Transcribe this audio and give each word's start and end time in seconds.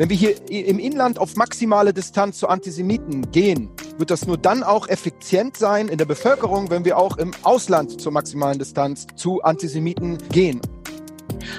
Wenn 0.00 0.08
wir 0.08 0.16
hier 0.16 0.50
im 0.50 0.78
Inland 0.78 1.18
auf 1.18 1.36
maximale 1.36 1.92
Distanz 1.92 2.38
zu 2.38 2.48
Antisemiten 2.48 3.30
gehen, 3.32 3.68
wird 3.98 4.10
das 4.10 4.26
nur 4.26 4.38
dann 4.38 4.62
auch 4.62 4.88
effizient 4.88 5.58
sein 5.58 5.88
in 5.88 5.98
der 5.98 6.06
Bevölkerung, 6.06 6.70
wenn 6.70 6.86
wir 6.86 6.96
auch 6.96 7.18
im 7.18 7.32
Ausland 7.42 8.00
zur 8.00 8.10
maximalen 8.10 8.58
Distanz 8.58 9.06
zu 9.14 9.42
Antisemiten 9.42 10.16
gehen. 10.30 10.62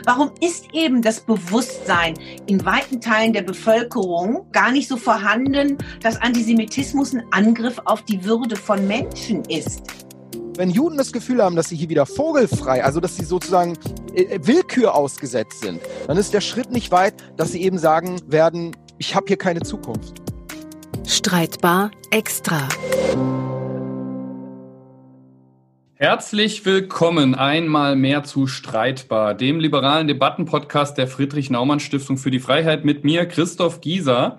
Warum 0.06 0.32
ist 0.42 0.66
eben 0.74 1.04
das 1.04 1.20
Bewusstsein 1.20 2.16
in 2.48 2.66
weiten 2.66 3.00
Teilen 3.00 3.32
der 3.32 3.44
Bevölkerung 3.44 4.48
gar 4.52 4.72
nicht 4.72 4.88
so 4.88 4.98
vorhanden, 4.98 5.78
dass 6.02 6.20
Antisemitismus 6.20 7.14
ein 7.14 7.24
Angriff 7.30 7.80
auf 7.86 8.02
die 8.02 8.26
Würde 8.26 8.56
von 8.56 8.88
Menschen 8.88 9.46
ist? 9.46 9.84
Wenn 10.58 10.70
Juden 10.70 10.98
das 10.98 11.14
Gefühl 11.14 11.42
haben, 11.42 11.56
dass 11.56 11.70
sie 11.70 11.78
hier 11.78 11.88
wieder 11.88 12.06
vogelfrei, 12.06 12.84
also 12.84 13.00
dass 13.00 13.16
sie 13.16 13.24
sozusagen 13.24 13.78
äh, 14.14 14.38
Willkür 14.44 14.96
ausgesetzt 14.96 15.62
sind, 15.62 15.80
dann 16.08 16.18
ist 16.18 16.34
der 16.34 16.42
Schritt 16.42 16.72
nicht 16.72 16.92
weit, 16.92 17.14
dass 17.38 17.54
sie 17.54 17.62
eben 17.62 17.78
sagen 17.78 18.20
werden, 18.28 18.76
ich 18.98 19.16
habe 19.16 19.28
hier 19.28 19.38
keine 19.38 19.62
Zukunft. 19.62 20.22
Streitbar 21.08 21.92
extra. 22.12 22.68
Herzlich 25.94 26.66
willkommen 26.66 27.34
einmal 27.34 27.96
mehr 27.96 28.24
zu 28.24 28.48
Streitbar, 28.48 29.36
dem 29.36 29.60
liberalen 29.60 30.08
Debattenpodcast 30.08 30.98
der 30.98 31.08
Friedrich 31.08 31.50
Naumann 31.50 31.80
Stiftung 31.80 32.18
für 32.18 32.32
die 32.32 32.40
Freiheit 32.40 32.84
mit 32.84 33.06
mir, 33.06 33.26
Christoph 33.26 33.80
Gieser. 33.80 34.38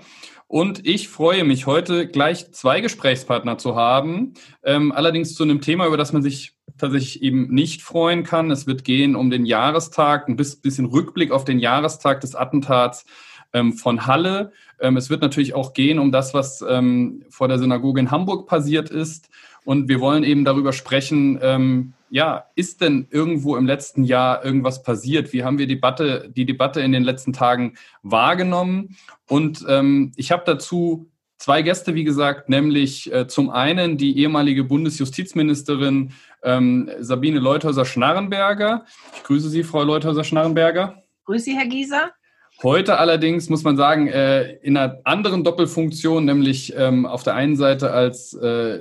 Und 0.53 0.87
ich 0.87 1.09
freue 1.09 1.45
mich 1.45 1.67
heute 1.67 2.07
gleich 2.07 2.53
zwei 2.53 2.83
Gesprächspartner 2.83 3.57
zu 3.57 3.75
haben, 3.75 4.35
ähm, 4.63 4.93
allerdings 4.93 5.35
zu 5.35 5.45
einem 5.45 5.63
Thema, 5.63 5.87
über 5.87 5.97
das 5.97 6.13
man 6.13 6.21
sich 6.21 6.53
tatsächlich 6.77 7.23
eben 7.23 7.47
nicht 7.49 7.81
freuen 7.81 8.23
kann. 8.23 8.51
Es 8.51 8.67
wird 8.67 8.85
gehen 8.85 9.17
um 9.17 9.31
den 9.31 9.47
Jahrestag, 9.47 10.29
ein 10.29 10.37
bisschen 10.37 10.85
Rückblick 10.85 11.31
auf 11.31 11.47
den 11.47 11.59
Jahrestag 11.59 12.21
des 12.21 12.35
Attentats 12.35 13.07
ähm, 13.55 13.73
von 13.73 14.07
Halle. 14.07 14.53
Ähm, 14.79 14.99
es 14.99 15.09
wird 15.09 15.23
natürlich 15.23 15.55
auch 15.55 15.73
gehen 15.73 15.99
um 15.99 16.13
das, 16.13 16.35
was 16.35 16.63
ähm, 16.69 17.25
vor 17.31 17.49
der 17.49 17.59
Synagoge 17.59 18.01
in 18.01 18.11
Hamburg 18.11 18.47
passiert 18.47 18.91
ist. 18.91 19.31
Und 19.65 19.89
wir 19.89 20.01
wollen 20.01 20.23
eben 20.23 20.45
darüber 20.45 20.75
sprechen, 20.75 21.39
ähm, 21.41 21.95
ja, 22.13 22.45
ist 22.57 22.83
denn 22.83 23.07
irgendwo 23.11 23.57
im 23.57 23.65
letzten 23.65 24.05
Jahr 24.05 24.45
irgendwas 24.45 24.83
passiert? 24.83 25.33
Wie 25.33 25.45
haben 25.45 25.57
wir 25.57 25.67
Debatte, 25.67 26.31
die 26.37 26.45
Debatte 26.45 26.83
in 26.83 26.93
den 26.93 27.05
letzten 27.05 27.33
Tagen 27.33 27.79
wahrgenommen? 28.03 28.99
Und 29.31 29.65
ähm, 29.67 30.13
ich 30.17 30.31
habe 30.31 30.43
dazu 30.45 31.11
zwei 31.39 31.63
Gäste, 31.63 31.95
wie 31.95 32.05
gesagt, 32.05 32.51
nämlich 32.51 33.11
äh, 33.11 33.29
zum 33.29 33.49
einen 33.49 33.97
die 33.97 34.19
ehemalige 34.19 34.63
Bundesjustizministerin 34.63 36.13
ähm, 36.43 36.91
Sabine 37.01 37.41
Leuthäuser-Schnarrenberger. 37.41 38.85
Ich 39.17 39.23
grüße 39.23 39.49
Sie, 39.49 39.63
Frau 39.63 39.83
Leuthäuser-Schnarrenberger. 39.83 41.03
Grüße 41.25 41.47
Sie, 41.47 41.57
Herr 41.57 41.67
Gieser. 41.67 42.11
Heute 42.63 42.99
allerdings 42.99 43.49
muss 43.49 43.65
man 43.65 43.79
sagen, 43.79 44.09
äh, 44.09 44.57
in 44.57 44.77
einer 44.77 45.01
anderen 45.05 45.45
Doppelfunktion, 45.45 46.27
nämlich 46.27 46.75
ähm, 46.77 47.07
auf 47.07 47.23
der 47.23 47.37
einen 47.37 47.57
Seite 47.57 47.91
als 47.91 48.35
äh, 48.35 48.81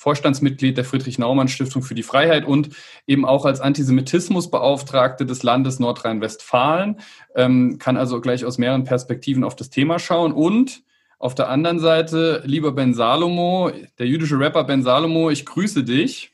Vorstandsmitglied 0.00 0.78
der 0.78 0.86
Friedrich-Naumann-Stiftung 0.86 1.82
für 1.82 1.94
die 1.94 2.02
Freiheit 2.02 2.46
und 2.46 2.70
eben 3.06 3.26
auch 3.26 3.44
als 3.44 3.60
Antisemitismusbeauftragte 3.60 5.26
des 5.26 5.42
Landes 5.42 5.78
Nordrhein-Westfalen, 5.78 7.00
ähm, 7.34 7.76
kann 7.78 7.98
also 7.98 8.22
gleich 8.22 8.46
aus 8.46 8.56
mehreren 8.56 8.84
Perspektiven 8.84 9.44
auf 9.44 9.56
das 9.56 9.68
Thema 9.68 9.98
schauen. 9.98 10.32
Und 10.32 10.84
auf 11.18 11.34
der 11.34 11.50
anderen 11.50 11.80
Seite, 11.80 12.42
lieber 12.46 12.72
Ben 12.72 12.94
Salomo, 12.94 13.72
der 13.98 14.06
jüdische 14.06 14.38
Rapper 14.38 14.64
Ben 14.64 14.82
Salomo, 14.82 15.28
ich 15.28 15.44
grüße 15.44 15.84
dich. 15.84 16.32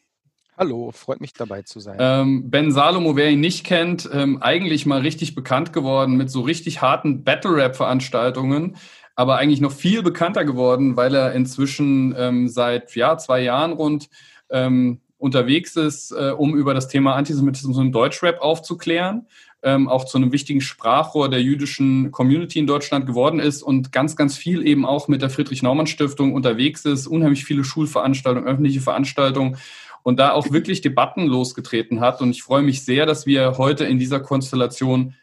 Hallo, 0.57 0.93
freut 0.93 1.21
mich 1.21 1.33
dabei 1.33 1.63
zu 1.63 1.81
sein. 1.81 1.97
Ähm, 1.99 2.49
ben 2.49 2.71
Salomo, 2.71 3.17
wer 3.17 3.31
ihn 3.31 3.41
nicht 3.41 3.67
kennt, 3.67 4.09
ähm, 4.13 4.41
eigentlich 4.41 4.87
mal 4.87 5.01
richtig 5.01 5.35
bekannt 5.35 5.73
geworden 5.73 6.17
mit 6.17 6.31
so 6.31 6.43
richtig 6.43 6.83
harten 6.83 7.25
Battle-Rap-Veranstaltungen 7.25 8.77
aber 9.17 9.39
eigentlich 9.39 9.63
noch 9.63 9.73
viel 9.73 10.03
bekannter 10.03 10.45
geworden, 10.45 10.97
weil 10.97 11.15
er 11.15 11.33
inzwischen 11.33 12.15
ähm, 12.17 12.49
seit 12.49 12.95
ja, 12.95 13.17
zwei 13.17 13.41
Jahren 13.41 13.73
rund 13.73 14.09
ähm, 14.51 15.01
unterwegs 15.19 15.75
ist, 15.77 16.13
äh, 16.13 16.31
um 16.31 16.55
über 16.55 16.75
das 16.75 16.89
Thema 16.89 17.15
Antisemitismus 17.15 17.79
im 17.79 17.91
Deutschrap 17.91 18.41
aufzuklären, 18.41 19.27
ähm, 19.63 19.89
auch 19.89 20.05
zu 20.05 20.19
einem 20.19 20.33
wichtigen 20.33 20.61
Sprachrohr 20.61 21.31
der 21.31 21.43
jüdischen 21.43 22.13
Community 22.13 22.59
in 22.59 22.67
Deutschland 22.67 23.07
geworden 23.07 23.41
ist 23.41 23.63
und 23.63 23.91
ganz, 23.91 24.17
ganz 24.17 24.37
viel 24.37 24.67
eben 24.67 24.85
auch 24.85 25.09
mit 25.09 25.23
der 25.23 25.31
Friedrich-Naumann-Stiftung 25.31 26.35
unterwegs 26.35 26.85
ist, 26.85 27.07
unheimlich 27.07 27.47
viele 27.47 27.65
Schulveranstaltungen, 27.65 28.47
öffentliche 28.47 28.83
Veranstaltungen 28.83 29.57
und 30.03 30.21
da 30.21 30.33
auch 30.33 30.53
wirklich 30.53 30.83
Debatten 30.83 31.27
losgetreten 31.27 32.01
hat. 32.01 32.21
Und 32.21 32.31
ich 32.31 32.43
freue 32.43 32.63
mich 32.63 32.85
sehr, 32.85 33.07
dass 33.07 33.25
wir 33.25 33.57
heute 33.57 33.87
in 33.87 33.99
dieser 33.99 34.21
Konstellation 34.21 35.15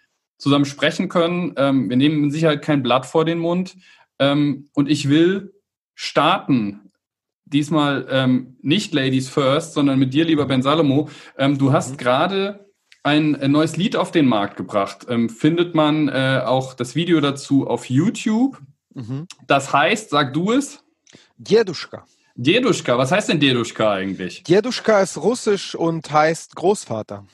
zusammen 0.43 0.65
sprechen 0.65 1.07
können. 1.07 1.53
Ähm, 1.55 1.89
wir 1.89 1.95
nehmen 1.95 2.19
mit 2.19 2.33
Sicherheit 2.33 2.61
kein 2.61 2.83
Blatt 2.83 3.05
vor 3.05 3.23
den 3.23 3.39
Mund. 3.39 3.77
Ähm, 4.19 4.67
und 4.73 4.89
ich 4.89 5.07
will 5.07 5.53
starten. 5.95 6.91
Diesmal 7.45 8.05
ähm, 8.09 8.57
nicht 8.61 8.93
Ladies 8.93 9.29
First, 9.29 9.73
sondern 9.73 9.99
mit 9.99 10.13
dir, 10.13 10.25
lieber 10.25 10.45
Ben 10.45 10.61
Salomo. 10.61 11.09
Ähm, 11.37 11.57
du 11.57 11.71
hast 11.71 11.91
mhm. 11.91 11.97
gerade 11.97 12.69
ein, 13.03 13.35
ein, 13.35 13.51
neues 13.51 13.77
Lied 13.77 13.95
auf 13.95 14.11
den 14.11 14.25
Markt 14.25 14.57
gebracht. 14.57 15.05
Ähm, 15.07 15.29
findet 15.29 15.75
man 15.75 16.09
äh, 16.09 16.41
auch 16.45 16.73
das 16.73 16.93
Video 16.93 17.21
dazu 17.21 17.65
auf 17.65 17.89
YouTube. 17.89 18.59
Mhm. 18.93 19.27
Das 19.47 19.71
heißt, 19.71 20.09
sag 20.09 20.33
du 20.33 20.51
es? 20.51 20.83
Djeduschka. 21.37 22.05
Djeduschka, 22.35 22.97
was 22.97 23.11
heißt 23.13 23.29
denn 23.29 23.39
Djeduschka 23.39 23.93
eigentlich? 23.93 24.43
Djeduschka 24.43 25.01
ist 25.01 25.17
russisch 25.17 25.75
und 25.75 26.11
heißt 26.11 26.55
Großvater. 26.55 27.25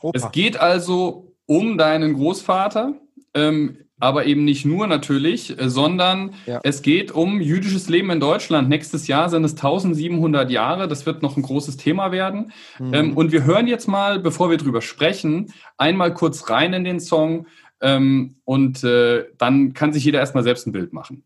Opa. 0.00 0.16
Es 0.16 0.32
geht 0.32 0.56
also 0.56 1.35
um 1.46 1.78
deinen 1.78 2.14
Großvater, 2.14 2.94
ähm, 3.34 3.78
aber 3.98 4.26
eben 4.26 4.44
nicht 4.44 4.66
nur 4.66 4.86
natürlich, 4.86 5.58
äh, 5.58 5.70
sondern 5.70 6.34
ja. 6.44 6.60
es 6.62 6.82
geht 6.82 7.12
um 7.12 7.40
jüdisches 7.40 7.88
Leben 7.88 8.10
in 8.10 8.20
Deutschland. 8.20 8.68
Nächstes 8.68 9.06
Jahr 9.06 9.30
sind 9.30 9.44
es 9.44 9.52
1700 9.52 10.50
Jahre. 10.50 10.86
Das 10.86 11.06
wird 11.06 11.22
noch 11.22 11.36
ein 11.36 11.42
großes 11.42 11.78
Thema 11.78 12.12
werden. 12.12 12.52
Mhm. 12.78 12.94
Ähm, 12.94 13.16
und 13.16 13.32
wir 13.32 13.44
hören 13.44 13.66
jetzt 13.66 13.86
mal, 13.86 14.18
bevor 14.18 14.50
wir 14.50 14.58
drüber 14.58 14.82
sprechen, 14.82 15.52
einmal 15.78 16.12
kurz 16.12 16.50
rein 16.50 16.74
in 16.74 16.84
den 16.84 17.00
Song 17.00 17.46
ähm, 17.80 18.36
und 18.44 18.84
äh, 18.84 19.24
dann 19.38 19.72
kann 19.72 19.92
sich 19.92 20.04
jeder 20.04 20.18
erstmal 20.18 20.44
selbst 20.44 20.66
ein 20.66 20.72
Bild 20.72 20.92
machen. 20.92 21.22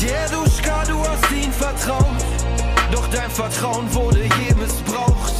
Deduschka, 0.00 0.84
du 0.84 0.98
hast 0.98 1.30
ihn 1.30 1.52
vertraut, 1.52 2.06
doch 2.90 3.06
dein 3.08 3.30
Vertrauen 3.30 3.92
wurde 3.94 4.20
je 4.22 4.54
missbraucht. 4.54 5.32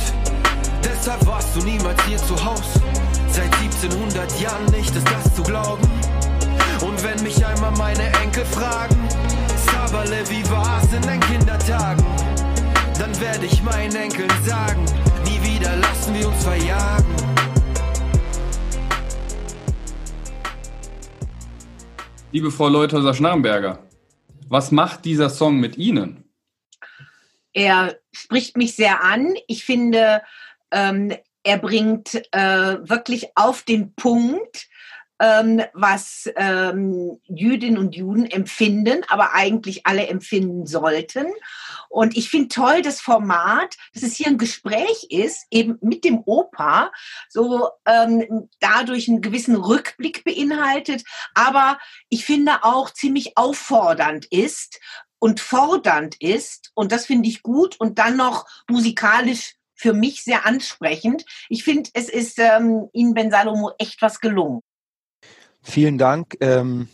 Deshalb 0.84 1.26
warst 1.26 1.56
du 1.56 1.64
niemals 1.64 2.00
hier 2.06 2.18
zu 2.18 2.44
Hause. 2.44 2.91
Seit 3.32 3.50
1700 3.62 4.40
Jahren 4.40 4.66
nicht 4.66 4.94
ist 4.94 5.10
das 5.10 5.34
zu 5.34 5.42
glauben. 5.42 5.82
Und 6.82 7.02
wenn 7.02 7.22
mich 7.22 7.42
einmal 7.46 7.70
meine 7.78 8.04
Enkel 8.22 8.44
fragen, 8.44 9.08
Sabale, 9.56 10.22
wie 10.28 10.44
war's 10.50 10.92
in 10.92 11.00
deinen 11.00 11.20
Kindertagen? 11.20 12.04
Dann 12.98 13.18
werde 13.22 13.46
ich 13.46 13.62
meinen 13.62 13.96
Enkeln 13.96 14.30
sagen, 14.44 14.84
nie 15.24 15.40
wieder 15.42 15.74
lassen 15.76 16.14
wir 16.14 16.28
uns 16.28 16.44
verjagen. 16.44 17.06
Liebe 22.32 22.50
Frau 22.50 22.68
Leuthäuser-Schnarrenberger, 22.68 23.78
was 24.50 24.72
macht 24.72 25.06
dieser 25.06 25.30
Song 25.30 25.58
mit 25.58 25.78
Ihnen? 25.78 26.22
Er 27.54 27.96
spricht 28.12 28.58
mich 28.58 28.76
sehr 28.76 29.02
an. 29.02 29.32
Ich 29.46 29.64
finde, 29.64 30.20
ähm, 30.70 31.14
er 31.42 31.58
bringt 31.58 32.14
äh, 32.32 32.88
wirklich 32.88 33.28
auf 33.34 33.62
den 33.62 33.94
Punkt, 33.94 34.68
ähm, 35.22 35.62
was 35.72 36.28
ähm, 36.34 37.20
Jüdinnen 37.28 37.78
und 37.78 37.94
Juden 37.94 38.26
empfinden, 38.26 39.04
aber 39.08 39.34
eigentlich 39.34 39.86
alle 39.86 40.08
empfinden 40.08 40.66
sollten. 40.66 41.26
Und 41.88 42.16
ich 42.16 42.28
finde 42.28 42.48
toll 42.48 42.82
das 42.82 43.00
Format, 43.00 43.76
dass 43.94 44.02
es 44.02 44.16
hier 44.16 44.26
ein 44.26 44.38
Gespräch 44.38 45.06
ist, 45.10 45.46
eben 45.52 45.78
mit 45.80 46.04
dem 46.04 46.22
Opa, 46.24 46.90
so 47.28 47.68
ähm, 47.86 48.48
dadurch 48.58 49.08
einen 49.08 49.20
gewissen 49.20 49.54
Rückblick 49.54 50.24
beinhaltet, 50.24 51.04
aber 51.34 51.78
ich 52.08 52.24
finde 52.24 52.64
auch 52.64 52.90
ziemlich 52.90 53.36
auffordernd 53.36 54.26
ist 54.26 54.80
und 55.20 55.38
fordernd 55.38 56.16
ist. 56.20 56.72
Und 56.74 56.90
das 56.90 57.06
finde 57.06 57.28
ich 57.28 57.42
gut 57.42 57.78
und 57.78 58.00
dann 58.00 58.16
noch 58.16 58.44
musikalisch 58.68 59.54
für 59.82 59.92
mich 59.92 60.22
sehr 60.22 60.46
ansprechend. 60.46 61.24
Ich 61.48 61.64
finde, 61.64 61.90
es 61.94 62.08
ist 62.08 62.38
ähm, 62.38 62.88
Ihnen, 62.92 63.14
Ben 63.14 63.30
Salomo, 63.30 63.72
echt 63.78 64.00
was 64.00 64.20
gelungen. 64.20 64.60
Vielen 65.60 65.98
Dank. 65.98 66.36
Ähm, 66.40 66.88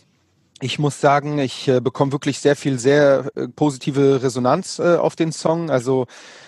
ich 0.59 0.79
muss 0.79 0.99
sagen, 0.99 1.37
ich 1.37 1.67
äh, 1.67 1.79
bekomme 1.81 2.11
wirklich 2.11 2.39
sehr 2.39 2.55
viel, 2.55 2.79
sehr 2.79 3.31
äh, 3.35 3.47
positive 3.47 4.21
Resonanz 4.23 4.79
äh, 4.79 4.97
auf 4.97 5.15
den 5.15 5.31
Song. 5.31 5.69
Also 5.69 6.07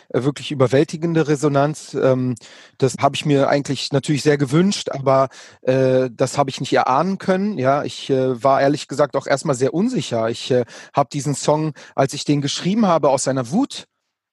wirklich 0.10 0.52
überwältigende 0.52 1.28
Resonanz. 1.28 1.94
Ähm, 1.94 2.36
das 2.80 2.96
habe 3.00 3.16
ich 3.16 3.26
mir 3.26 3.48
eigentlich 3.48 3.92
natürlich 3.94 4.24
sehr 4.24 4.38
gewünscht, 4.38 4.90
aber 4.90 5.30
das 5.64 6.38
habe 6.38 6.50
ich 6.50 6.60
nicht 6.60 6.74
erahnen 6.74 7.18
können. 7.18 7.58
Ja, 7.58 7.84
ich 7.84 8.10
war 8.10 8.60
ehrlich 8.60 8.90
gesagt 8.90 9.16
auch 9.16 9.26
erstmal 9.26 9.56
sehr 9.56 9.74
unsicher. 9.74 10.30
Ich 10.30 10.52
habe 10.52 11.10
diesen 11.14 11.36
Song, 11.36 11.74
als 11.96 12.14
ich 12.14 12.26
den 12.26 12.42
geschrieben 12.42 12.88
habe, 12.88 13.10
aus 13.10 13.28
einer 13.28 13.52
Wut 13.52 13.86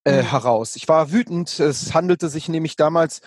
äh, 0.08 0.22
mhm. 0.22 0.30
heraus. 0.30 0.76
Ich 0.76 0.88
war 0.88 1.12
wütend. 1.12 1.58
Es 1.60 1.94
handelte 1.94 2.28
sich 2.28 2.48
nämlich 2.48 2.76
damals 2.76 3.20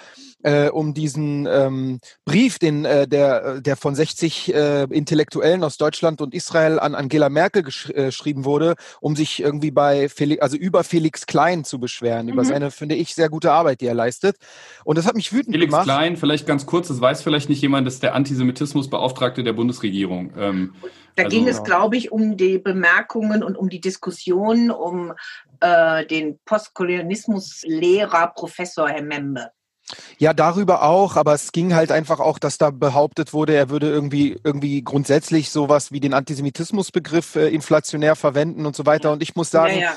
äh, 0.44 0.70
um 0.70 0.94
diesen 0.94 1.48
ähm, 1.48 2.00
Brief, 2.26 2.60
den 2.60 2.86
äh, 2.86 3.08
der 3.08 3.62
der 3.62 3.76
von 3.76 3.96
60 3.96 4.54
äh, 4.54 4.84
Intellektuellen 4.84 5.64
aus 5.64 5.78
Deutschland 5.78 6.22
und 6.22 6.34
Israel 6.34 6.80
an 6.80 6.96
Angela 6.96 7.30
Merkel 7.30 7.64
gesch 7.64 7.90
äh, 7.90 8.06
geschrieben 8.06 8.46
wurde, 8.46 8.76
um 9.00 9.16
sich 9.16 9.42
irgendwie 9.42 9.72
bei 9.72 10.10
Felix, 10.10 10.42
also 10.42 10.58
über 10.58 10.84
Felix 10.84 11.26
Klein 11.26 11.64
zu 11.64 11.80
beschweren, 11.80 12.28
mhm. 12.28 12.34
über 12.34 12.46
seine 12.46 12.72
finde 12.72 12.96
ich 12.96 13.16
sehr 13.16 13.30
gute 13.30 13.52
Arbeit, 13.52 13.82
die 13.82 13.88
er 13.88 13.94
leistet. 13.94 14.38
Und 14.84 14.98
das 14.98 15.08
hat 15.08 15.16
mich 15.16 15.34
wütend 15.34 15.56
Felix 15.56 15.72
gemacht. 15.72 15.86
Felix 15.86 15.98
Klein, 15.98 16.18
vielleicht 16.18 16.48
ganz 16.48 16.66
kurz, 16.66 16.88
das 16.88 17.02
weiß 17.02 17.22
vielleicht 17.24 17.50
nicht 17.50 17.62
jemand, 17.62 17.88
das 17.88 17.96
ist 17.96 18.04
der 18.04 18.16
Antisemitismusbeauftragte 18.16 19.44
der 19.44 19.54
Bundesregierung. 19.54 20.34
Ähm, 20.38 20.74
da 21.16 21.24
also, 21.24 21.36
ging 21.36 21.48
es, 21.48 21.64
glaube 21.64 21.98
ich, 21.98 22.12
um 22.12 22.38
die 22.38 22.58
Bemerkungen 22.58 23.44
und 23.44 23.58
um 23.58 23.70
die 23.70 23.82
Diskussion 23.82 24.72
um 24.72 25.14
äh, 25.60 26.06
den 26.06 26.40
Postkolonialismuslehrer 26.46 28.34
Professor 28.36 28.90
Herr 28.90 29.04
Membe. 29.04 29.52
Ja, 30.18 30.34
darüber 30.34 30.84
auch, 30.84 31.16
aber 31.16 31.34
es 31.34 31.52
ging 31.52 31.74
halt 31.74 31.92
einfach 31.92 32.20
auch, 32.20 32.40
dass 32.40 32.58
da 32.58 32.70
behauptet 32.70 33.34
wurde, 33.34 33.56
er 33.56 33.70
würde 33.70 33.90
irgendwie 33.90 34.40
irgendwie 34.44 34.82
grundsätzlich 34.84 35.50
sowas 35.50 35.92
wie 35.92 36.00
den 36.00 36.14
Antisemitismusbegriff 36.14 37.36
äh, 37.36 37.48
inflationär 37.50 38.16
verwenden 38.16 38.66
und 38.66 38.76
so 38.76 38.86
weiter. 38.86 39.12
Und 39.12 39.24
ich 39.24 39.36
muss 39.36 39.52
sagen, 39.52 39.76
ja, 39.76 39.82
ja. 39.82 39.94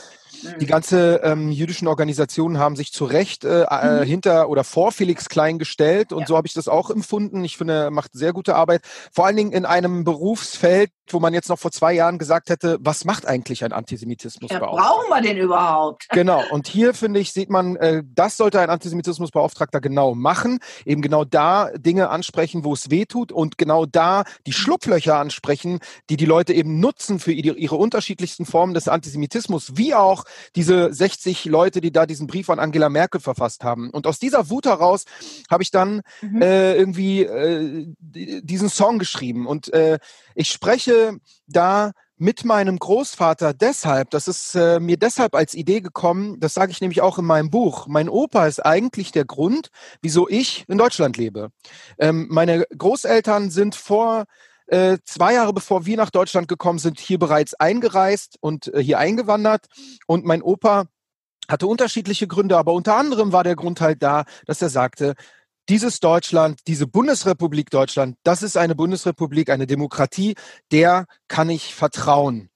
Die 0.60 0.66
ganze 0.66 1.20
ähm, 1.22 1.50
jüdischen 1.50 1.88
Organisationen 1.88 2.58
haben 2.58 2.76
sich 2.76 2.92
zu 2.92 3.04
Recht 3.04 3.44
äh, 3.44 3.62
äh, 3.62 4.00
mhm. 4.00 4.04
hinter 4.04 4.48
oder 4.48 4.64
vor 4.64 4.92
Felix 4.92 5.28
Klein 5.28 5.58
gestellt 5.58 6.12
und 6.12 6.20
ja. 6.20 6.26
so 6.26 6.36
habe 6.36 6.46
ich 6.46 6.54
das 6.54 6.68
auch 6.68 6.90
empfunden. 6.90 7.44
Ich 7.44 7.56
finde, 7.56 7.74
er 7.74 7.90
macht 7.90 8.12
sehr 8.12 8.32
gute 8.32 8.54
Arbeit. 8.54 8.82
Vor 9.12 9.26
allen 9.26 9.36
Dingen 9.36 9.52
in 9.52 9.64
einem 9.64 10.04
Berufsfeld, 10.04 10.90
wo 11.10 11.20
man 11.20 11.34
jetzt 11.34 11.48
noch 11.48 11.58
vor 11.58 11.70
zwei 11.70 11.92
Jahren 11.92 12.18
gesagt 12.18 12.48
hätte, 12.50 12.78
was 12.80 13.04
macht 13.04 13.26
eigentlich 13.26 13.64
ein 13.64 13.72
Antisemitismus? 13.72 14.50
Ja, 14.50 14.58
brauchen 14.58 15.08
wir 15.08 15.20
den 15.20 15.38
überhaupt? 15.38 16.06
Genau. 16.14 16.42
Und 16.50 16.68
hier 16.68 16.94
finde 16.94 17.20
ich, 17.20 17.32
sieht 17.32 17.50
man, 17.50 17.76
äh, 17.76 18.02
das 18.06 18.36
sollte 18.36 18.60
ein 18.60 18.70
Antisemitismusbeauftragter 18.70 19.80
genau 19.80 20.14
machen. 20.14 20.60
Eben 20.86 21.02
genau 21.02 21.24
da 21.24 21.70
Dinge 21.76 22.08
ansprechen, 22.08 22.64
wo 22.64 22.72
es 22.72 22.90
weh 22.90 23.04
tut 23.04 23.32
und 23.32 23.58
genau 23.58 23.84
da 23.84 24.24
die 24.46 24.52
Schlupflöcher 24.52 25.18
ansprechen, 25.18 25.80
die 26.08 26.16
die 26.16 26.24
Leute 26.24 26.52
eben 26.54 26.78
nutzen 26.78 27.18
für 27.18 27.32
ihre, 27.32 27.56
ihre 27.56 27.76
unterschiedlichsten 27.76 28.46
Formen 28.46 28.74
des 28.74 28.88
Antisemitismus, 28.88 29.76
wie 29.76 29.94
auch 29.94 30.24
diese 30.56 30.92
60 30.92 31.44
Leute, 31.46 31.80
die 31.80 31.92
da 31.92 32.06
diesen 32.06 32.26
Brief 32.26 32.50
an 32.50 32.58
Angela 32.58 32.88
Merkel 32.88 33.20
verfasst 33.20 33.64
haben. 33.64 33.90
Und 33.90 34.06
aus 34.06 34.18
dieser 34.18 34.50
Wut 34.50 34.66
heraus 34.66 35.04
habe 35.50 35.62
ich 35.62 35.70
dann 35.70 36.02
mhm. 36.20 36.42
äh, 36.42 36.74
irgendwie 36.76 37.22
äh, 37.22 37.86
diesen 38.00 38.68
Song 38.68 38.98
geschrieben. 38.98 39.46
Und 39.46 39.72
äh, 39.72 39.98
ich 40.34 40.50
spreche 40.50 41.18
da 41.46 41.92
mit 42.16 42.44
meinem 42.44 42.78
Großvater 42.78 43.52
deshalb, 43.52 44.10
das 44.10 44.28
ist 44.28 44.54
äh, 44.54 44.78
mir 44.78 44.96
deshalb 44.96 45.34
als 45.34 45.54
Idee 45.54 45.80
gekommen, 45.80 46.38
das 46.38 46.54
sage 46.54 46.70
ich 46.70 46.80
nämlich 46.80 47.02
auch 47.02 47.18
in 47.18 47.24
meinem 47.24 47.50
Buch. 47.50 47.86
Mein 47.88 48.08
Opa 48.08 48.46
ist 48.46 48.64
eigentlich 48.64 49.10
der 49.10 49.24
Grund, 49.24 49.70
wieso 50.00 50.28
ich 50.28 50.64
in 50.68 50.78
Deutschland 50.78 51.16
lebe. 51.16 51.50
Ähm, 51.98 52.28
meine 52.30 52.66
Großeltern 52.76 53.50
sind 53.50 53.74
vor 53.74 54.24
äh, 54.66 54.98
zwei 55.04 55.34
Jahre 55.34 55.52
bevor 55.52 55.86
wir 55.86 55.96
nach 55.96 56.10
Deutschland 56.10 56.48
gekommen 56.48 56.78
sind, 56.78 56.98
hier 56.98 57.18
bereits 57.18 57.54
eingereist 57.54 58.36
und 58.40 58.72
äh, 58.72 58.82
hier 58.82 58.98
eingewandert. 58.98 59.66
Und 60.06 60.24
mein 60.24 60.42
Opa 60.42 60.86
hatte 61.48 61.66
unterschiedliche 61.66 62.26
Gründe, 62.26 62.56
aber 62.56 62.72
unter 62.72 62.96
anderem 62.96 63.32
war 63.32 63.44
der 63.44 63.56
Grund 63.56 63.80
halt 63.80 64.02
da, 64.02 64.24
dass 64.46 64.62
er 64.62 64.70
sagte, 64.70 65.14
dieses 65.68 66.00
Deutschland, 66.00 66.60
diese 66.66 66.86
Bundesrepublik 66.86 67.70
Deutschland, 67.70 68.16
das 68.22 68.42
ist 68.42 68.56
eine 68.56 68.74
Bundesrepublik, 68.74 69.50
eine 69.50 69.66
Demokratie, 69.66 70.34
der 70.70 71.06
kann 71.28 71.48
ich 71.48 71.74
vertrauen, 71.74 72.50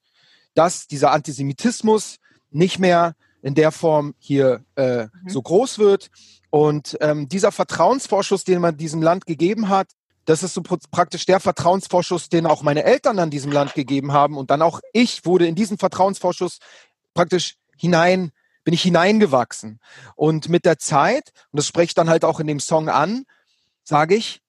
dass 0.53 0.87
dieser 0.87 1.11
Antisemitismus 1.11 2.17
nicht 2.51 2.79
mehr 2.79 3.15
in 3.41 3.55
der 3.55 3.71
Form 3.71 4.15
hier 4.19 4.63
äh, 4.75 5.03
mhm. 5.05 5.09
so 5.27 5.41
groß 5.41 5.79
wird. 5.79 6.09
Und 6.49 6.97
ähm, 7.01 7.29
dieser 7.29 7.51
Vertrauensvorschuss, 7.51 8.43
den 8.43 8.61
man 8.61 8.77
diesem 8.77 9.01
Land 9.01 9.25
gegeben 9.25 9.69
hat, 9.69 9.87
das 10.25 10.43
ist 10.43 10.53
so 10.53 10.61
praktisch 10.61 11.25
der 11.25 11.39
Vertrauensvorschuss, 11.39 12.29
den 12.29 12.45
auch 12.45 12.61
meine 12.61 12.83
Eltern 12.83 13.19
an 13.19 13.29
diesem 13.29 13.51
Land 13.51 13.73
gegeben 13.73 14.13
haben. 14.13 14.37
Und 14.37 14.51
dann 14.51 14.61
auch 14.61 14.79
ich 14.93 15.25
wurde 15.25 15.47
in 15.47 15.55
diesen 15.55 15.77
Vertrauensvorschuss 15.77 16.59
praktisch 17.13 17.55
hinein 17.77 18.31
bin 18.63 18.73
ich 18.73 18.81
hineingewachsen. 18.83 19.79
Und 20.15 20.49
mit 20.49 20.65
der 20.65 20.77
Zeit, 20.77 21.31
und 21.51 21.57
das 21.57 21.65
spreche 21.65 21.85
ich 21.85 21.93
dann 21.95 22.09
halt 22.09 22.23
auch 22.23 22.39
in 22.39 22.47
dem 22.47 22.59
Song 22.59 22.89
an, 22.89 23.23
sage 23.83 24.15
ich, 24.15 24.41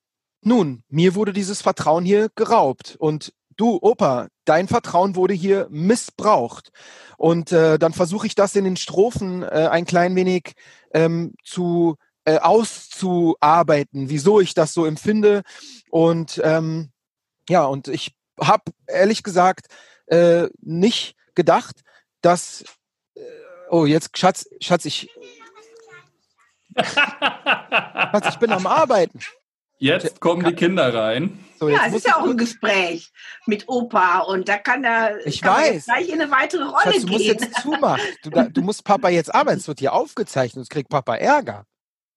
nun, 0.42 0.82
mir 0.88 1.14
wurde 1.14 1.32
dieses 1.32 1.62
Vertrauen 1.62 2.04
hier 2.04 2.28
geraubt. 2.34 2.96
Und 2.98 3.32
du, 3.56 3.78
Opa, 3.80 4.28
dein 4.44 4.68
Vertrauen 4.68 5.16
wurde 5.16 5.34
hier 5.34 5.68
missbraucht. 5.70 6.70
Und 7.16 7.52
äh, 7.52 7.78
dann 7.78 7.92
versuche 7.92 8.26
ich 8.26 8.34
das 8.34 8.56
in 8.56 8.64
den 8.64 8.76
Strophen 8.76 9.42
äh, 9.42 9.68
ein 9.70 9.86
klein 9.86 10.16
wenig 10.16 10.52
ähm, 10.92 11.34
zu 11.44 11.96
äh, 12.24 12.38
auszuarbeiten, 12.38 14.08
wieso 14.10 14.40
ich 14.40 14.54
das 14.54 14.74
so 14.74 14.86
empfinde. 14.86 15.42
Und 15.90 16.40
ähm, 16.44 16.90
ja, 17.48 17.64
und 17.64 17.88
ich 17.88 18.14
habe 18.40 18.64
ehrlich 18.86 19.22
gesagt 19.22 19.66
äh, 20.06 20.48
nicht 20.60 21.16
gedacht, 21.34 21.82
dass 22.20 22.64
Oh, 23.70 23.86
jetzt, 23.86 24.18
Schatz, 24.18 24.48
Schatz, 24.60 24.84
ich. 24.84 25.08
Schatz, 26.76 28.28
ich 28.28 28.36
bin 28.36 28.50
am 28.50 28.66
Arbeiten. 28.66 29.20
Jetzt 29.78 30.20
kommen 30.20 30.44
die 30.44 30.54
Kinder 30.54 30.92
rein. 30.92 31.38
So, 31.58 31.68
ja, 31.68 31.82
es 31.86 31.94
ist 31.94 32.06
ja 32.06 32.16
auch 32.16 32.24
ein 32.24 32.36
Gespräch 32.36 33.12
mit 33.46 33.68
Opa 33.68 34.20
und 34.20 34.48
da 34.48 34.58
kann 34.58 34.82
er 34.82 35.24
ich 35.24 35.40
kann 35.40 35.62
weiß. 35.62 35.84
gleich 35.84 36.08
in 36.08 36.20
eine 36.20 36.30
weitere 36.30 36.64
Rolle 36.64 36.92
Schatz, 36.92 37.00
du 37.02 37.06
gehen. 37.06 37.06
Du 37.06 37.12
musst 37.12 37.24
jetzt 37.26 37.62
zumachen. 37.62 38.02
Du, 38.24 38.30
du, 38.30 38.62
musst 38.62 38.84
Papa 38.84 39.08
jetzt 39.08 39.32
arbeiten. 39.32 39.58
Es 39.58 39.68
wird 39.68 39.78
hier 39.78 39.92
aufgezeichnet. 39.92 40.64
Es 40.64 40.68
kriegt 40.68 40.88
Papa 40.88 41.14
Ärger. 41.14 41.64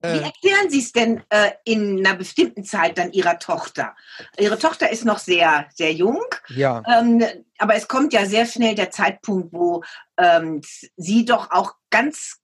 Wie 0.03 0.17
äh. 0.17 0.23
erklären 0.23 0.69
Sie 0.69 0.79
es 0.79 0.91
denn 0.91 1.23
äh, 1.29 1.51
in 1.63 2.05
einer 2.05 2.17
bestimmten 2.17 2.65
Zeit 2.65 2.97
dann 2.97 3.13
Ihrer 3.13 3.39
Tochter? 3.39 3.95
Ihre 4.37 4.59
Tochter 4.59 4.91
ist 4.91 5.05
noch 5.05 5.17
sehr, 5.17 5.65
sehr 5.73 5.93
jung. 5.93 6.23
Ja. 6.49 6.83
Ähm, 6.87 7.23
aber 7.57 7.75
es 7.75 7.87
kommt 7.87 8.11
ja 8.11 8.25
sehr 8.25 8.45
schnell 8.45 8.75
der 8.75 8.91
Zeitpunkt, 8.91 9.53
wo 9.53 9.81
ähm, 10.17 10.61
Sie 10.97 11.23
doch 11.23 11.51
auch 11.51 11.75
ganz 11.89 12.42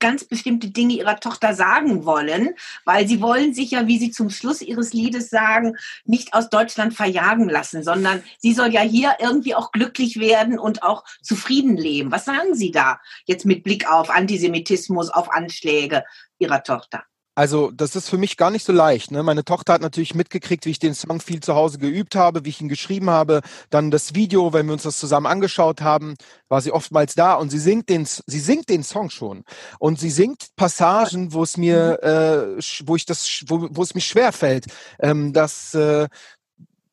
ganz 0.00 0.24
bestimmte 0.24 0.70
Dinge 0.70 0.94
ihrer 0.94 1.20
Tochter 1.20 1.54
sagen 1.54 2.04
wollen, 2.04 2.50
weil 2.84 3.06
sie 3.06 3.20
wollen 3.20 3.54
sich 3.54 3.70
ja, 3.72 3.86
wie 3.86 3.98
sie 3.98 4.10
zum 4.10 4.30
Schluss 4.30 4.62
ihres 4.62 4.92
Liedes 4.92 5.30
sagen, 5.30 5.76
nicht 6.04 6.34
aus 6.34 6.50
Deutschland 6.50 6.94
verjagen 6.94 7.48
lassen, 7.48 7.84
sondern 7.84 8.22
sie 8.38 8.52
soll 8.52 8.72
ja 8.72 8.80
hier 8.80 9.16
irgendwie 9.20 9.54
auch 9.54 9.72
glücklich 9.72 10.18
werden 10.18 10.58
und 10.58 10.82
auch 10.82 11.04
zufrieden 11.22 11.76
leben. 11.76 12.10
Was 12.10 12.24
sagen 12.24 12.54
Sie 12.54 12.70
da 12.70 13.00
jetzt 13.26 13.46
mit 13.46 13.62
Blick 13.62 13.90
auf 13.90 14.10
Antisemitismus, 14.10 15.10
auf 15.10 15.30
Anschläge 15.30 16.04
Ihrer 16.38 16.62
Tochter? 16.62 17.04
Also, 17.40 17.70
das 17.70 17.96
ist 17.96 18.10
für 18.10 18.18
mich 18.18 18.36
gar 18.36 18.50
nicht 18.50 18.66
so 18.66 18.72
leicht. 18.74 19.12
Ne? 19.12 19.22
Meine 19.22 19.46
Tochter 19.46 19.72
hat 19.72 19.80
natürlich 19.80 20.14
mitgekriegt, 20.14 20.66
wie 20.66 20.72
ich 20.72 20.78
den 20.78 20.92
Song 20.92 21.20
viel 21.20 21.40
zu 21.40 21.54
Hause 21.54 21.78
geübt 21.78 22.14
habe, 22.14 22.44
wie 22.44 22.50
ich 22.50 22.60
ihn 22.60 22.68
geschrieben 22.68 23.08
habe. 23.08 23.40
Dann 23.70 23.90
das 23.90 24.14
Video, 24.14 24.52
wenn 24.52 24.66
wir 24.66 24.74
uns 24.74 24.82
das 24.82 24.98
zusammen 24.98 25.24
angeschaut 25.24 25.80
haben, 25.80 26.16
war 26.50 26.60
sie 26.60 26.70
oftmals 26.70 27.14
da 27.14 27.32
und 27.32 27.48
sie 27.48 27.58
singt 27.58 27.88
den, 27.88 28.04
sie 28.04 28.40
singt 28.40 28.68
den 28.68 28.82
Song 28.82 29.08
schon. 29.08 29.44
Und 29.78 29.98
sie 29.98 30.10
singt 30.10 30.48
Passagen, 30.56 31.32
wo 31.32 31.42
es 31.42 31.56
mir, 31.56 32.02
äh, 32.02 32.60
wo 32.84 32.94
ich 32.94 33.06
das, 33.06 33.42
wo, 33.46 33.68
wo 33.70 33.82
es 33.84 33.94
mich 33.94 34.04
schwer 34.04 34.32
fällt, 34.32 34.66
ähm, 34.98 35.32
das 35.32 35.72
äh, 35.72 36.08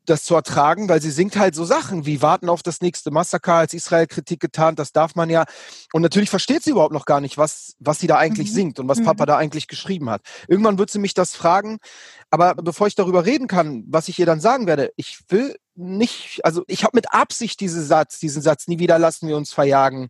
das 0.10 0.24
zu 0.24 0.36
ertragen, 0.36 0.90
weil 0.90 1.02
sie 1.02 1.12
singt 1.12 1.38
halt 1.38 1.56
so 1.56 1.66
Sachen 1.66 2.06
wie 2.06 2.22
warten 2.22 2.50
auf 2.50 2.64
das 2.64 2.82
nächste 2.82 3.12
Massaker 3.12 3.54
als 3.54 3.74
Israel 3.74 4.08
Kritik 4.08 4.40
getan, 4.40 4.76
das 4.76 4.92
darf 4.92 5.16
man 5.16 5.30
ja. 5.30 5.46
Und 5.94 6.02
natürlich 6.02 6.30
versteht 6.30 6.64
sie 6.64 6.72
überhaupt 6.72 6.94
noch 6.94 7.06
gar 7.06 7.22
nicht, 7.22 7.38
was, 7.38 7.76
was 7.80 8.00
sie 8.00 8.08
da 8.08 8.18
eigentlich 8.18 8.50
mhm. 8.52 8.56
singt 8.56 8.80
und 8.80 8.88
was 8.88 9.00
mhm. 9.00 9.06
Papa 9.06 9.26
da 9.26 9.38
eigentlich 9.38 9.68
geschrieben 9.68 10.10
hat. 10.10 10.22
Irgendwann 10.48 10.78
wird 10.78 10.90
sie 10.90 11.00
mich 11.00 11.14
das 11.14 11.36
fragen. 11.36 11.78
Aber 12.30 12.56
bevor 12.56 12.88
ich 12.88 12.96
darüber 12.96 13.26
reden 13.26 13.48
kann, 13.48 13.84
was 13.88 14.08
ich 14.08 14.20
ihr 14.20 14.26
dann 14.26 14.40
sagen 14.40 14.68
werde, 14.68 14.92
ich 14.96 15.20
will 15.30 15.56
nicht, 15.78 16.44
also 16.44 16.64
ich 16.68 16.84
habe 16.84 16.98
mit 16.98 17.14
Absicht 17.14 17.60
diesen 17.60 17.84
Satz, 17.84 18.20
diesen 18.20 18.42
Satz, 18.42 18.68
nie 18.68 18.80
wieder 18.80 19.00
lassen 19.00 19.28
wir 19.28 19.38
uns 19.38 19.54
verjagen, 19.54 20.10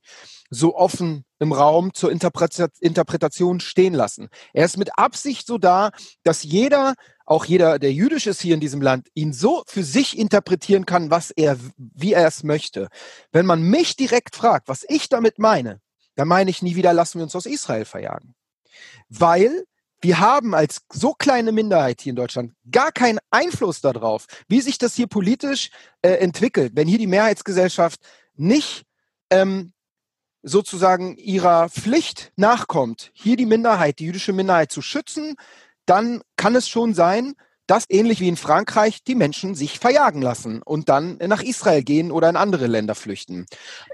so 0.50 0.76
offen 0.76 1.26
im 1.40 1.52
Raum 1.52 1.94
zur 1.94 2.12
Interpretation 2.12 3.60
stehen 3.60 3.94
lassen. 3.94 4.30
Er 4.54 4.66
ist 4.66 4.78
mit 4.78 4.98
Absicht 4.98 5.46
so 5.46 5.58
da, 5.58 5.92
dass 6.24 6.44
jeder 6.44 6.96
auch 7.28 7.44
jeder, 7.44 7.78
der 7.78 7.92
jüdisch 7.92 8.26
ist 8.26 8.42
hier 8.42 8.54
in 8.54 8.62
diesem 8.62 8.82
Land, 8.82 9.10
ihn 9.14 9.34
so 9.34 9.64
für 9.68 9.84
sich 9.84 10.18
interpretieren 10.18 10.86
kann, 10.86 11.12
was 11.12 11.30
er, 11.30 11.58
wie 11.76 12.14
er 12.14 12.26
es 12.26 12.44
möchte. 12.44 12.88
Wenn 13.34 13.46
man 13.46 13.62
mich 13.62 13.98
direkt 13.98 14.36
fragt, 14.36 14.70
was 14.70 14.86
ich 14.88 15.10
damit 15.10 15.38
meine, 15.38 15.82
dann 16.16 16.30
meine 16.30 16.50
ich 16.50 16.62
nie 16.62 16.76
wieder, 16.76 16.94
lassen 16.94 17.20
wir 17.20 17.24
uns 17.24 17.36
aus 17.36 17.46
Israel 17.46 17.84
verjagen. 17.84 18.34
Weil 19.10 19.66
wir 20.02 20.20
haben 20.20 20.54
als 20.54 20.82
so 20.92 21.14
kleine 21.14 21.52
Minderheit 21.52 22.02
hier 22.02 22.12
in 22.12 22.16
Deutschland 22.16 22.54
gar 22.70 22.92
keinen 22.92 23.20
Einfluss 23.32 23.82
darauf, 23.82 24.26
wie 24.48 24.62
sich 24.62 24.78
das 24.78 24.96
hier 24.96 25.08
politisch 25.08 25.70
äh, 26.02 26.12
entwickelt. 26.12 26.74
Wenn 26.76 26.88
hier 26.88 27.00
die 27.00 27.08
Mehrheitsgesellschaft 27.08 28.00
nicht 28.36 28.84
ähm, 29.30 29.74
sozusagen 30.44 31.18
ihrer 31.18 31.70
Pflicht 31.70 32.32
nachkommt, 32.36 33.12
hier 33.14 33.36
die 33.36 33.46
Minderheit, 33.46 34.00
die 34.00 34.06
jüdische 34.06 34.34
Minderheit 34.34 34.72
zu 34.72 34.82
schützen, 34.82 35.36
dann 35.86 36.22
kann 36.36 36.56
es 36.56 36.70
schon 36.70 36.94
sein, 36.94 37.34
dass 37.68 37.86
ähnlich 37.90 38.22
wie 38.22 38.30
in 38.30 38.38
Frankreich 38.38 39.04
die 39.04 39.16
Menschen 39.16 39.54
sich 39.54 39.78
verjagen 39.78 40.22
lassen 40.22 40.62
und 40.62 40.88
dann 40.88 41.18
nach 41.18 41.44
Israel 41.44 41.84
gehen 41.84 42.12
oder 42.12 42.30
in 42.30 42.38
andere 42.38 42.66
Länder 42.68 42.96
flüchten. 42.96 43.46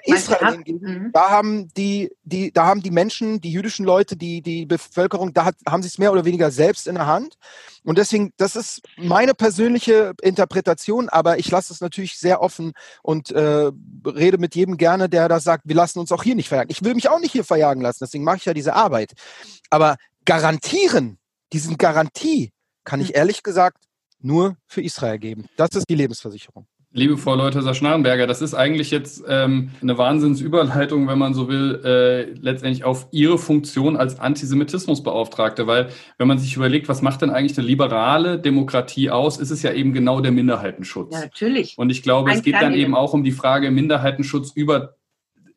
Israel 0.03 0.53
hingegen, 0.53 0.79
mhm. 0.79 1.09
da 1.11 1.31
haben 1.31 1.67
die, 1.73 2.11
die, 2.23 2.51
da 2.51 2.65
haben 2.65 2.83
die 2.83 2.91
Menschen, 2.91 3.41
die 3.41 3.51
jüdischen 3.51 3.85
Leute, 3.85 4.15
die, 4.15 4.41
die 4.43 4.67
Bevölkerung, 4.67 5.33
da 5.33 5.45
hat, 5.45 5.55
haben 5.67 5.81
sie 5.81 5.87
es 5.87 5.97
mehr 5.97 6.11
oder 6.11 6.23
weniger 6.23 6.51
selbst 6.51 6.87
in 6.87 6.95
der 6.95 7.07
Hand. 7.07 7.35
Und 7.83 7.97
deswegen, 7.97 8.31
das 8.37 8.55
ist 8.55 8.81
meine 8.95 9.33
persönliche 9.33 10.13
Interpretation, 10.21 11.09
aber 11.09 11.39
ich 11.39 11.49
lasse 11.49 11.73
es 11.73 11.81
natürlich 11.81 12.17
sehr 12.17 12.41
offen 12.41 12.73
und 13.01 13.31
äh, 13.31 13.71
rede 14.05 14.37
mit 14.37 14.55
jedem 14.55 14.77
gerne, 14.77 15.09
der 15.09 15.27
da 15.27 15.39
sagt, 15.39 15.63
wir 15.65 15.75
lassen 15.75 15.99
uns 15.99 16.11
auch 16.11 16.23
hier 16.23 16.35
nicht 16.35 16.47
verjagen. 16.47 16.71
Ich 16.71 16.83
will 16.83 16.93
mich 16.93 17.09
auch 17.09 17.19
nicht 17.19 17.31
hier 17.31 17.43
verjagen 17.43 17.81
lassen, 17.81 17.99
deswegen 18.01 18.23
mache 18.23 18.37
ich 18.37 18.45
ja 18.45 18.53
diese 18.53 18.75
Arbeit. 18.75 19.13
Aber 19.69 19.97
garantieren, 20.25 21.17
diesen 21.51 21.77
Garantie 21.77 22.51
kann 22.83 23.01
ich 23.01 23.09
hm. 23.09 23.15
ehrlich 23.15 23.43
gesagt 23.43 23.83
nur 24.21 24.55
für 24.67 24.81
Israel 24.81 25.19
geben. 25.19 25.45
Das 25.57 25.69
ist 25.71 25.89
die 25.89 25.95
Lebensversicherung. 25.95 26.65
Liebe 26.95 27.17
Frau 27.17 27.33
Leuthäuser-Schnarrenberger, 27.33 28.27
das 28.27 28.43
ist 28.43 28.53
eigentlich 28.53 28.91
jetzt 28.91 29.23
ähm, 29.27 29.71
eine 29.81 29.97
Wahnsinnsüberleitung, 29.97 31.07
wenn 31.07 31.17
man 31.17 31.33
so 31.33 31.47
will, 31.47 31.81
äh, 31.83 32.39
letztendlich 32.39 32.83
auf 32.83 33.07
Ihre 33.09 33.39
Funktion 33.39 33.97
als 33.97 34.19
Antisemitismusbeauftragte, 34.19 35.65
weil 35.65 35.89
wenn 36.19 36.27
man 36.27 36.37
sich 36.37 36.55
überlegt, 36.55 36.87
was 36.89 37.01
macht 37.01 37.23
denn 37.23 37.31
eigentlich 37.31 37.57
eine 37.57 37.65
liberale 37.65 38.37
Demokratie 38.37 39.09
aus, 39.09 39.39
ist 39.39 39.49
es 39.49 39.63
ja 39.63 39.73
eben 39.73 39.91
genau 39.91 40.21
der 40.21 40.31
Minderheitenschutz. 40.31 41.15
Ja, 41.15 41.21
natürlich. 41.21 41.79
Und 41.79 41.89
ich 41.89 42.03
glaube, 42.03 42.29
Ein 42.29 42.37
es 42.37 42.43
geht 42.43 42.61
dann 42.61 42.75
eben 42.75 42.93
auch 42.93 43.13
um 43.13 43.23
die 43.23 43.31
Frage 43.31 43.71
Minderheitenschutz 43.71 44.51
über 44.51 44.93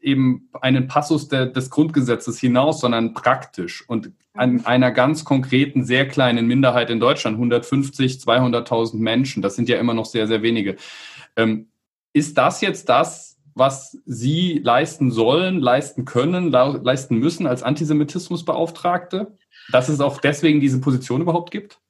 eben 0.07 0.49
einen 0.61 0.87
Passus 0.87 1.29
der, 1.29 1.47
des 1.47 1.69
Grundgesetzes 1.69 2.39
hinaus, 2.39 2.81
sondern 2.81 3.13
praktisch 3.13 3.85
und 3.89 4.13
an 4.35 4.55
mhm. 4.55 4.63
einer 4.65 4.93
ganz 4.93 5.25
konkreten, 5.25 5.85
sehr 5.85 6.07
kleinen 6.07 6.47
Minderheit 6.47 6.91
in 6.91 7.01
Deutschland, 7.01 7.37
150, 7.37 8.15
200.000 8.15 8.97
Menschen, 8.97 9.43
das 9.43 9.57
sind 9.57 9.69
ja 9.69 9.79
immer 9.79 9.95
noch 9.95 10.07
sehr, 10.07 10.29
sehr 10.29 10.43
wenige. 10.43 10.77
Ähm, 11.35 11.69
ist 12.13 12.39
das 12.39 12.61
jetzt 12.61 12.89
das, 12.89 13.37
was 13.55 13.99
Sie 14.05 14.61
leisten 14.63 15.11
sollen, 15.11 15.61
leisten 15.61 16.05
können, 16.05 16.51
leisten 16.51 17.19
müssen 17.19 17.47
als 17.47 17.63
Antisemitismusbeauftragte? 17.63 19.35
Dass 19.73 19.89
es 19.89 20.01
auch 20.01 20.21
deswegen 20.21 20.61
diese 20.61 20.81
Position 20.81 21.23
überhaupt 21.23 21.51
gibt? 21.51 21.81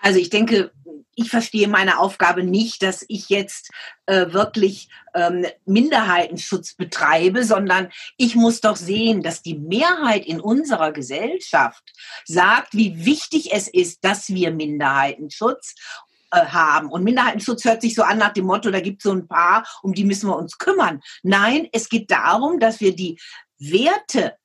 Also 0.00 0.18
ich 0.18 0.30
denke, 0.30 0.70
ich 1.16 1.30
verstehe 1.30 1.66
meine 1.66 1.98
Aufgabe 1.98 2.44
nicht, 2.44 2.82
dass 2.82 3.04
ich 3.08 3.30
jetzt 3.30 3.70
äh, 4.04 4.32
wirklich 4.32 4.88
ähm, 5.14 5.46
Minderheitenschutz 5.64 6.74
betreibe, 6.74 7.42
sondern 7.42 7.88
ich 8.18 8.36
muss 8.36 8.60
doch 8.60 8.76
sehen, 8.76 9.22
dass 9.22 9.42
die 9.42 9.58
Mehrheit 9.58 10.26
in 10.26 10.40
unserer 10.40 10.92
Gesellschaft 10.92 11.82
sagt, 12.26 12.74
wie 12.74 13.04
wichtig 13.04 13.52
es 13.52 13.66
ist, 13.66 14.04
dass 14.04 14.28
wir 14.28 14.52
Minderheitenschutz 14.52 15.74
äh, 16.30 16.44
haben. 16.44 16.90
Und 16.90 17.02
Minderheitenschutz 17.02 17.64
hört 17.64 17.80
sich 17.80 17.94
so 17.94 18.02
an 18.02 18.18
nach 18.18 18.34
dem 18.34 18.44
Motto, 18.44 18.70
da 18.70 18.80
gibt 18.80 18.98
es 19.00 19.04
so 19.04 19.12
ein 19.12 19.26
paar, 19.26 19.66
um 19.82 19.94
die 19.94 20.04
müssen 20.04 20.28
wir 20.28 20.36
uns 20.36 20.58
kümmern. 20.58 21.00
Nein, 21.22 21.66
es 21.72 21.88
geht 21.88 22.10
darum, 22.10 22.60
dass 22.60 22.80
wir 22.80 22.94
die 22.94 23.18
Werte 23.58 24.36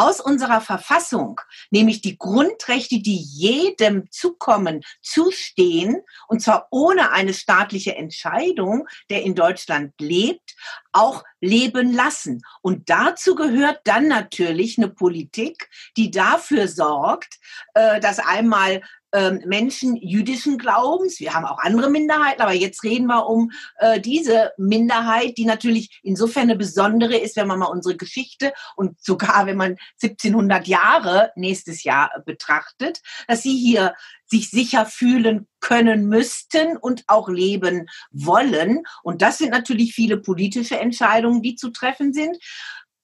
aus 0.00 0.18
unserer 0.18 0.62
Verfassung, 0.62 1.42
nämlich 1.70 2.00
die 2.00 2.16
Grundrechte, 2.16 3.00
die 3.00 3.16
jedem 3.16 4.10
zukommen, 4.10 4.80
zustehen, 5.02 6.00
und 6.26 6.40
zwar 6.40 6.68
ohne 6.70 7.12
eine 7.12 7.34
staatliche 7.34 7.96
Entscheidung, 7.96 8.88
der 9.10 9.22
in 9.24 9.34
Deutschland 9.34 9.92
lebt, 10.00 10.56
auch 10.92 11.22
leben 11.40 11.92
lassen. 11.92 12.40
Und 12.62 12.88
dazu 12.88 13.34
gehört 13.34 13.80
dann 13.84 14.08
natürlich 14.08 14.78
eine 14.78 14.88
Politik, 14.88 15.68
die 15.98 16.10
dafür 16.10 16.66
sorgt, 16.66 17.38
äh, 17.74 18.00
dass 18.00 18.20
einmal 18.20 18.80
ähm, 19.12 19.42
Menschen 19.46 19.96
jüdischen 19.96 20.58
Glaubens. 20.58 21.20
Wir 21.20 21.34
haben 21.34 21.44
auch 21.44 21.58
andere 21.58 21.90
Minderheiten, 21.90 22.42
aber 22.42 22.52
jetzt 22.52 22.84
reden 22.84 23.06
wir 23.06 23.26
um 23.26 23.50
äh, 23.78 24.00
diese 24.00 24.52
Minderheit, 24.56 25.36
die 25.36 25.44
natürlich 25.44 26.00
insofern 26.02 26.44
eine 26.44 26.56
besondere 26.56 27.16
ist, 27.16 27.36
wenn 27.36 27.46
man 27.46 27.58
mal 27.58 27.66
unsere 27.66 27.96
Geschichte 27.96 28.52
und 28.76 29.00
sogar 29.02 29.46
wenn 29.46 29.56
man 29.56 29.76
1700 30.02 30.66
Jahre 30.66 31.32
nächstes 31.36 31.82
Jahr 31.82 32.10
betrachtet, 32.24 33.00
dass 33.26 33.42
sie 33.42 33.56
hier 33.56 33.94
sich 34.26 34.50
sicher 34.50 34.86
fühlen 34.86 35.48
können 35.58 36.06
müssten 36.06 36.76
und 36.76 37.04
auch 37.08 37.28
leben 37.28 37.86
wollen. 38.12 38.84
Und 39.02 39.22
das 39.22 39.38
sind 39.38 39.50
natürlich 39.50 39.92
viele 39.92 40.18
politische 40.18 40.78
Entscheidungen, 40.78 41.42
die 41.42 41.56
zu 41.56 41.70
treffen 41.70 42.12
sind. 42.12 42.38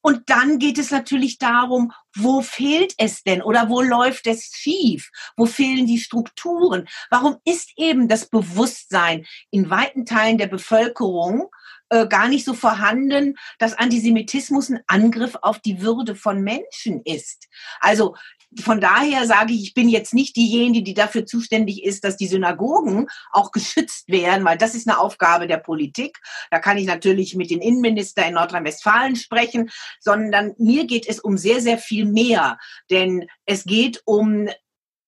Und 0.07 0.31
dann 0.31 0.61
geht 0.61 0.79
es 0.79 0.93
natürlich 0.93 1.39
darum, 1.39 1.91
wo 2.15 2.41
fehlt 2.41 2.95
es 2.97 3.25
denn 3.25 3.43
oder 3.43 3.69
wo 3.69 3.83
läuft 3.83 4.29
es 4.29 4.53
schief? 4.55 5.11
Wo 5.37 5.47
fehlen 5.47 5.85
die 5.85 5.99
Strukturen? 5.99 6.87
Warum 7.11 7.39
ist 7.45 7.73
eben 7.77 8.07
das 8.07 8.27
Bewusstsein 8.27 9.27
in 9.51 9.69
weiten 9.69 10.07
Teilen 10.07 10.39
der 10.39 10.47
Bevölkerung 10.47 11.49
äh, 11.89 12.07
gar 12.07 12.29
nicht 12.29 12.45
so 12.45 12.55
vorhanden, 12.55 13.35
dass 13.59 13.77
Antisemitismus 13.77 14.71
ein 14.71 14.79
Angriff 14.87 15.35
auf 15.43 15.59
die 15.59 15.81
Würde 15.81 16.15
von 16.15 16.41
Menschen 16.41 17.03
ist? 17.05 17.49
Also 17.81 18.15
von 18.61 18.81
daher 18.81 19.27
sage 19.27 19.53
ich, 19.53 19.63
ich 19.63 19.75
bin 19.75 19.89
jetzt 19.89 20.15
nicht 20.15 20.37
diejenige, 20.37 20.83
die 20.83 20.95
dafür 20.95 21.27
zuständig 21.27 21.85
ist, 21.85 22.05
dass 22.05 22.17
die 22.17 22.27
Synagogen 22.27 23.07
auch 23.33 23.51
geschützt 23.53 24.09
werden, 24.09 24.45
weil 24.45 24.59
das 24.59 24.75
ist 24.75 24.89
eine 24.89 24.99
Aufgabe 24.99 25.47
der 25.47 25.59
Politik. 25.59 26.19
Da 26.51 26.59
kann 26.59 26.79
ich 26.79 26.87
natürlich 26.87 27.35
mit 27.35 27.51
den 27.51 27.61
Innenminister 27.61 28.27
in 28.27 28.35
Nordrhein-Westfalen 28.35 29.17
sprechen, 29.17 29.71
sondern 30.01 30.55
mir 30.59 30.87
geht 30.87 31.09
es 31.09 31.21
um 31.21 31.37
sehr, 31.37 31.61
sehr 31.61 31.79
viel 31.79 32.07
mehr. 32.07 32.59
Denn 32.91 33.27
es 33.45 33.65
geht 33.65 34.03
um 34.05 34.49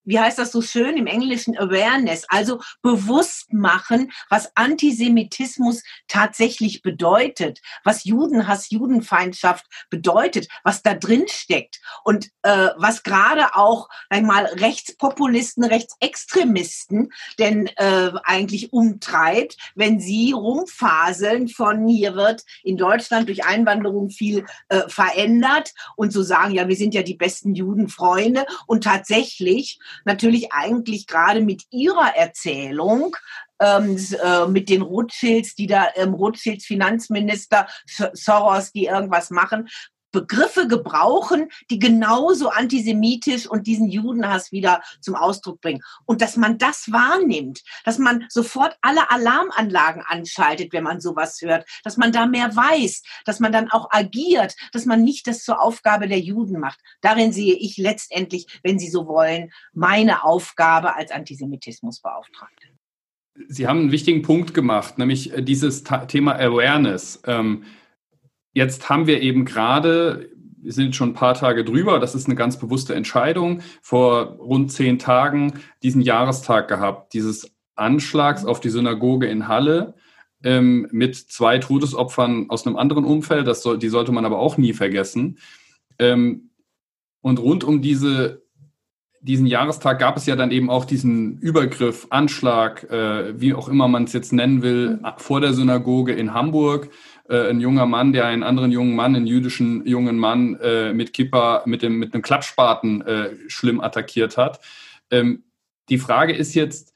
wie 0.08 0.18
heißt 0.18 0.38
das 0.38 0.52
so 0.52 0.62
schön 0.62 0.96
im 0.96 1.06
Englischen, 1.06 1.56
Awareness, 1.58 2.24
also 2.28 2.60
bewusst 2.80 3.52
machen, 3.52 4.10
was 4.30 4.50
Antisemitismus 4.56 5.82
tatsächlich 6.08 6.80
bedeutet, 6.80 7.60
was 7.84 8.04
Judenhass, 8.04 8.70
Judenfeindschaft 8.70 9.66
bedeutet, 9.90 10.48
was 10.64 10.82
da 10.82 10.94
drin 10.94 11.26
steckt. 11.28 11.80
Und 12.04 12.30
äh, 12.42 12.68
was 12.76 13.02
gerade 13.02 13.54
auch 13.54 13.90
einmal 14.08 14.46
Rechtspopulisten, 14.46 15.64
Rechtsextremisten 15.64 17.10
denn 17.38 17.66
äh, 17.76 18.10
eigentlich 18.24 18.72
umtreibt, 18.72 19.58
wenn 19.74 20.00
sie 20.00 20.32
rumfaseln 20.32 21.48
von 21.48 21.86
hier 21.86 22.14
wird 22.14 22.44
in 22.62 22.78
Deutschland 22.78 23.28
durch 23.28 23.44
Einwanderung 23.44 24.08
viel 24.08 24.46
äh, 24.70 24.88
verändert 24.88 25.74
und 25.96 26.14
so 26.14 26.22
sagen, 26.22 26.54
ja, 26.54 26.66
wir 26.66 26.76
sind 26.76 26.94
ja 26.94 27.02
die 27.02 27.14
besten 27.14 27.54
Judenfreunde. 27.54 28.46
Und 28.66 28.84
tatsächlich 28.84 29.78
natürlich 30.04 30.52
eigentlich 30.52 31.06
gerade 31.06 31.40
mit 31.40 31.64
ihrer 31.70 32.16
Erzählung 32.16 33.16
ähm, 33.60 33.98
äh, 34.22 34.46
mit 34.46 34.68
den 34.68 34.82
Rothschilds, 34.82 35.54
die 35.54 35.66
da 35.66 35.88
ähm, 35.96 36.14
Rothschilds 36.14 36.66
Finanzminister 36.66 37.66
Soros, 37.86 38.72
die 38.72 38.86
irgendwas 38.86 39.30
machen, 39.30 39.68
Begriffe 40.12 40.68
gebrauchen, 40.68 41.48
die 41.70 41.78
genauso 41.78 42.48
antisemitisch 42.48 43.46
und 43.46 43.66
diesen 43.66 43.88
Judenhass 43.88 44.52
wieder 44.52 44.82
zum 45.00 45.14
Ausdruck 45.14 45.60
bringen. 45.60 45.82
Und 46.06 46.22
dass 46.22 46.36
man 46.36 46.58
das 46.58 46.90
wahrnimmt, 46.92 47.62
dass 47.84 47.98
man 47.98 48.24
sofort 48.28 48.76
alle 48.80 49.10
Alarmanlagen 49.10 50.02
anschaltet, 50.06 50.72
wenn 50.72 50.84
man 50.84 51.00
sowas 51.00 51.40
hört, 51.42 51.68
dass 51.84 51.96
man 51.96 52.12
da 52.12 52.26
mehr 52.26 52.54
weiß, 52.54 53.02
dass 53.24 53.40
man 53.40 53.52
dann 53.52 53.70
auch 53.70 53.88
agiert, 53.90 54.54
dass 54.72 54.86
man 54.86 55.02
nicht 55.02 55.26
das 55.26 55.44
zur 55.44 55.60
Aufgabe 55.60 56.08
der 56.08 56.20
Juden 56.20 56.58
macht. 56.58 56.80
Darin 57.00 57.32
sehe 57.32 57.54
ich 57.54 57.76
letztendlich, 57.76 58.60
wenn 58.62 58.78
Sie 58.78 58.88
so 58.88 59.06
wollen, 59.06 59.50
meine 59.72 60.24
Aufgabe 60.24 60.94
als 60.94 61.10
Antisemitismusbeauftragte. 61.10 62.68
Sie 63.48 63.68
haben 63.68 63.80
einen 63.80 63.92
wichtigen 63.92 64.22
Punkt 64.22 64.52
gemacht, 64.52 64.98
nämlich 64.98 65.32
dieses 65.38 65.84
Thema 66.08 66.34
Awareness. 66.34 67.22
Ähm, 67.26 67.64
Jetzt 68.52 68.88
haben 68.88 69.06
wir 69.06 69.20
eben 69.20 69.44
gerade, 69.44 70.30
wir 70.60 70.72
sind 70.72 70.96
schon 70.96 71.10
ein 71.10 71.14
paar 71.14 71.34
Tage 71.34 71.64
drüber, 71.64 71.98
das 71.98 72.14
ist 72.14 72.26
eine 72.26 72.34
ganz 72.34 72.58
bewusste 72.58 72.94
Entscheidung, 72.94 73.60
vor 73.82 74.36
rund 74.38 74.72
zehn 74.72 74.98
Tagen 74.98 75.54
diesen 75.82 76.00
Jahrestag 76.00 76.68
gehabt, 76.68 77.12
dieses 77.14 77.52
Anschlags 77.74 78.44
auf 78.44 78.60
die 78.60 78.70
Synagoge 78.70 79.26
in 79.26 79.48
Halle 79.48 79.94
ähm, 80.42 80.88
mit 80.90 81.16
zwei 81.16 81.58
Todesopfern 81.58 82.50
aus 82.50 82.66
einem 82.66 82.76
anderen 82.76 83.04
Umfeld, 83.04 83.46
das 83.46 83.62
soll, 83.62 83.78
die 83.78 83.88
sollte 83.88 84.12
man 84.12 84.24
aber 84.24 84.38
auch 84.38 84.56
nie 84.56 84.72
vergessen. 84.72 85.38
Ähm, 85.98 86.50
und 87.20 87.40
rund 87.40 87.64
um 87.64 87.82
diese, 87.82 88.42
diesen 89.20 89.46
Jahrestag 89.46 89.98
gab 89.98 90.16
es 90.16 90.26
ja 90.26 90.36
dann 90.36 90.50
eben 90.50 90.70
auch 90.70 90.84
diesen 90.84 91.38
Übergriff, 91.38 92.06
Anschlag, 92.10 92.84
äh, 92.90 93.40
wie 93.40 93.54
auch 93.54 93.68
immer 93.68 93.88
man 93.88 94.04
es 94.04 94.12
jetzt 94.12 94.32
nennen 94.32 94.62
will, 94.62 95.00
vor 95.16 95.40
der 95.40 95.54
Synagoge 95.54 96.12
in 96.12 96.34
Hamburg 96.34 96.90
äh, 97.28 97.50
ein 97.50 97.60
junger 97.60 97.86
Mann, 97.86 98.12
der 98.12 98.26
einen 98.26 98.42
anderen 98.42 98.72
jungen 98.72 98.96
Mann, 98.96 99.14
einen 99.14 99.26
jüdischen 99.26 99.86
jungen 99.86 100.18
Mann 100.18 100.56
äh, 100.60 100.92
mit 100.92 101.12
Kippa, 101.12 101.62
mit, 101.66 101.82
dem, 101.82 101.98
mit 101.98 102.14
einem 102.14 102.22
Klappspaten 102.22 103.02
äh, 103.02 103.30
schlimm 103.48 103.80
attackiert 103.80 104.36
hat. 104.36 104.60
Ähm, 105.10 105.44
die 105.88 105.98
Frage 105.98 106.34
ist 106.34 106.54
jetzt, 106.54 106.94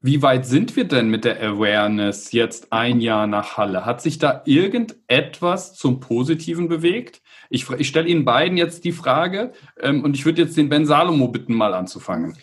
wie 0.00 0.22
weit 0.22 0.46
sind 0.46 0.76
wir 0.76 0.84
denn 0.84 1.08
mit 1.08 1.24
der 1.24 1.42
Awareness 1.42 2.30
jetzt 2.32 2.72
ein 2.72 3.00
Jahr 3.00 3.26
nach 3.26 3.56
Halle? 3.56 3.84
Hat 3.84 4.02
sich 4.02 4.18
da 4.18 4.42
irgendetwas 4.44 5.74
zum 5.74 6.00
Positiven 6.00 6.68
bewegt? 6.68 7.22
Ich, 7.50 7.68
ich 7.70 7.88
stelle 7.88 8.08
Ihnen 8.08 8.24
beiden 8.24 8.56
jetzt 8.56 8.84
die 8.84 8.92
Frage 8.92 9.52
ähm, 9.80 10.04
und 10.04 10.14
ich 10.14 10.24
würde 10.24 10.42
jetzt 10.42 10.56
den 10.56 10.68
Ben 10.68 10.86
Salomo 10.86 11.28
bitten, 11.28 11.54
mal 11.54 11.74
anzufangen. 11.74 12.36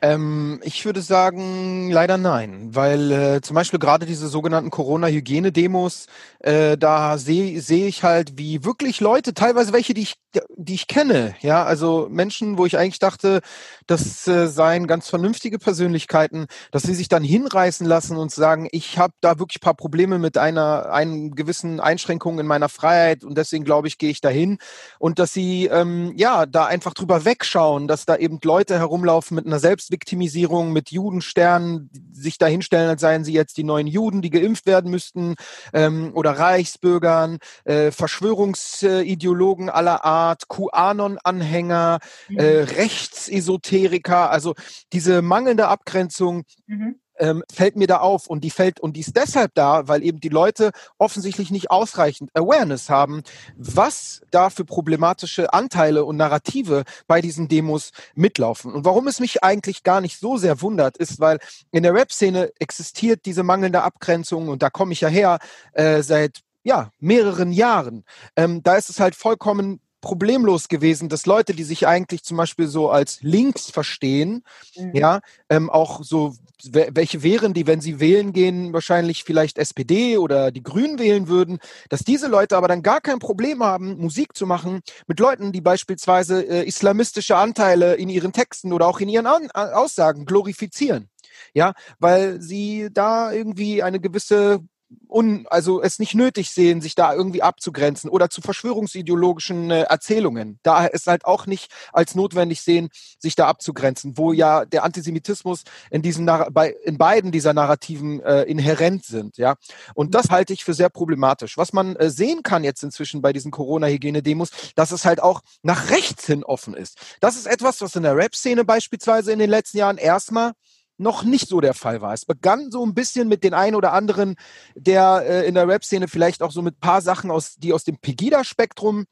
Ähm, 0.00 0.60
ich 0.62 0.84
würde 0.84 1.02
sagen, 1.02 1.90
leider 1.90 2.18
nein, 2.18 2.68
weil 2.72 3.10
äh, 3.10 3.40
zum 3.40 3.54
Beispiel 3.54 3.80
gerade 3.80 4.06
diese 4.06 4.28
sogenannten 4.28 4.70
Corona-Hygiene-Demos, 4.70 6.06
äh, 6.38 6.78
da 6.78 7.18
sehe 7.18 7.60
seh 7.60 7.88
ich 7.88 8.04
halt, 8.04 8.38
wie 8.38 8.64
wirklich 8.64 9.00
Leute, 9.00 9.34
teilweise 9.34 9.72
welche, 9.72 9.94
die 9.94 10.02
ich, 10.02 10.14
die 10.56 10.74
ich 10.74 10.86
kenne, 10.86 11.34
ja, 11.40 11.64
also 11.64 12.06
Menschen, 12.10 12.58
wo 12.58 12.66
ich 12.66 12.76
eigentlich 12.76 12.98
dachte, 12.98 13.40
das 13.86 14.28
äh, 14.28 14.46
seien 14.46 14.86
ganz 14.86 15.08
vernünftige 15.08 15.58
Persönlichkeiten, 15.58 16.46
dass 16.70 16.82
sie 16.82 16.94
sich 16.94 17.08
dann 17.08 17.24
hinreißen 17.24 17.86
lassen 17.86 18.16
und 18.16 18.30
sagen, 18.30 18.68
ich 18.70 18.98
habe 18.98 19.14
da 19.20 19.38
wirklich 19.38 19.60
paar 19.60 19.74
Probleme 19.74 20.18
mit 20.18 20.36
einer, 20.36 20.92
einen 20.92 21.34
gewissen 21.34 21.80
Einschränkung 21.80 22.38
in 22.38 22.46
meiner 22.46 22.68
Freiheit 22.68 23.24
und 23.24 23.38
deswegen 23.38 23.64
glaube 23.64 23.88
ich, 23.88 23.98
gehe 23.98 24.10
ich 24.10 24.20
dahin. 24.20 24.58
Und 24.98 25.18
dass 25.18 25.32
sie 25.32 25.66
ähm, 25.66 26.12
ja 26.16 26.46
da 26.46 26.66
einfach 26.66 26.94
drüber 26.94 27.24
wegschauen, 27.24 27.88
dass 27.88 28.04
da 28.04 28.16
eben 28.16 28.38
Leute 28.44 28.78
herumlaufen 28.78 29.34
mit 29.34 29.46
einer 29.46 29.58
Selbst 29.58 29.78
Selbstviktimisierung 29.78 30.72
mit 30.72 30.90
Judensternen 30.90 31.90
sich 32.12 32.36
dahinstellen, 32.36 32.88
als 32.88 33.00
seien 33.00 33.24
sie 33.24 33.32
jetzt 33.32 33.56
die 33.56 33.64
neuen 33.64 33.86
Juden, 33.86 34.22
die 34.22 34.30
geimpft 34.30 34.66
werden 34.66 34.90
müssten, 34.90 35.36
ähm, 35.72 36.10
oder 36.14 36.32
Reichsbürgern, 36.32 37.38
äh, 37.64 37.90
Verschwörungsideologen 37.90 39.70
aller 39.70 40.04
Art, 40.04 40.17
QAnon-Anhänger, 40.48 41.98
mhm. 42.28 42.38
äh, 42.38 42.62
Rechtsesoteriker, 42.62 44.30
also 44.30 44.54
diese 44.92 45.22
mangelnde 45.22 45.68
Abgrenzung. 45.68 46.44
Mhm 46.66 46.96
ähm, 47.18 47.42
fällt 47.52 47.76
mir 47.76 47.86
da 47.86 47.98
auf 47.98 48.26
und 48.26 48.42
die 48.44 48.50
fällt 48.50 48.80
und 48.80 48.96
die 48.96 49.00
ist 49.00 49.16
deshalb 49.16 49.54
da, 49.54 49.88
weil 49.88 50.02
eben 50.02 50.20
die 50.20 50.28
Leute 50.28 50.70
offensichtlich 50.98 51.50
nicht 51.50 51.70
ausreichend 51.70 52.30
Awareness 52.34 52.88
haben, 52.88 53.22
was 53.56 54.22
da 54.30 54.50
für 54.50 54.64
problematische 54.64 55.52
Anteile 55.52 56.04
und 56.04 56.16
Narrative 56.16 56.84
bei 57.06 57.20
diesen 57.20 57.48
Demos 57.48 57.90
mitlaufen. 58.14 58.72
Und 58.72 58.84
warum 58.84 59.08
es 59.08 59.20
mich 59.20 59.42
eigentlich 59.42 59.82
gar 59.82 60.00
nicht 60.00 60.18
so 60.18 60.36
sehr 60.36 60.62
wundert, 60.62 60.96
ist, 60.96 61.20
weil 61.20 61.38
in 61.70 61.82
der 61.82 61.94
Rap-Szene 61.94 62.50
existiert 62.58 63.26
diese 63.26 63.42
mangelnde 63.42 63.82
Abgrenzung 63.82 64.48
und 64.48 64.62
da 64.62 64.70
komme 64.70 64.92
ich 64.92 65.00
ja 65.00 65.08
her 65.08 65.38
äh, 65.72 66.02
seit 66.02 66.40
ja, 66.62 66.90
mehreren 66.98 67.52
Jahren. 67.52 68.04
Ähm, 68.36 68.62
da 68.62 68.76
ist 68.76 68.90
es 68.90 69.00
halt 69.00 69.14
vollkommen 69.14 69.80
problemlos 70.00 70.68
gewesen, 70.68 71.08
dass 71.08 71.26
Leute, 71.26 71.54
die 71.54 71.64
sich 71.64 71.86
eigentlich 71.86 72.22
zum 72.22 72.36
Beispiel 72.36 72.68
so 72.68 72.90
als 72.90 73.20
links 73.22 73.70
verstehen, 73.70 74.44
mhm. 74.76 74.94
ja, 74.94 75.20
ähm, 75.48 75.70
auch 75.70 76.02
so, 76.02 76.34
welche 76.70 77.22
wären 77.22 77.54
die, 77.54 77.66
wenn 77.66 77.80
sie 77.80 78.00
wählen 78.00 78.32
gehen, 78.32 78.72
wahrscheinlich 78.72 79.24
vielleicht 79.24 79.58
SPD 79.58 80.18
oder 80.18 80.50
die 80.50 80.62
Grünen 80.62 80.98
wählen 80.98 81.28
würden, 81.28 81.58
dass 81.88 82.00
diese 82.00 82.28
Leute 82.28 82.56
aber 82.56 82.68
dann 82.68 82.82
gar 82.82 83.00
kein 83.00 83.18
Problem 83.18 83.62
haben, 83.62 83.96
Musik 83.98 84.36
zu 84.36 84.46
machen 84.46 84.80
mit 85.06 85.20
Leuten, 85.20 85.52
die 85.52 85.60
beispielsweise 85.60 86.42
äh, 86.42 86.64
islamistische 86.64 87.36
Anteile 87.36 87.94
in 87.94 88.08
ihren 88.08 88.32
Texten 88.32 88.72
oder 88.72 88.86
auch 88.86 89.00
in 89.00 89.08
ihren 89.08 89.26
An 89.26 89.50
Aussagen 89.52 90.24
glorifizieren. 90.24 91.08
Ja, 91.54 91.74
weil 91.98 92.40
sie 92.40 92.88
da 92.92 93.32
irgendwie 93.32 93.82
eine 93.82 94.00
gewisse 94.00 94.60
un, 95.08 95.46
also 95.48 95.82
es 95.82 95.98
nicht 95.98 96.14
nötig 96.14 96.50
sehen, 96.50 96.80
sich 96.80 96.94
da 96.94 97.14
irgendwie 97.14 97.42
abzugrenzen 97.42 98.10
oder 98.10 98.30
zu 98.30 98.40
verschwörungsideologischen 98.40 99.70
äh, 99.70 99.82
Erzählungen. 99.82 100.58
Da 100.62 100.86
es 100.86 101.06
halt 101.06 101.24
auch 101.24 101.46
nicht 101.46 101.70
als 101.92 102.14
notwendig 102.14 102.62
sehen, 102.62 102.88
sich 103.18 103.34
da 103.34 103.48
abzugrenzen, 103.48 104.16
wo 104.16 104.32
ja 104.32 104.64
der 104.64 104.84
Antisemitismus 104.84 105.64
in 105.90 106.02
diesen 106.02 106.26
bei, 106.26 106.74
in 106.84 106.98
beiden 106.98 107.32
dieser 107.32 107.52
Narrativen 107.52 108.20
äh, 108.20 108.42
inhärent 108.42 109.04
sind, 109.04 109.36
ja. 109.38 109.56
Und 109.94 110.14
das 110.14 110.30
halte 110.30 110.52
ich 110.52 110.64
für 110.64 110.74
sehr 110.74 110.88
problematisch. 110.88 111.56
Was 111.56 111.72
man 111.72 111.96
äh, 111.96 112.10
sehen 112.10 112.42
kann 112.42 112.64
jetzt 112.64 112.82
inzwischen 112.82 113.22
bei 113.22 113.32
diesen 113.32 113.50
Corona-Hygiene-Demos, 113.50 114.50
dass 114.74 114.92
es 114.92 115.04
halt 115.04 115.22
auch 115.22 115.40
nach 115.62 115.90
rechts 115.90 116.26
hin 116.26 116.44
offen 116.44 116.74
ist. 116.74 116.98
Das 117.20 117.36
ist 117.36 117.46
etwas, 117.46 117.80
was 117.80 117.96
in 117.96 118.02
der 118.02 118.16
Rap-Szene 118.16 118.64
beispielsweise 118.64 119.32
in 119.32 119.38
den 119.38 119.50
letzten 119.50 119.78
Jahren 119.78 119.98
erstmal 119.98 120.52
noch 120.98 121.22
nicht 121.22 121.48
so 121.48 121.60
der 121.60 121.74
Fall 121.74 122.00
war. 122.00 122.12
Es 122.12 122.26
begann 122.26 122.70
so 122.70 122.84
ein 122.84 122.94
bisschen 122.94 123.28
mit 123.28 123.44
den 123.44 123.54
einen 123.54 123.76
oder 123.76 123.92
anderen, 123.92 124.36
der 124.74 125.24
äh, 125.26 125.48
in 125.48 125.54
der 125.54 125.68
Rap-Szene 125.68 126.08
vielleicht 126.08 126.42
auch 126.42 126.50
so 126.50 126.60
mit 126.60 126.80
paar 126.80 127.00
Sachen 127.00 127.30
aus, 127.30 127.54
die 127.56 127.72
aus 127.72 127.84
dem 127.84 127.98
Pegida-Spektrum 127.98 129.06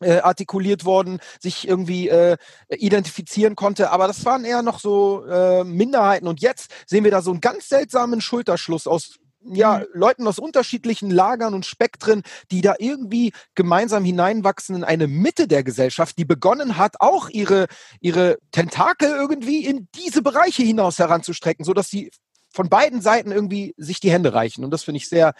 äh, 0.00 0.18
artikuliert 0.18 0.84
worden, 0.84 1.20
sich 1.40 1.68
irgendwie 1.68 2.08
äh, 2.08 2.36
identifizieren 2.70 3.56
konnte. 3.56 3.90
Aber 3.90 4.06
das 4.06 4.24
waren 4.24 4.44
eher 4.44 4.62
noch 4.62 4.78
so 4.78 5.24
äh, 5.26 5.64
Minderheiten. 5.64 6.28
Und 6.28 6.40
jetzt 6.40 6.70
sehen 6.86 7.04
wir 7.04 7.10
da 7.10 7.22
so 7.22 7.30
einen 7.30 7.40
ganz 7.40 7.68
seltsamen 7.68 8.20
Schulterschluss 8.20 8.86
aus 8.86 9.18
ja, 9.40 9.78
mhm. 9.78 9.84
Leuten 9.92 10.26
aus 10.26 10.38
unterschiedlichen 10.38 11.10
Lagern 11.10 11.54
und 11.54 11.66
Spektren, 11.66 12.22
die 12.50 12.60
da 12.60 12.74
irgendwie 12.78 13.32
gemeinsam 13.54 14.04
hineinwachsen 14.04 14.76
in 14.76 14.84
eine 14.84 15.08
Mitte 15.08 15.48
der 15.48 15.62
Gesellschaft, 15.62 16.18
die 16.18 16.24
begonnen 16.24 16.76
hat, 16.76 16.96
auch 17.00 17.28
ihre, 17.28 17.66
ihre 18.00 18.38
Tentakel 18.50 19.10
irgendwie 19.10 19.64
in 19.64 19.88
diese 19.94 20.22
Bereiche 20.22 20.62
hinaus 20.62 20.98
heranzustrecken, 20.98 21.64
sodass 21.64 21.88
sie 21.88 22.10
von 22.50 22.68
beiden 22.68 23.00
Seiten 23.00 23.30
irgendwie 23.30 23.74
sich 23.76 24.00
die 24.00 24.10
Hände 24.10 24.34
reichen. 24.34 24.64
Und 24.64 24.70
das 24.70 24.84
finde 24.84 24.98
ich 24.98 25.08
sehr 25.08 25.34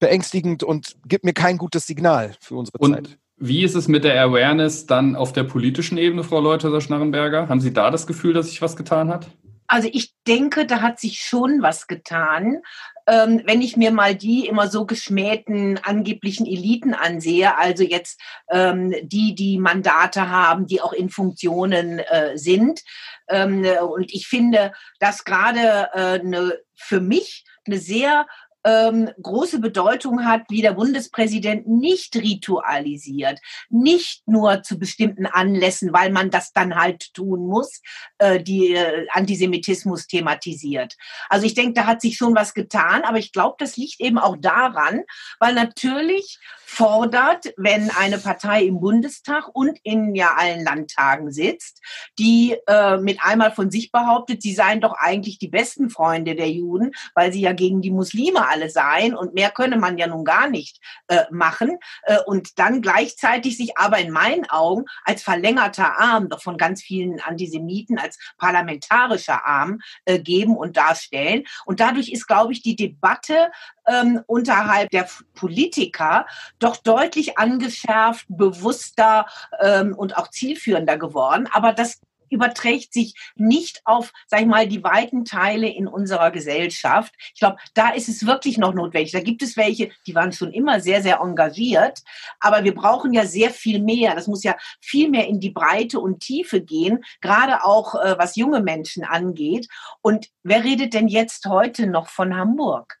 beängstigend 0.00 0.64
und 0.64 0.96
gibt 1.06 1.24
mir 1.24 1.34
kein 1.34 1.58
gutes 1.58 1.86
Signal 1.86 2.34
für 2.40 2.56
unsere 2.56 2.78
und 2.78 2.94
Zeit. 2.94 3.18
Wie 3.36 3.64
ist 3.64 3.74
es 3.74 3.88
mit 3.88 4.04
der 4.04 4.20
Awareness 4.22 4.86
dann 4.86 5.16
auf 5.16 5.32
der 5.32 5.44
politischen 5.44 5.98
Ebene, 5.98 6.22
Frau 6.22 6.40
Leutherer-Schnarrenberger? 6.40 7.48
Haben 7.48 7.60
Sie 7.60 7.72
da 7.72 7.90
das 7.90 8.06
Gefühl, 8.06 8.34
dass 8.34 8.48
sich 8.48 8.62
was 8.62 8.76
getan 8.76 9.08
hat? 9.08 9.28
Also 9.66 9.88
ich 9.90 10.14
denke, 10.26 10.66
da 10.66 10.80
hat 10.80 11.00
sich 11.00 11.20
schon 11.20 11.62
was 11.62 11.86
getan 11.86 12.58
ähm, 13.06 13.42
wenn 13.44 13.62
ich 13.62 13.76
mir 13.76 13.90
mal 13.90 14.14
die 14.14 14.46
immer 14.46 14.68
so 14.68 14.86
geschmähten 14.86 15.78
angeblichen 15.82 16.46
Eliten 16.46 16.94
ansehe, 16.94 17.56
also 17.56 17.82
jetzt 17.82 18.20
ähm, 18.50 18.94
die, 19.02 19.34
die 19.34 19.58
Mandate 19.58 20.28
haben, 20.28 20.66
die 20.66 20.80
auch 20.80 20.92
in 20.92 21.10
Funktionen 21.10 21.98
äh, 21.98 22.36
sind. 22.36 22.80
Ähm, 23.28 23.64
und 23.64 24.12
ich 24.12 24.26
finde, 24.26 24.72
dass 24.98 25.24
gerade 25.24 25.88
äh, 25.94 26.18
ne, 26.18 26.58
für 26.74 27.00
mich 27.00 27.44
eine 27.66 27.78
sehr 27.78 28.26
ähm, 28.64 29.10
große 29.20 29.58
Bedeutung 29.58 30.24
hat, 30.24 30.42
wie 30.48 30.62
der 30.62 30.72
Bundespräsident 30.72 31.66
nicht 31.66 32.16
ritualisiert, 32.16 33.40
nicht 33.70 34.26
nur 34.26 34.62
zu 34.62 34.78
bestimmten 34.78 35.26
Anlässen, 35.26 35.92
weil 35.92 36.10
man 36.10 36.30
das 36.30 36.52
dann 36.52 36.76
halt 36.76 37.12
tun 37.14 37.46
muss, 37.46 37.80
äh, 38.18 38.40
die 38.42 38.74
äh, 38.74 39.06
Antisemitismus 39.10 40.06
thematisiert. 40.06 40.96
Also 41.28 41.46
ich 41.46 41.54
denke, 41.54 41.74
da 41.74 41.86
hat 41.86 42.00
sich 42.00 42.16
schon 42.16 42.34
was 42.34 42.54
getan, 42.54 43.02
aber 43.02 43.18
ich 43.18 43.32
glaube, 43.32 43.56
das 43.58 43.76
liegt 43.76 44.00
eben 44.00 44.18
auch 44.18 44.36
daran, 44.38 45.02
weil 45.38 45.54
natürlich 45.54 46.38
fordert, 46.64 47.52
wenn 47.56 47.90
eine 47.90 48.18
Partei 48.18 48.64
im 48.64 48.80
Bundestag 48.80 49.50
und 49.52 49.78
in 49.82 50.14
ja 50.14 50.34
allen 50.36 50.64
Landtagen 50.64 51.30
sitzt, 51.30 51.82
die 52.18 52.56
äh, 52.66 52.96
mit 52.96 53.18
einmal 53.22 53.52
von 53.52 53.70
sich 53.70 53.92
behauptet, 53.92 54.40
sie 54.40 54.54
seien 54.54 54.80
doch 54.80 54.94
eigentlich 54.96 55.38
die 55.38 55.48
besten 55.48 55.90
Freunde 55.90 56.34
der 56.34 56.50
Juden, 56.50 56.92
weil 57.14 57.32
sie 57.32 57.42
ja 57.42 57.52
gegen 57.52 57.82
die 57.82 57.90
Muslime 57.90 58.48
alle 58.52 58.70
seien 58.70 59.14
und 59.14 59.34
mehr 59.34 59.50
könne 59.50 59.76
man 59.76 59.98
ja 59.98 60.06
nun 60.06 60.24
gar 60.24 60.48
nicht 60.48 60.78
äh, 61.08 61.24
machen 61.30 61.78
äh, 62.04 62.18
und 62.26 62.58
dann 62.58 62.82
gleichzeitig 62.82 63.56
sich 63.56 63.78
aber 63.78 63.98
in 63.98 64.10
meinen 64.10 64.48
Augen 64.50 64.84
als 65.04 65.22
verlängerter 65.22 65.98
Arm 65.98 66.28
doch 66.28 66.42
von 66.42 66.56
ganz 66.56 66.82
vielen 66.82 67.20
Antisemiten 67.20 67.98
als 67.98 68.18
parlamentarischer 68.38 69.46
Arm 69.46 69.80
äh, 70.04 70.18
geben 70.18 70.56
und 70.56 70.76
darstellen 70.76 71.44
und 71.64 71.80
dadurch 71.80 72.10
ist 72.10 72.26
glaube 72.26 72.52
ich 72.52 72.62
die 72.62 72.76
Debatte 72.76 73.50
ähm, 73.86 74.20
unterhalb 74.26 74.90
der 74.90 75.08
Politiker 75.34 76.26
doch 76.58 76.76
deutlich 76.76 77.38
angeschärft, 77.38 78.26
bewusster 78.28 79.26
ähm, 79.60 79.94
und 79.96 80.16
auch 80.16 80.28
zielführender 80.28 80.96
geworden. 80.98 81.48
Aber 81.52 81.72
das 81.72 82.00
überträgt 82.32 82.92
sich 82.92 83.14
nicht 83.36 83.82
auf, 83.84 84.12
sag 84.26 84.40
ich 84.40 84.46
mal, 84.46 84.66
die 84.66 84.82
weiten 84.82 85.24
Teile 85.24 85.68
in 85.68 85.86
unserer 85.86 86.30
Gesellschaft. 86.30 87.14
Ich 87.34 87.40
glaube, 87.40 87.56
da 87.74 87.90
ist 87.90 88.08
es 88.08 88.26
wirklich 88.26 88.58
noch 88.58 88.74
notwendig. 88.74 89.12
Da 89.12 89.20
gibt 89.20 89.42
es 89.42 89.56
welche, 89.56 89.90
die 90.06 90.14
waren 90.14 90.32
schon 90.32 90.52
immer 90.52 90.80
sehr, 90.80 91.02
sehr 91.02 91.20
engagiert, 91.20 92.00
aber 92.40 92.64
wir 92.64 92.74
brauchen 92.74 93.12
ja 93.12 93.26
sehr 93.26 93.50
viel 93.50 93.80
mehr. 93.80 94.14
Das 94.14 94.26
muss 94.26 94.42
ja 94.42 94.56
viel 94.80 95.10
mehr 95.10 95.28
in 95.28 95.40
die 95.40 95.50
Breite 95.50 96.00
und 96.00 96.20
Tiefe 96.20 96.60
gehen, 96.60 97.04
gerade 97.20 97.64
auch 97.64 97.94
äh, 97.94 98.16
was 98.18 98.36
junge 98.36 98.60
Menschen 98.60 99.04
angeht. 99.04 99.68
Und 100.00 100.28
wer 100.42 100.64
redet 100.64 100.94
denn 100.94 101.08
jetzt 101.08 101.46
heute 101.46 101.86
noch 101.86 102.08
von 102.08 102.36
Hamburg? 102.36 102.98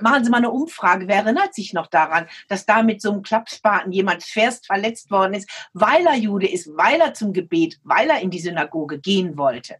Machen 0.00 0.24
Sie 0.24 0.30
mal 0.30 0.38
eine 0.38 0.50
Umfrage. 0.50 1.08
Wer 1.08 1.16
erinnert 1.16 1.54
sich 1.54 1.72
noch 1.72 1.86
daran, 1.86 2.26
dass 2.48 2.66
da 2.66 2.82
mit 2.82 3.02
so 3.02 3.12
einem 3.12 3.22
Klappspaten 3.22 3.92
jemand 3.92 4.22
schwerst 4.22 4.66
verletzt 4.66 5.10
worden 5.10 5.34
ist, 5.34 5.48
weil 5.72 6.06
er 6.06 6.16
Jude 6.16 6.48
ist, 6.48 6.68
weil 6.76 7.00
er 7.00 7.14
zum 7.14 7.32
Gebet, 7.32 7.78
weil 7.84 8.10
er 8.10 8.20
in 8.20 8.30
die 8.30 8.40
Synagoge 8.40 8.98
gehen 8.98 9.36
wollte? 9.36 9.76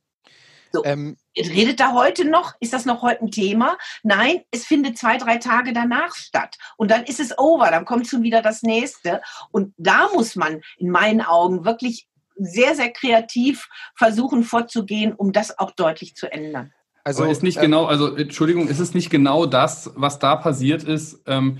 So. 0.72 0.85
Ähm, 0.85 1.16
Redet 1.37 1.81
da 1.81 1.92
heute 1.92 2.24
noch? 2.24 2.55
Ist 2.61 2.72
das 2.72 2.85
noch 2.85 3.03
heute 3.03 3.24
ein 3.24 3.31
Thema? 3.31 3.79
Nein, 4.03 4.42
es 4.51 4.66
findet 4.66 4.98
zwei, 4.98 5.16
drei 5.16 5.38
Tage 5.38 5.72
danach 5.72 6.14
statt. 6.14 6.57
Und 6.77 6.90
dann 6.90 7.05
ist 7.05 7.20
es 7.20 7.37
over, 7.38 7.70
dann 7.70 7.85
kommt 7.85 8.09
schon 8.09 8.22
wieder 8.22 8.42
das 8.42 8.62
nächste. 8.62 9.22
Und 9.51 9.72
da 9.77 10.09
muss 10.12 10.37
man 10.37 10.61
in 10.77 10.90
meinen 10.90 11.22
Augen 11.22 11.64
wirklich 11.64 12.09
sehr, 12.37 12.74
sehr 12.74 12.92
kreativ 12.92 13.68
versuchen 13.96 14.44
vorzugehen, 14.44 15.12
um 15.12 15.33
das 15.33 15.59
auch 15.59 15.72
deutlich 15.72 16.14
zu 16.14 16.31
ändern. 16.31 16.72
Also 17.04 17.22
Aber 17.22 17.32
ist 17.32 17.42
nicht 17.42 17.58
äh, 17.58 17.62
genau, 17.62 17.87
also 17.87 18.14
Entschuldigung, 18.16 18.68
ist 18.68 18.80
es 18.80 18.94
nicht 18.94 19.11
genau 19.11 19.46
das, 19.46 19.92
was 19.96 20.18
da 20.18 20.37
passiert 20.37 20.82
ist? 20.82 21.22
Ähm, 21.26 21.58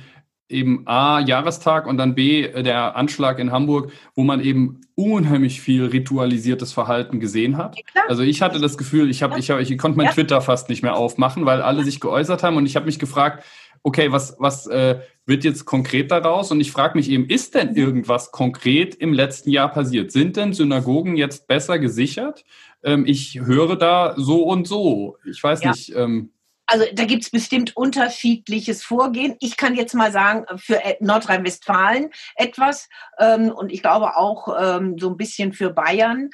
eben 0.49 0.83
A, 0.87 1.21
Jahrestag 1.21 1.87
und 1.87 1.99
dann 1.99 2.15
B, 2.15 2.43
äh, 2.43 2.63
der 2.63 2.97
Anschlag 2.97 3.39
in 3.39 3.53
Hamburg, 3.53 3.93
wo 4.15 4.23
man 4.23 4.41
eben 4.41 4.81
unheimlich 4.95 5.61
viel 5.61 5.85
ritualisiertes 5.85 6.73
Verhalten 6.73 7.21
gesehen 7.21 7.57
hat. 7.57 7.77
Ja, 7.95 8.03
also 8.09 8.23
ich 8.23 8.43
hatte 8.43 8.59
das 8.59 8.79
Gefühl, 8.79 9.11
ich, 9.11 9.23
hab, 9.23 9.37
ich, 9.37 9.51
hab, 9.51 9.61
ich 9.61 9.77
konnte 9.79 9.97
mein 9.97 10.07
ja. 10.07 10.13
Twitter 10.13 10.41
fast 10.41 10.69
nicht 10.69 10.83
mehr 10.83 10.97
aufmachen, 10.97 11.47
weil 11.47 11.63
alle 11.63 11.85
sich 11.85 12.01
geäußert 12.01 12.43
haben 12.43 12.57
und 12.57 12.67
ich 12.67 12.77
habe 12.77 12.87
mich 12.87 12.99
gefragt, 12.99 13.45
okay, 13.83 14.11
was, 14.11 14.37
was 14.39 14.67
äh, 14.67 15.01
wird 15.27 15.45
jetzt 15.45 15.65
konkret 15.65 16.11
daraus? 16.11 16.51
Und 16.51 16.61
ich 16.61 16.73
frage 16.73 16.97
mich 16.97 17.11
eben, 17.11 17.27
ist 17.27 17.55
denn 17.55 17.77
irgendwas 17.77 18.33
konkret 18.33 18.95
im 18.95 19.13
letzten 19.13 19.51
Jahr 19.51 19.71
passiert? 19.71 20.11
Sind 20.11 20.37
denn 20.37 20.53
Synagogen 20.53 21.17
jetzt 21.17 21.47
besser 21.47 21.79
gesichert? 21.79 22.45
Ähm, 22.83 23.05
ich 23.07 23.41
höre 23.41 23.77
da 23.77 24.15
so 24.17 24.45
und 24.45 24.67
so. 24.67 25.17
Ich 25.25 25.43
weiß 25.43 25.63
ja. 25.63 25.71
nicht. 25.71 25.95
Ähm, 25.95 26.33
also 26.71 26.85
da 26.93 27.05
gibt 27.07 27.23
es 27.23 27.31
bestimmt 27.31 27.77
unterschiedliches 27.77 28.85
Vorgehen. 28.85 29.37
Ich 29.41 29.57
kann 29.57 29.75
jetzt 29.75 29.95
mal 29.95 30.13
sagen, 30.13 30.45
für 30.59 30.79
Nordrhein-Westfalen 31.01 32.11
etwas 32.37 32.91
ähm, 33.19 33.51
und 33.51 33.73
ich 33.73 33.81
glaube 33.81 34.17
auch 34.17 34.55
ähm, 34.61 34.99
so 34.99 35.09
ein 35.09 35.17
bisschen 35.17 35.55
für 35.55 35.71
Bayern. 35.71 36.29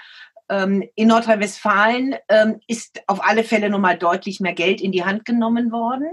Ähm, 0.50 0.84
in 0.94 1.08
Nordrhein-Westfalen 1.08 2.16
ähm, 2.28 2.60
ist 2.66 3.02
auf 3.06 3.26
alle 3.26 3.44
Fälle 3.44 3.70
nochmal 3.70 3.96
deutlich 3.96 4.40
mehr 4.40 4.52
Geld 4.52 4.80
in 4.80 4.92
die 4.92 5.04
Hand 5.04 5.24
genommen 5.24 5.72
worden. 5.72 6.12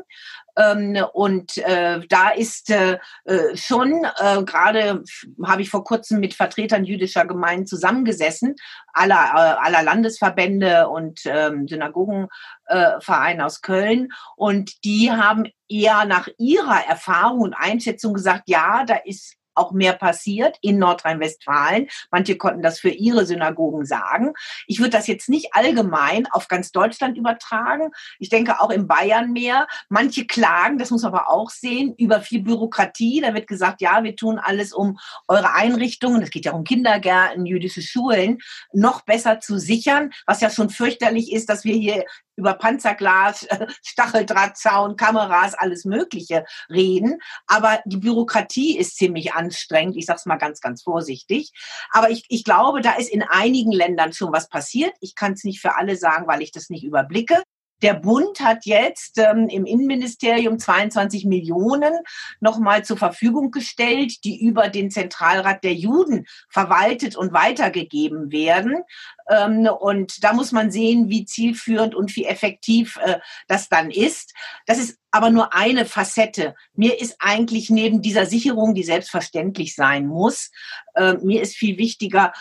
Ähm, 0.57 0.97
und 1.13 1.57
äh, 1.57 2.01
da 2.07 2.29
ist 2.29 2.69
äh, 2.69 2.97
äh 3.25 3.55
schon, 3.55 4.05
äh, 4.19 4.43
gerade 4.43 5.03
habe 5.45 5.61
ich 5.61 5.69
vor 5.69 5.83
kurzem 5.83 6.19
mit 6.19 6.33
Vertretern 6.33 6.85
jüdischer 6.85 7.25
Gemeinden 7.25 7.67
zusammengesessen, 7.67 8.55
aller, 8.93 9.15
äh, 9.15 9.65
aller 9.65 9.83
Landesverbände 9.83 10.87
und 10.87 11.21
ähm, 11.25 11.67
Synagogenvereine 11.67 13.45
aus 13.45 13.61
Köln. 13.61 14.09
Und 14.37 14.83
die 14.85 15.11
haben 15.11 15.45
eher 15.67 16.05
nach 16.05 16.27
ihrer 16.37 16.85
Erfahrung 16.87 17.41
und 17.41 17.53
Einschätzung 17.53 18.13
gesagt, 18.13 18.43
ja, 18.47 18.85
da 18.85 18.95
ist 19.05 19.35
auch 19.55 19.71
mehr 19.71 19.93
passiert 19.93 20.57
in 20.61 20.77
Nordrhein-Westfalen. 20.77 21.87
Manche 22.11 22.37
konnten 22.37 22.61
das 22.61 22.79
für 22.79 22.89
ihre 22.89 23.25
Synagogen 23.25 23.85
sagen. 23.85 24.33
Ich 24.67 24.79
würde 24.79 24.91
das 24.91 25.07
jetzt 25.07 25.29
nicht 25.29 25.53
allgemein 25.53 26.27
auf 26.31 26.47
ganz 26.47 26.71
Deutschland 26.71 27.17
übertragen. 27.17 27.91
Ich 28.19 28.29
denke 28.29 28.59
auch 28.61 28.69
in 28.69 28.87
Bayern 28.87 29.31
mehr. 29.31 29.67
Manche 29.89 30.25
klagen, 30.25 30.77
das 30.77 30.91
muss 30.91 31.03
man 31.03 31.13
aber 31.13 31.29
auch 31.29 31.49
sehen, 31.49 31.93
über 31.97 32.21
viel 32.21 32.41
Bürokratie. 32.41 33.21
Da 33.21 33.33
wird 33.33 33.47
gesagt, 33.47 33.81
ja, 33.81 34.03
wir 34.03 34.15
tun 34.15 34.39
alles, 34.39 34.73
um 34.73 34.97
eure 35.27 35.53
Einrichtungen, 35.53 36.21
es 36.21 36.29
geht 36.29 36.45
ja 36.45 36.53
um 36.53 36.63
Kindergärten, 36.63 37.45
jüdische 37.45 37.81
Schulen, 37.81 38.39
noch 38.73 39.01
besser 39.01 39.39
zu 39.39 39.57
sichern, 39.57 40.11
was 40.25 40.41
ja 40.41 40.49
schon 40.49 40.69
fürchterlich 40.69 41.31
ist, 41.31 41.49
dass 41.49 41.63
wir 41.63 41.75
hier 41.75 42.05
über 42.41 42.55
Panzerglas, 42.55 43.47
Stacheldrahtzaun, 43.85 44.95
Kameras, 44.95 45.53
alles 45.53 45.85
Mögliche 45.85 46.43
reden. 46.69 47.19
Aber 47.45 47.79
die 47.85 47.97
Bürokratie 47.97 48.77
ist 48.77 48.97
ziemlich 48.97 49.33
anstrengend. 49.33 49.95
Ich 49.95 50.07
sage 50.07 50.17
es 50.17 50.25
mal 50.25 50.37
ganz, 50.37 50.59
ganz 50.59 50.81
vorsichtig. 50.81 51.51
Aber 51.91 52.09
ich, 52.09 52.25
ich 52.29 52.43
glaube, 52.43 52.81
da 52.81 52.93
ist 52.93 53.09
in 53.09 53.21
einigen 53.23 53.71
Ländern 53.71 54.11
schon 54.11 54.33
was 54.33 54.49
passiert. 54.49 54.93
Ich 55.01 55.13
kann 55.15 55.33
es 55.33 55.43
nicht 55.43 55.61
für 55.61 55.75
alle 55.75 55.95
sagen, 55.95 56.27
weil 56.27 56.41
ich 56.41 56.51
das 56.51 56.69
nicht 56.69 56.83
überblicke. 56.83 57.43
Der 57.81 57.93
Bund 57.95 58.39
hat 58.39 58.65
jetzt 58.65 59.17
ähm, 59.17 59.47
im 59.49 59.65
Innenministerium 59.65 60.59
22 60.59 61.25
Millionen 61.25 61.93
nochmal 62.39 62.85
zur 62.85 62.97
Verfügung 62.97 63.51
gestellt, 63.51 64.23
die 64.23 64.41
über 64.41 64.69
den 64.69 64.91
Zentralrat 64.91 65.63
der 65.63 65.73
Juden 65.73 66.25
verwaltet 66.49 67.15
und 67.15 67.33
weitergegeben 67.33 68.31
werden. 68.31 68.83
Ähm, 69.29 69.67
und 69.67 70.23
da 70.23 70.33
muss 70.33 70.51
man 70.51 70.71
sehen, 70.71 71.09
wie 71.09 71.25
zielführend 71.25 71.95
und 71.95 72.15
wie 72.15 72.25
effektiv 72.25 72.97
äh, 73.03 73.19
das 73.47 73.69
dann 73.69 73.91
ist. 73.91 74.33
Das 74.65 74.77
ist 74.77 74.97
aber 75.11 75.29
nur 75.29 75.53
eine 75.53 75.85
Facette. 75.85 76.55
Mir 76.73 76.99
ist 76.99 77.15
eigentlich 77.19 77.69
neben 77.69 78.01
dieser 78.01 78.25
Sicherung, 78.25 78.73
die 78.73 78.83
selbstverständlich 78.83 79.75
sein 79.75 80.07
muss, 80.07 80.51
äh, 80.95 81.13
mir 81.13 81.41
ist 81.41 81.55
viel 81.55 81.77
wichtiger, 81.77 82.33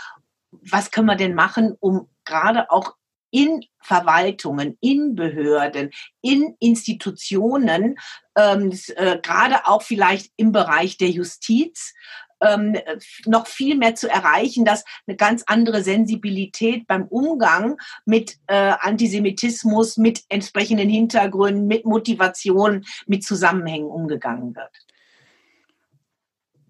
was 0.51 0.91
können 0.91 1.07
wir 1.07 1.17
denn 1.17 1.35
machen, 1.35 1.77
um 1.81 2.09
gerade 2.25 2.71
auch 2.71 2.95
in 3.31 3.65
Verwaltungen, 3.81 4.77
in 4.81 5.15
Behörden, 5.15 5.91
in 6.21 6.57
Institutionen, 6.59 7.99
ähm, 8.37 8.73
äh, 8.97 9.19
gerade 9.21 9.67
auch 9.67 9.83
vielleicht 9.83 10.33
im 10.37 10.53
Bereich 10.53 10.97
der 10.97 11.11
Justiz, 11.11 11.95
ähm, 12.43 12.77
noch 13.27 13.47
viel 13.47 13.77
mehr 13.77 13.95
zu 13.95 14.09
erreichen, 14.09 14.65
dass 14.65 14.85
eine 15.07 15.17
ganz 15.17 15.43
andere 15.47 15.83
Sensibilität 15.83 16.87
beim 16.87 17.07
Umgang 17.07 17.79
mit 18.05 18.39
äh, 18.47 18.73
Antisemitismus, 18.81 19.97
mit 19.97 20.23
entsprechenden 20.29 20.89
Hintergründen, 20.89 21.67
mit 21.67 21.85
Motivation, 21.85 22.85
mit 23.07 23.25
Zusammenhängen 23.25 23.89
umgegangen 23.89 24.55
wird. 24.57 24.71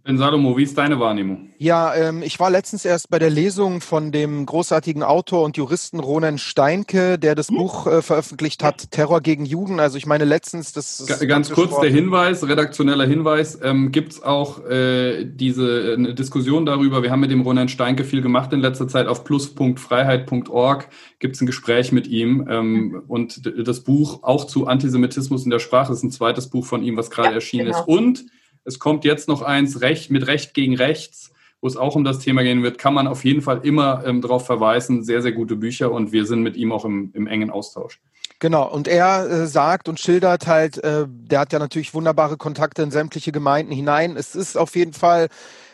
Ben 0.02 0.16
Salomo, 0.16 0.56
wie 0.56 0.62
ist 0.62 0.78
deine 0.78 0.98
Wahrnehmung? 0.98 1.50
Ja, 1.58 1.94
ähm, 1.94 2.22
ich 2.22 2.40
war 2.40 2.50
letztens 2.50 2.86
erst 2.86 3.10
bei 3.10 3.18
der 3.18 3.28
Lesung 3.28 3.82
von 3.82 4.12
dem 4.12 4.46
großartigen 4.46 5.02
Autor 5.02 5.44
und 5.44 5.58
Juristen 5.58 6.00
Ronen 6.00 6.38
Steinke, 6.38 7.18
der 7.18 7.34
das 7.34 7.48
hm? 7.48 7.58
Buch 7.58 7.86
äh, 7.86 8.00
veröffentlicht 8.00 8.64
hat, 8.64 8.90
Terror 8.92 9.20
gegen 9.20 9.44
Juden. 9.44 9.78
Also 9.78 9.98
ich 9.98 10.06
meine 10.06 10.24
letztens, 10.24 10.72
das 10.72 11.00
ist 11.00 11.28
Ganz 11.28 11.50
kurz 11.50 11.78
der 11.80 11.90
Hinweis, 11.90 12.48
redaktioneller 12.48 13.06
Hinweis, 13.06 13.58
ähm, 13.62 13.92
gibt 13.92 14.12
es 14.12 14.22
auch 14.22 14.64
äh, 14.64 15.26
diese 15.26 15.92
äh, 15.92 16.14
Diskussion 16.14 16.64
darüber, 16.64 17.02
wir 17.02 17.10
haben 17.10 17.20
mit 17.20 17.30
dem 17.30 17.42
Ronen 17.42 17.68
Steinke 17.68 18.04
viel 18.04 18.22
gemacht 18.22 18.54
in 18.54 18.60
letzter 18.60 18.88
Zeit, 18.88 19.06
auf 19.06 19.22
plus.freiheit.org 19.24 20.88
gibt 21.18 21.36
es 21.36 21.42
ein 21.42 21.46
Gespräch 21.46 21.92
mit 21.92 22.06
ihm 22.06 22.48
ähm, 22.48 22.92
hm. 22.94 23.02
und 23.06 23.68
das 23.68 23.80
Buch 23.80 24.22
auch 24.22 24.46
zu 24.46 24.66
Antisemitismus 24.66 25.44
in 25.44 25.50
der 25.50 25.58
Sprache 25.58 25.92
ist 25.92 26.02
ein 26.02 26.10
zweites 26.10 26.48
Buch 26.48 26.64
von 26.64 26.82
ihm, 26.82 26.96
was 26.96 27.10
gerade 27.10 27.28
ja, 27.28 27.34
erschienen 27.34 27.66
genau. 27.66 27.80
ist. 27.80 27.86
Und 27.86 28.24
es 28.64 28.78
kommt 28.78 29.04
jetzt 29.04 29.28
noch 29.28 29.42
eins 29.42 29.80
Recht, 29.80 30.10
mit 30.10 30.26
Recht 30.26 30.54
gegen 30.54 30.76
Rechts, 30.76 31.32
wo 31.60 31.68
es 31.68 31.76
auch 31.76 31.96
um 31.96 32.04
das 32.04 32.18
Thema 32.18 32.42
gehen 32.42 32.62
wird. 32.62 32.78
Kann 32.78 32.94
man 32.94 33.06
auf 33.06 33.24
jeden 33.24 33.42
Fall 33.42 33.60
immer 33.62 34.04
ähm, 34.06 34.22
darauf 34.22 34.46
verweisen. 34.46 35.04
Sehr, 35.04 35.22
sehr 35.22 35.32
gute 35.32 35.56
Bücher 35.56 35.92
und 35.92 36.12
wir 36.12 36.26
sind 36.26 36.42
mit 36.42 36.56
ihm 36.56 36.72
auch 36.72 36.84
im, 36.84 37.10
im 37.14 37.26
engen 37.26 37.50
Austausch. 37.50 38.00
Genau, 38.38 38.66
und 38.70 38.88
er 38.88 39.28
äh, 39.28 39.46
sagt 39.46 39.88
und 39.88 40.00
schildert 40.00 40.46
halt, 40.46 40.82
äh, 40.82 41.06
der 41.06 41.40
hat 41.40 41.52
ja 41.52 41.58
natürlich 41.58 41.92
wunderbare 41.92 42.38
Kontakte 42.38 42.82
in 42.82 42.90
sämtliche 42.90 43.32
Gemeinden 43.32 43.72
hinein. 43.72 44.16
Es 44.16 44.34
ist 44.34 44.56
auf 44.56 44.76
jeden 44.76 44.94
Fall, 44.94 45.28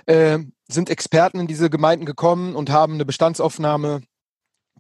äh, 0.06 0.38
sind 0.68 0.90
Experten 0.90 1.38
in 1.38 1.46
diese 1.46 1.70
Gemeinden 1.70 2.06
gekommen 2.06 2.56
und 2.56 2.70
haben 2.70 2.94
eine 2.94 3.04
Bestandsaufnahme 3.04 4.02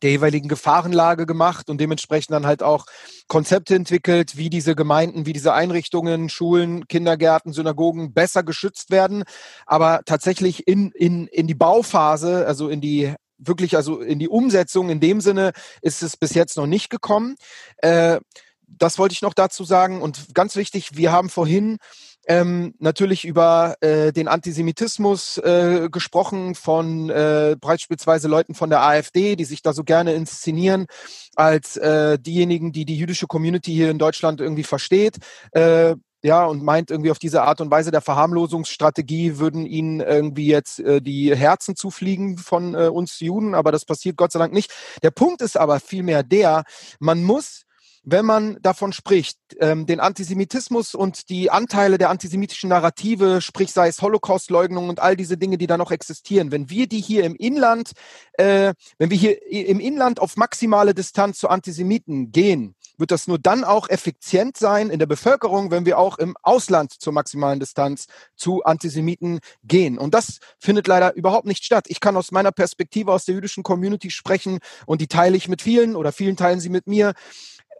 der 0.02 0.10
jeweiligen 0.10 0.48
Gefahrenlage 0.48 1.26
gemacht 1.26 1.70
und 1.70 1.80
dementsprechend 1.80 2.32
dann 2.32 2.46
halt 2.46 2.62
auch 2.62 2.86
Konzepte 3.28 3.74
entwickelt, 3.74 4.36
wie 4.36 4.50
diese 4.50 4.74
Gemeinden, 4.74 5.26
wie 5.26 5.32
diese 5.32 5.54
Einrichtungen, 5.54 6.28
Schulen, 6.28 6.86
Kindergärten, 6.86 7.52
Synagogen 7.52 8.12
besser 8.12 8.42
geschützt 8.42 8.90
werden. 8.90 9.24
Aber 9.64 10.00
tatsächlich 10.04 10.68
in, 10.68 10.90
in, 10.92 11.26
in 11.28 11.46
die 11.46 11.54
Bauphase, 11.54 12.46
also 12.46 12.68
in 12.68 12.80
die 12.80 13.14
wirklich, 13.38 13.76
also 13.76 14.00
in 14.00 14.18
die 14.18 14.28
Umsetzung 14.28 14.90
in 14.90 15.00
dem 15.00 15.20
Sinne 15.20 15.52
ist 15.82 16.02
es 16.02 16.16
bis 16.16 16.34
jetzt 16.34 16.56
noch 16.56 16.66
nicht 16.66 16.90
gekommen. 16.90 17.36
Äh, 17.78 18.20
das 18.66 18.98
wollte 18.98 19.12
ich 19.12 19.22
noch 19.22 19.34
dazu 19.34 19.64
sagen. 19.64 20.02
Und 20.02 20.34
ganz 20.34 20.56
wichtig, 20.56 20.96
wir 20.96 21.12
haben 21.12 21.28
vorhin 21.28 21.78
ähm, 22.26 22.74
natürlich 22.78 23.24
über 23.24 23.76
äh, 23.80 24.12
den 24.12 24.28
Antisemitismus 24.28 25.38
äh, 25.38 25.88
gesprochen 25.90 26.54
von 26.54 27.10
äh, 27.10 27.56
beispielsweise 27.60 28.28
Leuten 28.28 28.54
von 28.54 28.70
der 28.70 28.82
AfD, 28.82 29.36
die 29.36 29.44
sich 29.44 29.62
da 29.62 29.72
so 29.72 29.84
gerne 29.84 30.14
inszenieren 30.14 30.86
als 31.34 31.76
äh, 31.76 32.18
diejenigen, 32.18 32.72
die 32.72 32.84
die 32.84 32.96
jüdische 32.96 33.26
Community 33.26 33.72
hier 33.72 33.90
in 33.90 33.98
Deutschland 33.98 34.40
irgendwie 34.40 34.64
versteht. 34.64 35.18
Äh, 35.52 35.94
ja, 36.22 36.44
und 36.44 36.62
meint 36.62 36.90
irgendwie 36.90 37.10
auf 37.10 37.20
diese 37.20 37.42
Art 37.42 37.60
und 37.60 37.70
Weise 37.70 37.92
der 37.92 38.00
Verharmlosungsstrategie 38.00 39.38
würden 39.38 39.64
ihnen 39.64 40.00
irgendwie 40.00 40.48
jetzt 40.48 40.80
äh, 40.80 41.00
die 41.00 41.34
Herzen 41.36 41.76
zufliegen 41.76 42.38
von 42.38 42.74
äh, 42.74 42.88
uns 42.88 43.20
Juden, 43.20 43.54
aber 43.54 43.70
das 43.70 43.84
passiert 43.84 44.16
Gott 44.16 44.32
sei 44.32 44.40
Dank 44.40 44.52
nicht. 44.52 44.72
Der 45.04 45.12
Punkt 45.12 45.40
ist 45.40 45.56
aber 45.56 45.78
vielmehr 45.78 46.22
der, 46.22 46.64
man 46.98 47.22
muss 47.22 47.65
wenn 48.08 48.24
man 48.24 48.56
davon 48.62 48.92
spricht, 48.92 49.36
ähm, 49.58 49.84
den 49.84 49.98
Antisemitismus 49.98 50.94
und 50.94 51.28
die 51.28 51.50
Anteile 51.50 51.98
der 51.98 52.08
antisemitischen 52.08 52.70
Narrative, 52.70 53.40
sprich 53.40 53.72
sei 53.72 53.88
es 53.88 54.00
Holocaustleugnung 54.00 54.88
und 54.88 55.00
all 55.00 55.16
diese 55.16 55.36
Dinge, 55.36 55.58
die 55.58 55.66
da 55.66 55.76
noch 55.76 55.90
existieren, 55.90 56.52
wenn 56.52 56.70
wir 56.70 56.86
die 56.86 57.00
hier 57.00 57.24
im 57.24 57.34
Inland, 57.34 57.90
äh, 58.34 58.74
wenn 58.98 59.10
wir 59.10 59.18
hier 59.18 59.44
im 59.50 59.80
Inland 59.80 60.20
auf 60.20 60.36
maximale 60.36 60.94
Distanz 60.94 61.38
zu 61.38 61.48
Antisemiten 61.48 62.30
gehen, 62.30 62.76
wird 62.96 63.10
das 63.10 63.26
nur 63.26 63.40
dann 63.40 63.64
auch 63.64 63.88
effizient 63.88 64.56
sein 64.56 64.88
in 64.88 65.00
der 65.00 65.06
Bevölkerung, 65.06 65.72
wenn 65.72 65.84
wir 65.84 65.98
auch 65.98 66.18
im 66.18 66.36
Ausland 66.42 66.92
zur 66.92 67.12
maximalen 67.12 67.58
Distanz 67.58 68.06
zu 68.36 68.62
Antisemiten 68.62 69.40
gehen. 69.64 69.98
Und 69.98 70.14
das 70.14 70.38
findet 70.60 70.86
leider 70.86 71.14
überhaupt 71.14 71.46
nicht 71.46 71.64
statt. 71.64 71.86
Ich 71.88 71.98
kann 71.98 72.16
aus 72.16 72.30
meiner 72.30 72.52
Perspektive 72.52 73.12
aus 73.12 73.24
der 73.24 73.34
jüdischen 73.34 73.64
Community 73.64 74.10
sprechen 74.10 74.60
und 74.86 75.00
die 75.00 75.08
teile 75.08 75.36
ich 75.36 75.48
mit 75.48 75.60
vielen 75.60 75.96
oder 75.96 76.12
vielen 76.12 76.36
teilen 76.36 76.60
sie 76.60 76.70
mit 76.70 76.86
mir 76.86 77.12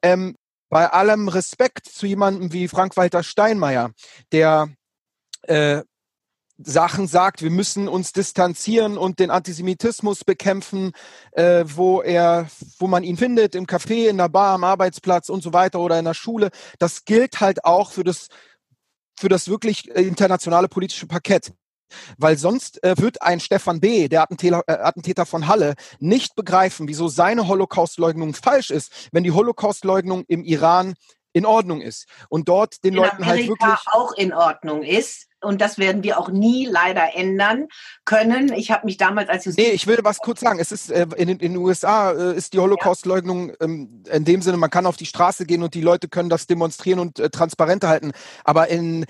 ähm, 0.06 0.36
bei 0.68 0.88
allem 0.88 1.28
Respekt 1.28 1.86
zu 1.86 2.06
jemandem 2.06 2.52
wie 2.52 2.68
Frank-Walter 2.68 3.22
Steinmeier, 3.22 3.90
der 4.32 4.68
äh, 5.42 5.82
Sachen 6.58 7.06
sagt, 7.06 7.42
wir 7.42 7.50
müssen 7.50 7.86
uns 7.86 8.12
distanzieren 8.12 8.96
und 8.96 9.18
den 9.18 9.30
Antisemitismus 9.30 10.24
bekämpfen, 10.24 10.92
äh, 11.32 11.64
wo 11.66 12.00
er, 12.00 12.48
wo 12.78 12.86
man 12.86 13.04
ihn 13.04 13.16
findet, 13.16 13.54
im 13.54 13.66
Café, 13.66 14.08
in 14.08 14.16
der 14.16 14.30
Bar, 14.30 14.54
am 14.54 14.64
Arbeitsplatz 14.64 15.28
und 15.28 15.42
so 15.42 15.52
weiter 15.52 15.80
oder 15.80 15.98
in 15.98 16.06
der 16.06 16.14
Schule. 16.14 16.50
Das 16.78 17.04
gilt 17.04 17.40
halt 17.40 17.64
auch 17.64 17.90
für 17.92 18.04
das 18.04 18.28
für 19.18 19.28
das 19.30 19.48
wirklich 19.48 19.88
internationale 19.88 20.68
politische 20.68 21.06
Parkett. 21.06 21.52
Weil 22.18 22.37
sonst 22.37 22.83
äh, 22.83 22.94
wird 22.99 23.22
ein 23.22 23.40
Stefan 23.40 23.81
B., 23.81 24.09
der 24.09 24.22
Attentäter, 24.22 24.62
äh, 24.66 24.72
Attentäter 24.72 25.27
von 25.27 25.49
Halle, 25.49 25.75
nicht 25.99 26.35
begreifen, 26.35 26.88
wieso 26.88 27.09
seine 27.09 27.49
Holocaustleugnung 27.49 28.35
falsch 28.35 28.70
ist, 28.70 29.09
wenn 29.12 29.25
die 29.25 29.33
Holocaustleugnung 29.33 30.25
im 30.29 30.44
Iran 30.44 30.94
in 31.37 31.44
Ordnung 31.44 31.83
ist 31.83 32.07
und 32.31 32.49
dort 32.49 32.83
den 32.83 32.94
in 32.94 33.01
Leuten 33.01 33.27
halt 33.27 33.40
Amerika 33.40 33.66
wirklich 33.66 33.87
auch 33.92 34.12
in 34.14 34.33
Ordnung 34.33 34.83
ist. 34.83 35.27
Und 35.42 35.61
das 35.61 35.77
werden 35.77 36.03
wir 36.03 36.18
auch 36.18 36.31
nie 36.31 36.64
leider 36.64 37.14
ändern 37.14 37.68
können. 38.07 38.53
Ich 38.55 38.70
habe 38.70 38.87
mich 38.87 38.96
damals 38.96 39.29
als 39.29 39.44
Justiz 39.44 39.64
Nee, 39.64 39.72
ich 39.72 39.87
will 39.87 39.99
was 40.03 40.18
kurz 40.18 40.40
sagen. 40.40 40.59
Es 40.59 40.72
ist 40.72 40.90
äh, 40.90 41.07
in, 41.16 41.29
in 41.29 41.38
den 41.38 41.57
USA 41.59 42.12
äh, 42.12 42.37
ist 42.37 42.55
die 42.55 42.59
Holocaustleugnung 42.59 43.53
ähm, 43.61 44.03
in 44.11 44.25
dem 44.25 44.40
Sinne, 44.40 44.57
man 44.57 44.70
kann 44.70 44.87
auf 44.87 44.96
die 44.96 45.05
Straße 45.05 45.44
gehen 45.44 45.62
und 45.62 45.75
die 45.75 45.83
Leute 45.83 46.09
können 46.09 46.31
das 46.31 46.46
demonstrieren 46.46 47.01
und 47.01 47.18
äh, 47.18 47.29
Transparente 47.29 47.87
halten. 47.87 48.12
Aber 48.44 48.68
in 48.68 49.05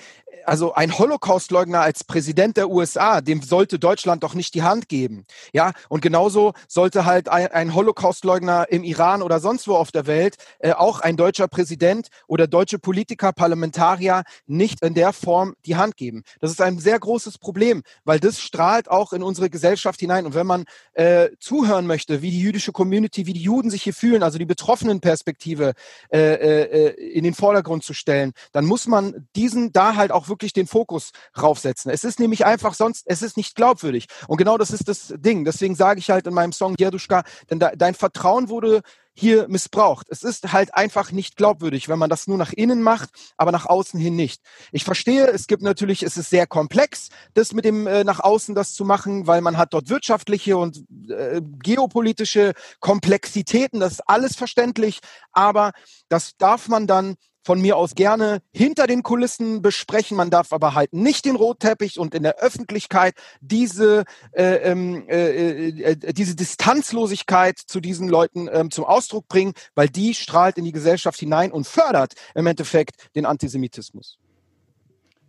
also 0.47 0.75
ein 0.75 0.97
Holocaustleugner 0.99 1.81
als 1.81 2.05
Präsident 2.05 2.57
der 2.57 2.71
USA, 2.71 3.21
dem 3.21 3.43
sollte 3.43 3.79
Deutschland 3.79 4.23
doch 4.23 4.35
nicht 4.35 4.55
die 4.55 4.63
Hand 4.63 4.89
geben. 4.89 5.27
Ja, 5.53 5.73
und 5.89 6.01
genauso 6.01 6.53
sollte 6.69 7.05
halt 7.05 7.29
ein, 7.29 7.49
ein 7.49 7.75
Holocaustleugner 7.75 8.67
im 8.71 8.85
Iran 8.85 9.23
oder 9.23 9.41
sonst 9.41 9.67
wo 9.69 9.75
auf 9.75 9.91
der 9.91 10.07
Welt 10.07 10.37
äh, 10.59 10.73
auch 10.73 11.01
ein 11.01 11.17
deutscher 11.17 11.49
Präsident 11.49 12.09
oder 12.27 12.47
deutsche 12.47 12.79
Politiker, 12.79 13.33
Parlamentarier 13.33 14.23
nicht 14.47 14.83
in 14.83 14.95
der 14.95 15.13
Form 15.13 15.55
die 15.65 15.77
Hand 15.77 15.97
geben. 15.97 16.23
Das 16.41 16.51
ist 16.51 16.61
ein 16.61 16.79
sehr 16.79 16.99
großes 16.99 17.39
Problem, 17.39 17.83
weil 18.05 18.21
das 18.21 18.41
strahlt 18.41 18.91
auch 18.91 19.13
in 19.13 19.23
unsere 19.23 19.51
Gesellschaft 19.51 20.01
hinein. 20.01 20.27
Und 20.27 20.35
wenn 20.35 20.47
man 20.47 20.65
äh, 20.93 21.31
zuhören 21.41 21.87
möchte, 21.87 22.23
wie 22.23 22.31
die 22.31 22.41
jüdische 22.41 22.73
Community, 22.73 23.27
wie 23.27 23.33
die 23.33 23.43
Juden 23.43 23.71
sich 23.71 23.83
hier 23.83 23.95
fühlen, 23.95 24.23
also 24.23 24.39
die 24.39 24.47
betroffenen 24.47 25.01
Perspektive 25.01 25.75
äh, 26.13 26.19
äh, 26.19 26.89
in 27.13 27.25
den 27.25 27.35
Vordergrund 27.35 27.85
zu 27.85 27.95
stellen, 27.95 28.33
dann 28.53 28.65
muss 28.65 28.87
man 28.87 29.27
diesen 29.35 29.73
da 29.73 29.97
halt 29.97 30.13
auch 30.13 30.29
wirklich 30.29 30.36
den 30.37 30.67
Fokus 30.67 31.11
raufsetzen. 31.41 31.91
Es 31.91 32.05
ist 32.05 32.21
nämlich 32.21 32.47
einfach 32.47 32.75
sonst, 32.75 33.05
es 33.07 33.23
ist 33.23 33.37
nicht 33.37 33.55
glaubwürdig. 33.55 34.07
Und 34.29 34.37
genau 34.37 34.59
das 34.59 34.71
ist 34.71 34.89
das 34.89 35.15
Ding. 35.17 35.45
Deswegen 35.45 35.75
sage 35.75 36.01
ich 36.01 36.11
halt 36.11 36.27
in 36.27 36.35
meinem 36.35 36.53
Song 36.53 36.75
Jeduschka, 36.79 37.25
denn 37.51 37.59
de 37.59 37.77
dein 37.77 37.95
Vertrauen 37.95 38.49
wurde 38.49 38.83
hier 39.17 39.49
missbraucht. 39.49 40.07
Es 40.11 40.23
ist 40.23 40.53
halt 40.53 40.75
einfach 40.75 41.11
nicht 41.11 41.37
glaubwürdig, 41.37 41.89
wenn 41.89 41.99
man 41.99 42.11
das 42.11 42.27
nur 42.27 42.37
nach 42.37 42.53
innen 42.53 42.83
macht, 42.83 43.09
aber 43.39 43.51
nach 43.51 43.65
außen 43.65 43.99
hin 43.99 44.15
nicht. 44.15 44.43
Ich 44.73 44.85
verstehe, 44.85 45.27
es 45.29 45.47
gibt 45.47 45.63
natürlich, 45.63 46.03
es 46.03 46.19
ist 46.19 46.29
sehr 46.29 46.47
komplex, 46.47 47.09
das 47.33 47.55
mit 47.55 47.65
dem 47.65 47.87
äh, 47.87 48.05
nach 48.05 48.21
außen 48.21 48.55
das 48.55 48.75
zu 48.75 48.85
machen, 48.85 49.27
weil 49.27 49.41
man 49.41 49.57
hat 49.57 49.73
dort 49.73 49.89
wirtschaftliche 49.89 50.59
und 50.59 50.85
äh, 51.09 51.41
geopolitische 51.63 52.53
Komplexitäten, 52.81 53.81
das 53.81 53.95
ist 53.95 54.03
alles 54.07 54.37
verständlich, 54.37 55.01
aber 55.33 55.73
das 56.11 56.37
darf 56.37 56.69
man 56.69 56.87
dann 56.87 57.17
von 57.47 57.61
mir 57.61 57.77
aus 57.77 57.95
gerne 57.95 58.41
hinter 58.53 58.89
den 58.89 59.05
Kulissen 59.05 59.63
besprechen. 59.63 60.17
Man 60.17 60.31
darf 60.31 60.53
aber 60.53 60.75
halt 60.75 60.93
nicht 60.93 61.25
den 61.25 61.37
Rotteppich 61.37 61.97
und 62.01 62.13
in 62.13 62.25
der 62.25 62.41
Öffentlichkeit 62.41 63.15
diese, 63.41 64.05
äh, 64.33 64.57
ähm, 64.69 65.09
äh, 65.09 65.69
äh, 65.69 66.13
diese 66.13 66.35
Distanzlosigkeit 66.35 67.57
zu 67.57 67.79
diesen 67.79 68.09
Leuten 68.09 68.49
ähm, 68.53 68.73
zum 68.73 68.85
Ausdruck 68.85 69.29
bringen, 69.29 69.53
weil 69.77 69.89
die 69.89 70.15
strahlt 70.15 70.59
in 70.59 70.65
die 70.65 70.73
Gesellschaft 70.73 71.21
hinein 71.21 71.53
und 71.53 71.69
fördert 71.69 72.15
im 72.35 72.49
Endeffekt 72.49 73.15
den 73.15 73.27
Antisemitismus. 73.27 74.19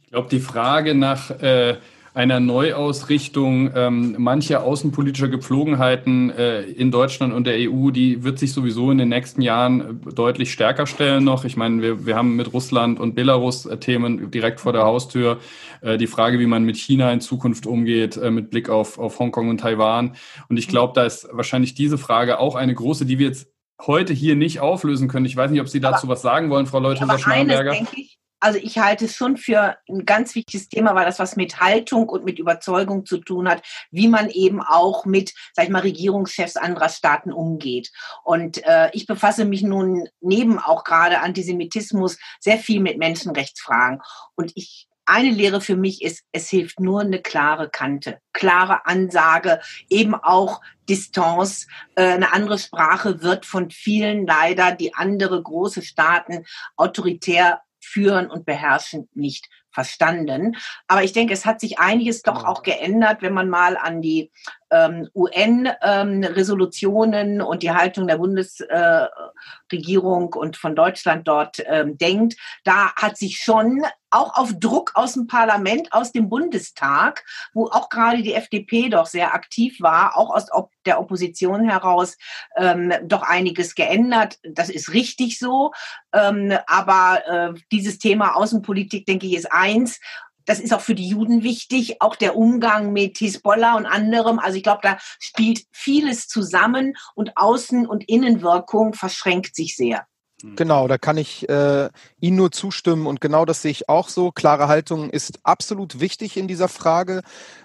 Ich 0.01 0.09
glaube, 0.09 0.29
die 0.29 0.39
Frage 0.39 0.95
nach 0.95 1.29
äh, 1.29 1.77
einer 2.17 2.39
Neuausrichtung 2.39 3.69
ähm, 3.75 4.15
mancher 4.17 4.63
außenpolitischer 4.63 5.27
Gepflogenheiten 5.27 6.31
äh, 6.31 6.61
in 6.63 6.89
Deutschland 6.89 7.31
und 7.31 7.45
der 7.45 7.69
EU, 7.69 7.91
die 7.91 8.23
wird 8.23 8.39
sich 8.39 8.53
sowieso 8.53 8.89
in 8.89 8.97
den 8.97 9.09
nächsten 9.09 9.43
Jahren 9.43 10.01
äh, 10.07 10.13
deutlich 10.15 10.51
stärker 10.51 10.87
stellen 10.87 11.23
noch. 11.23 11.45
Ich 11.45 11.57
meine, 11.57 11.79
wir, 11.83 12.07
wir 12.07 12.15
haben 12.15 12.35
mit 12.35 12.53
Russland 12.53 12.99
und 12.99 13.13
Belarus 13.13 13.67
äh, 13.67 13.77
Themen 13.77 14.31
direkt 14.31 14.59
vor 14.59 14.73
der 14.73 14.81
Haustür. 14.81 15.37
Äh, 15.81 15.99
die 15.99 16.07
Frage, 16.07 16.39
wie 16.39 16.47
man 16.47 16.63
mit 16.63 16.77
China 16.77 17.13
in 17.13 17.21
Zukunft 17.21 17.67
umgeht, 17.67 18.17
äh, 18.17 18.31
mit 18.31 18.49
Blick 18.49 18.67
auf, 18.67 18.97
auf 18.97 19.19
Hongkong 19.19 19.49
und 19.49 19.59
Taiwan. 19.59 20.15
Und 20.49 20.57
ich 20.57 20.67
glaube, 20.67 20.93
da 20.95 21.05
ist 21.05 21.29
wahrscheinlich 21.31 21.75
diese 21.75 21.99
Frage 21.99 22.39
auch 22.39 22.55
eine 22.55 22.73
große, 22.73 23.05
die 23.05 23.19
wir 23.19 23.27
jetzt 23.27 23.47
heute 23.79 24.13
hier 24.13 24.35
nicht 24.35 24.59
auflösen 24.59 25.07
können. 25.07 25.27
Ich 25.27 25.37
weiß 25.37 25.51
nicht, 25.51 25.61
ob 25.61 25.69
Sie 25.69 25.79
dazu 25.79 26.07
aber, 26.07 26.13
was 26.13 26.23
sagen 26.23 26.49
wollen, 26.49 26.65
Frau 26.65 26.79
Leuthäuser-Schnarrenberger. 26.79 27.73
Denke 27.73 28.01
ich, 28.01 28.16
also 28.39 28.59
ich 28.59 28.77
halte 28.77 29.05
es 29.05 29.15
schon 29.15 29.37
für 29.37 29.77
ein 29.89 30.05
ganz 30.05 30.35
wichtiges 30.35 30.69
Thema, 30.69 30.95
weil 30.95 31.05
das 31.05 31.19
was 31.19 31.35
mit 31.35 31.59
Haltung 31.59 32.09
und 32.09 32.25
mit 32.25 32.39
Überzeugung 32.39 33.05
zu 33.05 33.17
tun 33.17 33.49
hat, 33.49 33.63
wie 33.91 34.07
man 34.07 34.29
eben 34.29 34.61
auch 34.61 35.05
mit, 35.05 35.33
sag 35.53 35.65
ich 35.65 35.71
mal, 35.71 35.81
Regierungschefs 35.81 36.55
anderer 36.55 36.89
Staaten 36.89 37.31
umgeht. 37.31 37.91
Und 38.23 38.63
äh, 38.65 38.89
ich 38.93 39.07
befasse 39.07 39.45
mich 39.45 39.61
nun 39.61 40.07
neben 40.21 40.59
auch 40.59 40.83
gerade 40.83 41.21
Antisemitismus 41.21 42.17
sehr 42.39 42.57
viel 42.57 42.79
mit 42.79 42.97
Menschenrechtsfragen. 42.97 44.01
Und 44.35 44.51
ich 44.55 44.87
eine 45.07 45.31
Lehre 45.31 45.61
für 45.61 45.77
mich 45.77 46.01
ist, 46.01 46.25
es 46.33 46.49
hilft 46.49 46.81
nur 46.81 46.99
eine 46.99 47.21
klare 47.21 47.69
Kante, 47.69 48.19
klare 48.33 48.85
Ansage, 48.85 49.61
eben 49.89 50.13
auch 50.13 50.61
Distanz. 50.89 51.67
Äh, 51.95 52.03
eine 52.03 52.33
andere 52.33 52.59
Sprache 52.59 53.21
wird 53.21 53.45
von 53.45 53.71
vielen 53.71 54.27
leider, 54.27 54.73
die 54.73 54.93
andere 54.93 55.41
große 55.41 55.81
Staaten 55.81 56.45
autoritär 56.75 57.61
führen 57.87 58.29
und 58.29 58.45
beherrschen 58.45 59.09
nicht 59.13 59.49
verstanden. 59.71 60.55
Aber 60.87 61.03
ich 61.03 61.13
denke, 61.13 61.33
es 61.33 61.45
hat 61.45 61.59
sich 61.59 61.79
einiges 61.79 62.21
doch 62.21 62.39
genau. 62.39 62.49
auch 62.49 62.63
geändert, 62.63 63.21
wenn 63.21 63.33
man 63.33 63.49
mal 63.49 63.77
an 63.77 64.01
die 64.01 64.31
ähm, 64.71 65.07
UN-Resolutionen 65.15 67.39
ähm, 67.39 67.45
und 67.45 67.63
die 67.63 67.71
Haltung 67.71 68.07
der 68.07 68.17
Bundesregierung 68.17 70.33
äh, 70.33 70.37
und 70.37 70.57
von 70.57 70.75
Deutschland 70.75 71.25
dort 71.27 71.63
ähm, 71.65 71.97
denkt. 71.97 72.35
Da 72.63 72.93
hat 72.95 73.17
sich 73.17 73.39
schon 73.39 73.83
auch 74.09 74.37
auf 74.37 74.53
Druck 74.57 74.91
aus 74.95 75.13
dem 75.13 75.27
Parlament, 75.27 75.91
aus 75.91 76.11
dem 76.11 76.29
Bundestag, 76.29 77.23
wo 77.53 77.65
auch 77.65 77.89
gerade 77.89 78.21
die 78.21 78.33
FDP 78.33 78.89
doch 78.89 79.05
sehr 79.05 79.33
aktiv 79.33 79.81
war, 79.81 80.17
auch 80.17 80.33
aus 80.33 80.47
der 80.85 80.99
Opposition 80.99 81.69
heraus, 81.69 82.17
ähm, 82.55 82.93
doch 83.03 83.23
einiges 83.23 83.75
geändert. 83.75 84.39
Das 84.43 84.69
ist 84.69 84.93
richtig 84.93 85.39
so. 85.39 85.71
Ähm, 86.13 86.53
aber 86.67 87.21
äh, 87.27 87.53
dieses 87.71 87.99
Thema 87.99 88.35
Außenpolitik, 88.35 89.05
denke 89.05 89.27
ich, 89.27 89.35
ist 89.35 89.51
eins. 89.51 89.99
Das 90.47 90.59
ist 90.59 90.73
auch 90.73 90.81
für 90.81 90.95
die 90.95 91.07
Juden 91.07 91.43
wichtig, 91.43 92.01
auch 92.01 92.15
der 92.15 92.35
Umgang 92.35 92.91
mit 92.93 93.19
Hisbollah 93.19 93.75
und 93.75 93.85
anderem. 93.85 94.39
Also 94.39 94.57
ich 94.57 94.63
glaube, 94.63 94.79
da 94.81 94.97
spielt 95.19 95.65
vieles 95.71 96.27
zusammen 96.27 96.95
und 97.13 97.37
Außen- 97.37 97.85
und 97.85 98.09
Innenwirkung 98.09 98.93
verschränkt 98.93 99.55
sich 99.55 99.75
sehr. 99.75 100.07
Genau, 100.55 100.87
da 100.87 100.99
kann 100.99 101.17
ich 101.17 101.49
äh, 101.49 101.89
Ihnen 102.19 102.37
nur 102.37 102.51
zustimmen 102.51 103.07
und 103.07 103.21
genau 103.21 103.43
das 103.43 103.63
sehe 103.63 103.71
ich 103.71 103.89
auch 103.89 104.07
so. 104.07 104.31
Klare 104.31 104.67
Haltung 104.67 105.09
ist 105.09 105.39
absolut 105.43 105.99
wichtig 105.99 106.37
in 106.37 106.47
dieser 106.47 106.67
Frage 106.67 107.21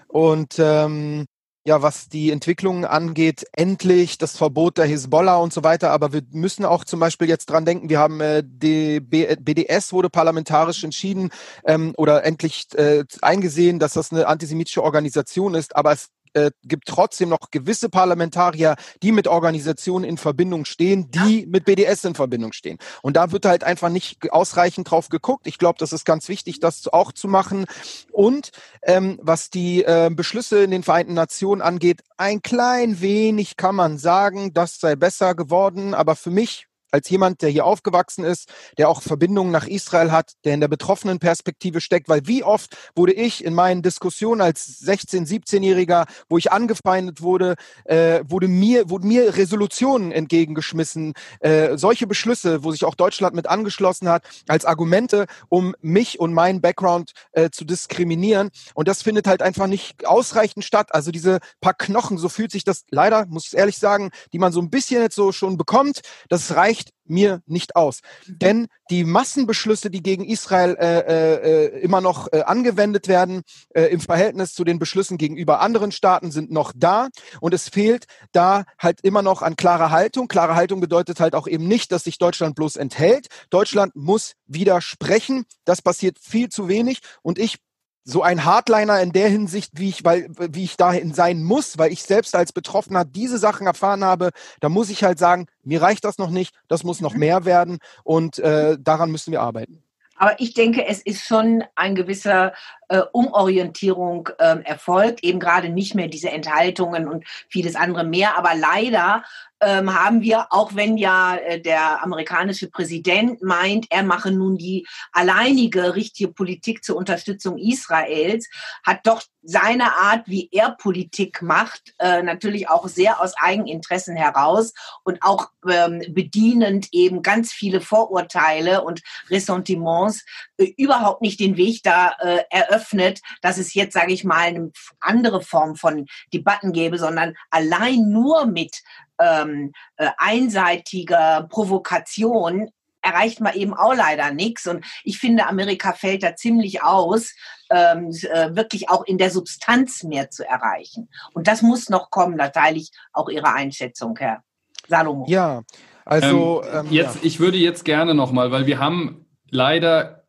und 0.07 0.55
ähm, 0.57 1.25
ja, 1.65 1.81
was 1.81 2.09
die 2.09 2.31
Entwicklungen 2.31 2.83
angeht, 2.83 3.45
endlich 3.53 4.17
das 4.17 4.35
Verbot 4.35 4.77
der 4.77 4.85
Hisbollah 4.85 5.37
und 5.37 5.53
so 5.53 5.63
weiter. 5.63 5.91
Aber 5.91 6.11
wir 6.11 6.21
müssen 6.31 6.65
auch 6.65 6.83
zum 6.83 6.99
Beispiel 6.99 7.29
jetzt 7.29 7.45
dran 7.49 7.63
denken, 7.65 7.89
wir 7.89 7.99
haben 7.99 8.19
äh, 8.19 8.43
die 8.45 8.99
B 8.99 9.35
BDS 9.39 9.93
wurde 9.93 10.09
parlamentarisch 10.09 10.83
entschieden 10.83 11.29
ähm, 11.65 11.93
oder 11.97 12.25
endlich 12.25 12.67
äh, 12.75 13.05
eingesehen, 13.21 13.79
dass 13.79 13.93
das 13.93 14.11
eine 14.11 14.27
antisemitische 14.27 14.83
Organisation 14.83 15.55
ist. 15.55 15.75
Aber 15.75 15.93
es 15.93 16.09
äh, 16.33 16.51
gibt 16.63 16.87
trotzdem 16.87 17.29
noch 17.29 17.51
gewisse 17.51 17.89
Parlamentarier, 17.89 18.75
die 19.01 19.11
mit 19.11 19.27
Organisationen 19.27 20.05
in 20.05 20.17
Verbindung 20.17 20.65
stehen, 20.65 21.11
die 21.11 21.41
ja. 21.41 21.47
mit 21.47 21.65
BDS 21.65 22.03
in 22.03 22.15
Verbindung 22.15 22.53
stehen. 22.53 22.77
Und 23.01 23.15
da 23.15 23.31
wird 23.31 23.45
halt 23.45 23.63
einfach 23.63 23.89
nicht 23.89 24.31
ausreichend 24.31 24.89
drauf 24.89 25.09
geguckt. 25.09 25.47
Ich 25.47 25.57
glaube, 25.57 25.77
das 25.79 25.93
ist 25.93 26.05
ganz 26.05 26.29
wichtig, 26.29 26.59
das 26.59 26.87
auch 26.87 27.11
zu 27.11 27.27
machen. 27.27 27.65
Und 28.11 28.51
ähm, 28.83 29.19
was 29.21 29.49
die 29.49 29.83
äh, 29.83 30.09
Beschlüsse 30.11 30.63
in 30.63 30.71
den 30.71 30.83
Vereinten 30.83 31.13
Nationen 31.13 31.61
angeht, 31.61 32.01
ein 32.17 32.41
klein 32.41 33.01
wenig 33.01 33.57
kann 33.57 33.75
man 33.75 33.97
sagen, 33.97 34.53
das 34.53 34.79
sei 34.79 34.95
besser 34.95 35.35
geworden. 35.35 35.93
Aber 35.93 36.15
für 36.15 36.31
mich 36.31 36.67
als 36.93 37.09
jemand, 37.09 37.41
der 37.41 37.49
hier 37.49 37.65
aufgewachsen 37.65 38.23
ist, 38.23 38.53
der 38.77 38.87
auch 38.87 39.01
Verbindungen 39.01 39.51
nach 39.51 39.65
Israel 39.65 40.11
hat, 40.11 40.33
der 40.45 40.53
in 40.53 40.61
der 40.61 40.67
betroffenen 40.67 41.19
Perspektive 41.19 41.81
steckt, 41.81 42.07
weil 42.07 42.27
wie 42.27 42.43
oft 42.43 42.77
wurde 42.95 43.13
ich 43.13 43.43
in 43.43 43.53
meinen 43.53 43.81
Diskussionen 43.81 44.41
als 44.41 44.83
16-, 44.85 45.27
17-Jähriger, 45.27 46.05
wo 46.29 46.37
ich 46.37 46.51
angefeindet 46.51 47.21
wurde, 47.21 47.55
äh, 47.85 48.23
wurde 48.27 48.47
mir, 48.47 48.89
wurden 48.89 49.07
mir 49.07 49.35
Resolutionen 49.35 50.11
entgegengeschmissen, 50.11 51.13
äh, 51.39 51.77
solche 51.77 52.05
Beschlüsse, 52.05 52.63
wo 52.63 52.71
sich 52.71 52.85
auch 52.85 52.95
Deutschland 52.95 53.35
mit 53.35 53.47
angeschlossen 53.47 54.07
hat, 54.07 54.23
als 54.47 54.65
Argumente, 54.65 55.25
um 55.49 55.75
mich 55.81 56.19
und 56.19 56.33
meinen 56.33 56.61
Background 56.61 57.13
äh, 57.31 57.49
zu 57.49 57.65
diskriminieren. 57.65 58.51
Und 58.75 58.87
das 58.87 59.01
findet 59.01 59.25
halt 59.25 59.41
einfach 59.41 59.65
nicht 59.65 60.05
ausreichend 60.05 60.63
statt. 60.63 60.93
Also 60.93 61.11
diese 61.11 61.39
paar 61.59 61.73
Knochen, 61.73 62.19
so 62.19 62.29
fühlt 62.29 62.51
sich 62.51 62.63
das 62.63 62.83
leider, 62.91 63.25
muss 63.25 63.47
ich 63.47 63.57
ehrlich 63.57 63.77
sagen, 63.77 64.11
die 64.31 64.39
man 64.39 64.51
so 64.51 64.61
ein 64.61 64.69
bisschen 64.69 65.01
jetzt 65.01 65.15
so 65.15 65.31
schon 65.31 65.57
bekommt, 65.57 66.01
das 66.29 66.55
reicht 66.55 66.82
reicht 66.83 66.93
mir 67.05 67.41
nicht 67.45 67.75
aus. 67.75 67.99
Denn 68.27 68.67
die 68.89 69.03
Massenbeschlüsse, 69.03 69.89
die 69.89 70.01
gegen 70.01 70.23
Israel 70.23 70.75
äh, 70.79 71.65
äh, 71.65 71.79
immer 71.81 71.99
noch 71.99 72.27
äh, 72.31 72.41
angewendet 72.41 73.07
werden, 73.07 73.41
äh, 73.75 73.83
im 73.85 73.99
Verhältnis 73.99 74.53
zu 74.53 74.63
den 74.63 74.79
Beschlüssen 74.79 75.17
gegenüber 75.17 75.59
anderen 75.59 75.91
Staaten, 75.91 76.31
sind 76.31 76.49
noch 76.51 76.71
da. 76.75 77.09
Und 77.41 77.53
es 77.53 77.67
fehlt 77.67 78.05
da 78.31 78.63
halt 78.79 79.01
immer 79.01 79.21
noch 79.21 79.41
an 79.41 79.57
klarer 79.57 79.91
Haltung. 79.91 80.27
Klare 80.27 80.55
Haltung 80.55 80.79
bedeutet 80.79 81.19
halt 81.19 81.35
auch 81.35 81.47
eben 81.47 81.67
nicht, 81.67 81.91
dass 81.91 82.05
sich 82.05 82.17
Deutschland 82.17 82.55
bloß 82.55 82.77
enthält. 82.77 83.27
Deutschland 83.49 83.95
muss 83.95 84.33
widersprechen. 84.47 85.45
Das 85.65 85.81
passiert 85.81 86.17
viel 86.19 86.49
zu 86.49 86.69
wenig. 86.69 86.99
Und 87.21 87.37
ich 87.37 87.57
so 88.03 88.21
ein 88.21 88.45
Hardliner 88.45 89.01
in 89.01 89.11
der 89.11 89.29
Hinsicht, 89.29 89.71
wie 89.75 89.89
ich, 89.89 90.03
weil, 90.03 90.27
wie 90.37 90.63
ich 90.63 90.77
dahin 90.77 91.13
sein 91.13 91.43
muss, 91.43 91.77
weil 91.77 91.91
ich 91.91 92.03
selbst 92.03 92.35
als 92.35 92.51
Betroffener 92.51 93.05
diese 93.05 93.37
Sachen 93.37 93.67
erfahren 93.67 94.03
habe, 94.03 94.31
da 94.59 94.69
muss 94.69 94.89
ich 94.89 95.03
halt 95.03 95.19
sagen, 95.19 95.47
mir 95.63 95.81
reicht 95.81 96.03
das 96.03 96.17
noch 96.17 96.29
nicht, 96.29 96.53
das 96.67 96.83
muss 96.83 97.01
noch 97.01 97.13
mehr 97.13 97.45
werden 97.45 97.79
und 98.03 98.39
äh, 98.39 98.77
daran 98.79 99.11
müssen 99.11 99.31
wir 99.31 99.41
arbeiten. 99.41 99.83
Aber 100.15 100.39
ich 100.39 100.53
denke, 100.53 100.85
es 100.85 101.01
ist 101.01 101.25
schon 101.25 101.63
ein 101.75 101.95
gewisser 101.95 102.53
äh, 102.87 103.01
Umorientierung 103.11 104.29
äh, 104.37 104.63
erfolgt, 104.63 105.23
eben 105.23 105.39
gerade 105.39 105.69
nicht 105.69 105.95
mehr 105.95 106.07
diese 106.07 106.29
Enthaltungen 106.29 107.07
und 107.07 107.25
vieles 107.49 107.75
andere 107.75 108.03
mehr. 108.03 108.37
Aber 108.37 108.51
leider 108.55 109.23
ähm, 109.63 109.93
haben 109.93 110.21
wir, 110.21 110.47
auch 110.51 110.75
wenn 110.75 110.97
ja 110.97 111.35
äh, 111.35 111.59
der 111.59 112.03
amerikanische 112.03 112.69
Präsident 112.69 113.41
meint, 113.41 113.87
er 113.89 114.03
mache 114.03 114.31
nun 114.31 114.57
die 114.57 114.87
alleinige 115.11 115.95
richtige 115.95 116.31
Politik 116.31 116.83
zur 116.83 116.97
Unterstützung 116.97 117.57
Israels, 117.57 118.49
hat 118.83 119.05
doch 119.05 119.21
seine 119.43 119.95
Art, 119.97 120.27
wie 120.27 120.49
er 120.51 120.71
Politik 120.71 121.41
macht, 121.41 121.93
äh, 121.99 122.23
natürlich 122.23 122.69
auch 122.69 122.87
sehr 122.87 123.21
aus 123.21 123.33
Eigeninteressen 123.37 124.15
heraus 124.15 124.73
und 125.03 125.21
auch 125.21 125.49
ähm, 125.69 126.01
bedienend 126.09 126.87
eben 126.93 127.21
ganz 127.21 127.51
viele 127.51 127.81
Vorurteile 127.81 128.83
und 128.83 129.01
Ressentiments 129.29 130.23
äh, 130.57 130.73
überhaupt 130.77 131.21
nicht 131.21 131.41
den 131.41 131.57
Weg 131.57 131.83
da 131.83 132.15
äh, 132.19 132.43
eröffnet, 132.49 133.21
dass 133.41 133.57
es 133.57 133.73
jetzt, 133.73 133.93
sage 133.93 134.13
ich 134.13 134.23
mal, 134.23 134.47
eine 134.47 134.71
andere 135.01 135.41
Form 135.41 135.75
von 135.75 136.05
Debatten 136.33 136.71
gäbe, 136.71 136.97
sondern 136.97 137.35
allein 137.49 138.09
nur 138.09 138.45
mit 138.45 138.81
ähm, 139.23 139.71
äh, 139.97 140.09
einseitiger 140.17 141.47
Provokation 141.49 142.69
erreicht 143.03 143.41
man 143.41 143.53
eben 143.53 143.73
auch 143.73 143.93
leider 143.93 144.31
nichts. 144.31 144.65
Und 144.65 144.85
ich 145.03 145.19
finde, 145.19 145.45
Amerika 145.47 145.93
fällt 145.93 146.23
da 146.23 146.35
ziemlich 146.35 146.83
aus, 146.83 147.33
ähm, 147.69 148.09
äh, 148.09 148.55
wirklich 148.55 148.89
auch 148.89 149.03
in 149.03 149.17
der 149.17 149.29
Substanz 149.29 150.03
mehr 150.03 150.29
zu 150.29 150.47
erreichen. 150.47 151.09
Und 151.33 151.47
das 151.47 151.61
muss 151.61 151.89
noch 151.89 152.09
kommen. 152.09 152.37
Da 152.37 152.49
teile 152.49 152.77
ich 152.77 152.91
auch 153.11 153.29
Ihre 153.29 153.53
Einschätzung, 153.53 154.17
Herr 154.17 154.41
Salomo. 154.87 155.25
Ja, 155.27 155.63
also 156.05 156.63
ähm, 156.63 156.85
ähm, 156.85 156.91
jetzt, 156.91 157.15
ja. 157.15 157.21
ich 157.23 157.39
würde 157.39 157.57
jetzt 157.57 157.85
gerne 157.85 158.13
nochmal, 158.13 158.51
weil 158.51 158.65
wir 158.65 158.79
haben 158.79 159.25
leider 159.49 160.22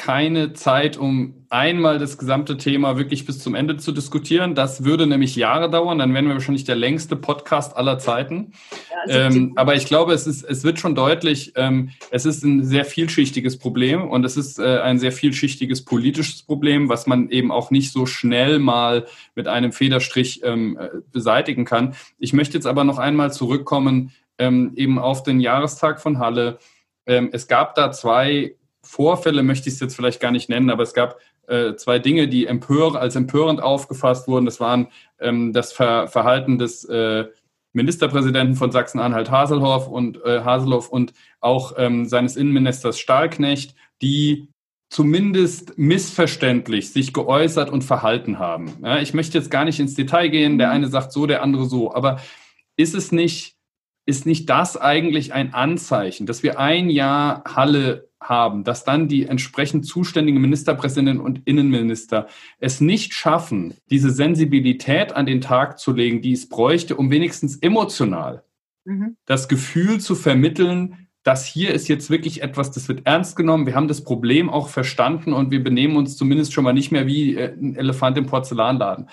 keine 0.00 0.54
Zeit, 0.54 0.96
um 0.96 1.44
einmal 1.50 1.98
das 1.98 2.16
gesamte 2.16 2.56
Thema 2.56 2.96
wirklich 2.96 3.26
bis 3.26 3.38
zum 3.38 3.54
Ende 3.54 3.76
zu 3.76 3.92
diskutieren. 3.92 4.54
Das 4.54 4.82
würde 4.82 5.06
nämlich 5.06 5.36
Jahre 5.36 5.68
dauern. 5.68 5.98
Dann 5.98 6.14
wären 6.14 6.26
wir 6.26 6.32
wahrscheinlich 6.32 6.64
der 6.64 6.76
längste 6.76 7.16
Podcast 7.16 7.76
aller 7.76 7.98
Zeiten. 7.98 8.54
Ja, 9.06 9.26
ähm, 9.26 9.52
aber 9.56 9.74
ich 9.74 9.84
glaube, 9.84 10.14
es, 10.14 10.26
ist, 10.26 10.42
es 10.42 10.64
wird 10.64 10.80
schon 10.80 10.94
deutlich, 10.94 11.52
ähm, 11.56 11.90
es 12.10 12.24
ist 12.24 12.42
ein 12.44 12.64
sehr 12.64 12.86
vielschichtiges 12.86 13.58
Problem 13.58 14.08
und 14.08 14.24
es 14.24 14.38
ist 14.38 14.58
äh, 14.58 14.78
ein 14.78 14.98
sehr 14.98 15.12
vielschichtiges 15.12 15.84
politisches 15.84 16.44
Problem, 16.44 16.88
was 16.88 17.06
man 17.06 17.28
eben 17.28 17.52
auch 17.52 17.70
nicht 17.70 17.92
so 17.92 18.06
schnell 18.06 18.58
mal 18.58 19.04
mit 19.34 19.48
einem 19.48 19.70
Federstrich 19.70 20.40
ähm, 20.44 20.78
äh, 20.80 20.88
beseitigen 21.12 21.66
kann. 21.66 21.94
Ich 22.18 22.32
möchte 22.32 22.54
jetzt 22.54 22.66
aber 22.66 22.84
noch 22.84 22.96
einmal 22.96 23.34
zurückkommen 23.34 24.12
ähm, 24.38 24.72
eben 24.76 24.98
auf 24.98 25.24
den 25.24 25.40
Jahrestag 25.40 26.00
von 26.00 26.18
Halle. 26.18 26.58
Ähm, 27.04 27.28
es 27.32 27.48
gab 27.48 27.74
da 27.74 27.92
zwei 27.92 28.54
Vorfälle 28.90 29.44
möchte 29.44 29.68
ich 29.68 29.76
es 29.76 29.80
jetzt 29.80 29.94
vielleicht 29.94 30.18
gar 30.18 30.32
nicht 30.32 30.48
nennen, 30.48 30.68
aber 30.68 30.82
es 30.82 30.94
gab 30.94 31.20
äh, 31.46 31.76
zwei 31.76 32.00
Dinge, 32.00 32.26
die 32.26 32.46
empör 32.46 32.96
als 32.96 33.14
empörend 33.14 33.62
aufgefasst 33.62 34.26
wurden. 34.26 34.46
Das 34.46 34.58
waren 34.58 34.88
ähm, 35.20 35.52
das 35.52 35.72
Ver 35.72 36.08
Verhalten 36.08 36.58
des 36.58 36.84
äh, 36.86 37.26
Ministerpräsidenten 37.72 38.56
von 38.56 38.72
Sachsen-Anhalt 38.72 39.30
Haselhoff 39.30 39.86
und 39.86 40.20
äh, 40.24 40.40
Haselhoff 40.40 40.88
und 40.88 41.12
auch 41.38 41.74
ähm, 41.76 42.06
seines 42.06 42.34
Innenministers 42.34 42.98
Stahlknecht, 42.98 43.76
die 44.02 44.48
zumindest 44.88 45.78
missverständlich 45.78 46.92
sich 46.92 47.12
geäußert 47.12 47.70
und 47.70 47.84
verhalten 47.84 48.40
haben. 48.40 48.76
Ja, 48.82 48.98
ich 48.98 49.14
möchte 49.14 49.38
jetzt 49.38 49.52
gar 49.52 49.64
nicht 49.64 49.78
ins 49.78 49.94
Detail 49.94 50.30
gehen, 50.30 50.58
der 50.58 50.72
eine 50.72 50.88
sagt 50.88 51.12
so, 51.12 51.26
der 51.26 51.44
andere 51.44 51.66
so, 51.66 51.94
aber 51.94 52.20
ist 52.76 52.96
es 52.96 53.12
nicht, 53.12 53.54
ist 54.06 54.26
nicht 54.26 54.48
das 54.48 54.76
eigentlich 54.76 55.32
ein 55.32 55.54
Anzeichen, 55.54 56.26
dass 56.26 56.42
wir 56.42 56.58
ein 56.58 56.90
Jahr 56.90 57.44
Halle 57.44 58.08
haben, 58.22 58.64
dass 58.64 58.84
dann 58.84 59.08
die 59.08 59.26
entsprechend 59.26 59.86
zuständigen 59.86 60.40
Ministerpräsidenten 60.40 61.22
und 61.22 61.42
Innenminister 61.46 62.26
es 62.58 62.80
nicht 62.80 63.14
schaffen, 63.14 63.74
diese 63.90 64.10
Sensibilität 64.10 65.12
an 65.14 65.26
den 65.26 65.40
Tag 65.40 65.78
zu 65.78 65.92
legen, 65.92 66.20
die 66.20 66.32
es 66.32 66.48
bräuchte, 66.48 66.96
um 66.96 67.10
wenigstens 67.10 67.56
emotional 67.56 68.44
mhm. 68.84 69.16
das 69.24 69.48
Gefühl 69.48 70.00
zu 70.00 70.14
vermitteln, 70.14 71.08
dass 71.22 71.46
hier 71.46 71.74
ist 71.74 71.88
jetzt 71.88 72.10
wirklich 72.10 72.42
etwas, 72.42 72.70
das 72.70 72.88
wird 72.88 73.06
ernst 73.06 73.36
genommen, 73.36 73.66
wir 73.66 73.74
haben 73.74 73.88
das 73.88 74.04
Problem 74.04 74.48
auch 74.48 74.68
verstanden 74.68 75.32
und 75.32 75.50
wir 75.50 75.62
benehmen 75.62 75.96
uns 75.96 76.16
zumindest 76.16 76.52
schon 76.52 76.64
mal 76.64 76.72
nicht 76.72 76.92
mehr 76.92 77.06
wie 77.06 77.36
äh, 77.36 77.52
ein 77.52 77.76
Elefant 77.76 78.16
im 78.16 78.26
Porzellanladen. 78.26 79.08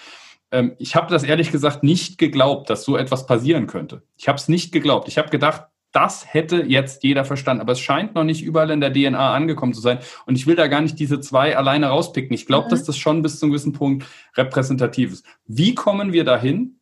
Ähm, 0.51 0.73
ich 0.77 0.95
habe 0.95 1.12
das 1.12 1.23
ehrlich 1.23 1.51
gesagt 1.51 1.83
nicht 1.83 2.17
geglaubt, 2.17 2.69
dass 2.69 2.83
so 2.83 2.97
etwas 2.97 3.25
passieren 3.25 3.67
könnte. 3.67 4.03
Ich 4.17 4.27
habe 4.27 4.38
es 4.38 4.47
nicht 4.47 4.71
geglaubt. 4.71 5.07
Ich 5.07 5.17
habe 5.17 5.29
gedacht, 5.29 5.63
das 5.91 6.31
hätte 6.31 6.63
jetzt 6.63 7.03
jeder 7.03 7.25
verstanden. 7.25 7.62
Aber 7.62 7.71
es 7.71 7.79
scheint 7.79 8.13
noch 8.13 8.23
nicht 8.23 8.43
überall 8.43 8.69
in 8.71 8.81
der 8.81 8.93
DNA 8.93 9.33
angekommen 9.33 9.73
zu 9.73 9.81
sein. 9.81 9.99
Und 10.25 10.36
ich 10.36 10.45
will 10.45 10.55
da 10.55 10.67
gar 10.67 10.81
nicht 10.81 10.99
diese 10.99 11.19
zwei 11.19 11.57
alleine 11.57 11.88
rauspicken. 11.88 12.33
Ich 12.33 12.45
glaube, 12.45 12.67
mhm. 12.67 12.71
dass 12.71 12.83
das 12.83 12.97
schon 12.97 13.21
bis 13.21 13.39
zu 13.39 13.45
einem 13.45 13.53
gewissen 13.53 13.73
Punkt 13.73 14.05
repräsentativ 14.36 15.13
ist. 15.13 15.25
Wie 15.47 15.75
kommen 15.75 16.13
wir 16.13 16.23
dahin, 16.23 16.79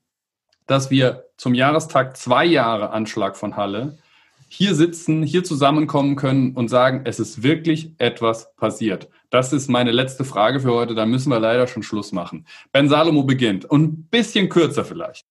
dass 0.68 0.90
wir 0.90 1.26
zum 1.38 1.54
Jahrestag 1.54 2.18
zwei 2.18 2.46
Jahre 2.46 2.90
Anschlag 2.90 3.38
von 3.38 3.56
Halle 3.56 3.98
hier 4.48 4.76
sitzen, 4.76 5.24
hier 5.24 5.44
zusammenkommen 5.44 6.16
können 6.16 6.54
und 6.54 6.70
sagen, 6.70 7.02
es 7.06 7.20
ist 7.20 7.44
wirklich 7.44 7.92
etwas 7.98 8.56
passiert. 8.56 9.10
Das 9.30 9.54
ist 9.54 9.70
meine 9.70 9.92
letzte 9.92 10.24
Frage 10.24 10.60
für 10.60 10.74
heute. 10.74 10.96
Da 10.96 11.06
müssen 11.06 11.30
wir 11.30 11.40
leider 11.40 11.68
schon 11.68 11.84
Schluss 11.84 12.12
machen. 12.12 12.46
Ben 12.72 12.90
Salomo 12.90 13.24
beginnt 13.24 13.66
und 13.66 13.84
ein 13.84 14.04
bisschen 14.10 14.50
kürzer 14.50 14.86
vielleicht. 14.86 15.26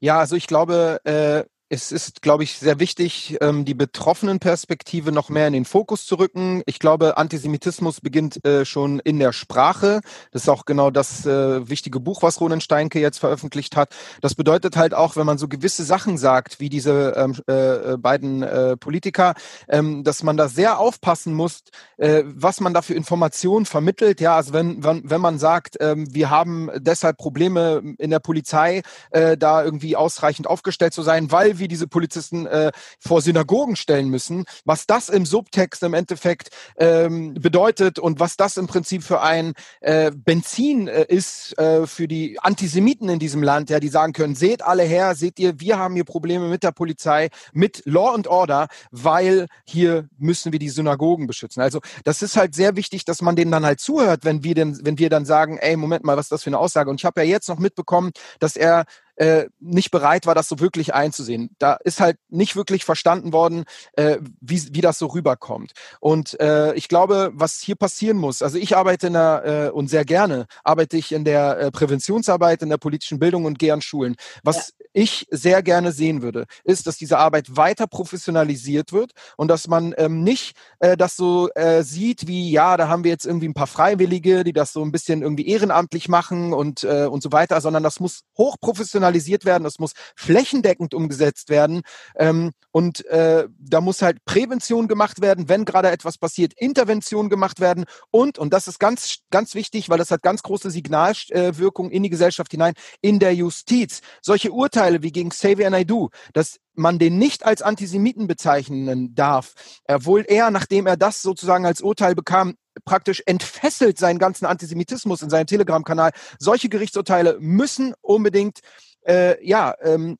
Ja, 0.00 0.18
also 0.18 0.36
ich 0.36 0.46
glaube, 0.46 1.00
äh, 1.04 1.44
es 1.74 1.90
ist, 1.90 2.22
glaube 2.22 2.44
ich, 2.44 2.56
sehr 2.58 2.78
wichtig, 2.78 3.36
ähm, 3.40 3.64
die 3.64 3.74
betroffenen 3.74 4.38
Perspektive 4.38 5.10
noch 5.10 5.28
mehr 5.28 5.48
in 5.48 5.52
den 5.52 5.64
Fokus 5.64 6.06
zu 6.06 6.14
rücken. 6.14 6.62
Ich 6.66 6.78
glaube, 6.78 7.18
Antisemitismus 7.18 8.00
beginnt 8.00 8.44
äh, 8.46 8.64
schon 8.64 9.00
in 9.00 9.18
der 9.18 9.32
Sprache. 9.32 10.00
Das 10.30 10.42
ist 10.42 10.48
auch 10.48 10.64
genau 10.64 10.90
das 10.90 11.26
äh, 11.26 11.68
wichtige 11.68 11.98
Buch, 11.98 12.22
was 12.22 12.40
Ronen 12.40 12.60
Steinke 12.60 13.00
jetzt 13.00 13.18
veröffentlicht 13.18 13.76
hat. 13.76 13.94
Das 14.20 14.36
bedeutet 14.36 14.76
halt 14.76 14.94
auch, 14.94 15.16
wenn 15.16 15.26
man 15.26 15.36
so 15.36 15.48
gewisse 15.48 15.84
Sachen 15.84 16.16
sagt, 16.16 16.60
wie 16.60 16.68
diese 16.68 17.14
ähm, 17.16 17.34
äh, 17.46 17.96
beiden 17.96 18.44
Politiker, 18.78 19.34
ähm, 19.68 20.04
dass 20.04 20.22
man 20.22 20.36
da 20.36 20.48
sehr 20.48 20.78
aufpassen 20.78 21.34
muss, 21.34 21.64
was 21.96 22.60
man 22.60 22.74
da 22.74 22.82
für 22.82 22.94
Informationen 22.94 23.66
vermittelt. 23.66 24.20
Ja, 24.20 24.36
also 24.36 24.52
wenn, 24.52 24.84
wenn, 24.84 25.08
wenn 25.08 25.20
man 25.20 25.38
sagt, 25.38 25.76
wir 25.80 26.30
haben 26.30 26.70
deshalb 26.76 27.16
Probleme 27.16 27.82
in 27.98 28.10
der 28.10 28.18
Polizei, 28.18 28.82
da 29.10 29.64
irgendwie 29.64 29.96
ausreichend 29.96 30.46
aufgestellt 30.46 30.92
zu 30.92 31.02
sein, 31.02 31.32
weil 31.32 31.58
wir 31.58 31.63
wir 31.64 31.68
diese 31.68 31.88
Polizisten 31.88 32.46
äh, 32.46 32.70
vor 33.00 33.22
Synagogen 33.22 33.76
stellen 33.76 34.08
müssen, 34.08 34.44
was 34.64 34.86
das 34.86 35.08
im 35.08 35.26
Subtext 35.26 35.82
im 35.82 35.94
Endeffekt 35.94 36.50
ähm, 36.76 37.34
bedeutet 37.34 37.98
und 37.98 38.20
was 38.20 38.36
das 38.36 38.56
im 38.56 38.66
Prinzip 38.66 39.02
für 39.02 39.22
ein 39.22 39.54
äh, 39.80 40.10
Benzin 40.14 40.88
äh, 40.88 41.06
ist 41.08 41.58
äh, 41.58 41.86
für 41.86 42.06
die 42.06 42.38
Antisemiten 42.40 43.08
in 43.08 43.18
diesem 43.18 43.42
Land, 43.42 43.70
ja, 43.70 43.80
die 43.80 43.88
sagen 43.88 44.12
können, 44.12 44.34
seht 44.34 44.62
alle 44.62 44.82
her, 44.82 45.14
seht 45.14 45.38
ihr, 45.38 45.58
wir 45.58 45.78
haben 45.78 45.94
hier 45.94 46.04
Probleme 46.04 46.48
mit 46.48 46.62
der 46.62 46.72
Polizei, 46.72 47.30
mit 47.52 47.82
Law 47.86 48.14
and 48.14 48.26
Order, 48.26 48.68
weil 48.90 49.46
hier 49.64 50.08
müssen 50.18 50.52
wir 50.52 50.58
die 50.58 50.68
Synagogen 50.68 51.26
beschützen. 51.26 51.62
Also 51.62 51.80
das 52.04 52.22
ist 52.22 52.36
halt 52.36 52.54
sehr 52.54 52.76
wichtig, 52.76 53.04
dass 53.04 53.22
man 53.22 53.36
denen 53.36 53.50
dann 53.50 53.64
halt 53.64 53.80
zuhört, 53.80 54.24
wenn 54.24 54.44
wir 54.44 54.54
denn, 54.54 54.78
wenn 54.84 54.98
wir 54.98 55.08
dann 55.08 55.24
sagen, 55.24 55.58
ey, 55.58 55.76
Moment 55.76 56.04
mal, 56.04 56.16
was 56.16 56.26
ist 56.26 56.32
das 56.32 56.42
für 56.42 56.50
eine 56.50 56.58
Aussage? 56.58 56.90
Und 56.90 57.00
ich 57.00 57.04
habe 57.04 57.22
ja 57.22 57.26
jetzt 57.26 57.48
noch 57.48 57.58
mitbekommen, 57.58 58.12
dass 58.38 58.56
er 58.56 58.84
äh, 59.16 59.46
nicht 59.60 59.90
bereit 59.90 60.26
war, 60.26 60.34
das 60.34 60.48
so 60.48 60.60
wirklich 60.60 60.94
einzusehen. 60.94 61.50
Da 61.58 61.74
ist 61.74 62.00
halt 62.00 62.18
nicht 62.28 62.56
wirklich 62.56 62.84
verstanden 62.84 63.32
worden, 63.32 63.64
äh, 63.94 64.18
wie, 64.40 64.62
wie 64.72 64.80
das 64.80 64.98
so 64.98 65.06
rüberkommt. 65.06 65.72
Und 66.00 66.38
äh, 66.40 66.74
ich 66.74 66.88
glaube, 66.88 67.30
was 67.34 67.60
hier 67.60 67.76
passieren 67.76 68.16
muss, 68.16 68.42
also 68.42 68.58
ich 68.58 68.76
arbeite 68.76 69.08
in 69.08 69.12
der, 69.14 69.42
äh, 69.44 69.70
und 69.70 69.88
sehr 69.88 70.04
gerne 70.04 70.46
arbeite 70.62 70.96
ich 70.96 71.12
in 71.12 71.24
der 71.24 71.58
äh, 71.58 71.70
Präventionsarbeit, 71.70 72.62
in 72.62 72.68
der 72.68 72.78
politischen 72.78 73.18
Bildung 73.18 73.44
und 73.44 73.58
gehe 73.58 73.72
an 73.72 73.82
Schulen. 73.82 74.16
Was 74.42 74.74
ich 74.94 75.26
sehr 75.30 75.62
gerne 75.62 75.92
sehen 75.92 76.22
würde, 76.22 76.46
ist, 76.62 76.86
dass 76.86 76.96
diese 76.96 77.18
Arbeit 77.18 77.56
weiter 77.56 77.86
professionalisiert 77.86 78.92
wird 78.92 79.10
und 79.36 79.48
dass 79.48 79.66
man 79.68 79.92
ähm, 79.98 80.22
nicht 80.22 80.56
äh, 80.78 80.96
das 80.96 81.16
so 81.16 81.50
äh, 81.54 81.82
sieht 81.82 82.26
wie, 82.28 82.50
ja, 82.50 82.76
da 82.76 82.88
haben 82.88 83.04
wir 83.04 83.10
jetzt 83.10 83.26
irgendwie 83.26 83.48
ein 83.48 83.54
paar 83.54 83.66
Freiwillige, 83.66 84.44
die 84.44 84.52
das 84.52 84.72
so 84.72 84.82
ein 84.82 84.92
bisschen 84.92 85.22
irgendwie 85.22 85.48
ehrenamtlich 85.48 86.08
machen 86.08 86.52
und, 86.52 86.84
äh, 86.84 87.06
und 87.06 87.22
so 87.22 87.32
weiter, 87.32 87.60
sondern 87.60 87.82
das 87.82 88.00
muss 88.00 88.20
hoch 88.38 88.56
professionalisiert 88.60 89.44
werden, 89.44 89.64
das 89.64 89.78
muss 89.78 89.92
flächendeckend 90.16 90.94
umgesetzt 90.94 91.50
werden 91.50 91.82
ähm, 92.16 92.52
und 92.70 93.04
äh, 93.06 93.48
da 93.58 93.80
muss 93.80 94.00
halt 94.00 94.24
Prävention 94.24 94.86
gemacht 94.86 95.20
werden, 95.20 95.48
wenn 95.48 95.64
gerade 95.64 95.90
etwas 95.90 96.18
passiert, 96.18 96.52
Intervention 96.56 97.28
gemacht 97.28 97.60
werden 97.60 97.84
und, 98.12 98.38
und 98.38 98.54
das 98.54 98.68
ist 98.68 98.78
ganz, 98.78 99.18
ganz 99.30 99.56
wichtig, 99.56 99.90
weil 99.90 99.98
das 99.98 100.12
hat 100.12 100.22
ganz 100.22 100.42
große 100.44 100.70
Signalwirkung 100.70 101.90
in 101.90 102.04
die 102.04 102.10
Gesellschaft 102.10 102.52
hinein, 102.52 102.74
in 103.00 103.18
der 103.18 103.34
Justiz. 103.34 104.00
Solche 104.22 104.52
Urteile 104.52 104.83
wie 105.02 105.12
gegen 105.12 105.30
Xavier 105.30 105.70
Naidoo, 105.70 106.10
dass 106.32 106.58
man 106.74 106.98
den 106.98 107.18
nicht 107.18 107.44
als 107.44 107.62
Antisemiten 107.62 108.26
bezeichnen 108.26 109.14
darf, 109.14 109.54
obwohl 109.86 110.24
er, 110.26 110.50
nachdem 110.50 110.86
er 110.86 110.96
das 110.96 111.22
sozusagen 111.22 111.66
als 111.66 111.80
Urteil 111.80 112.14
bekam, 112.14 112.54
praktisch 112.84 113.22
entfesselt 113.26 113.98
seinen 113.98 114.18
ganzen 114.18 114.46
Antisemitismus 114.46 115.22
in 115.22 115.30
seinem 115.30 115.46
Telegram-Kanal. 115.46 116.10
Solche 116.38 116.68
Gerichtsurteile 116.68 117.38
müssen 117.40 117.94
unbedingt 118.00 118.60
äh, 119.06 119.44
ja 119.46 119.74
ähm, 119.82 120.16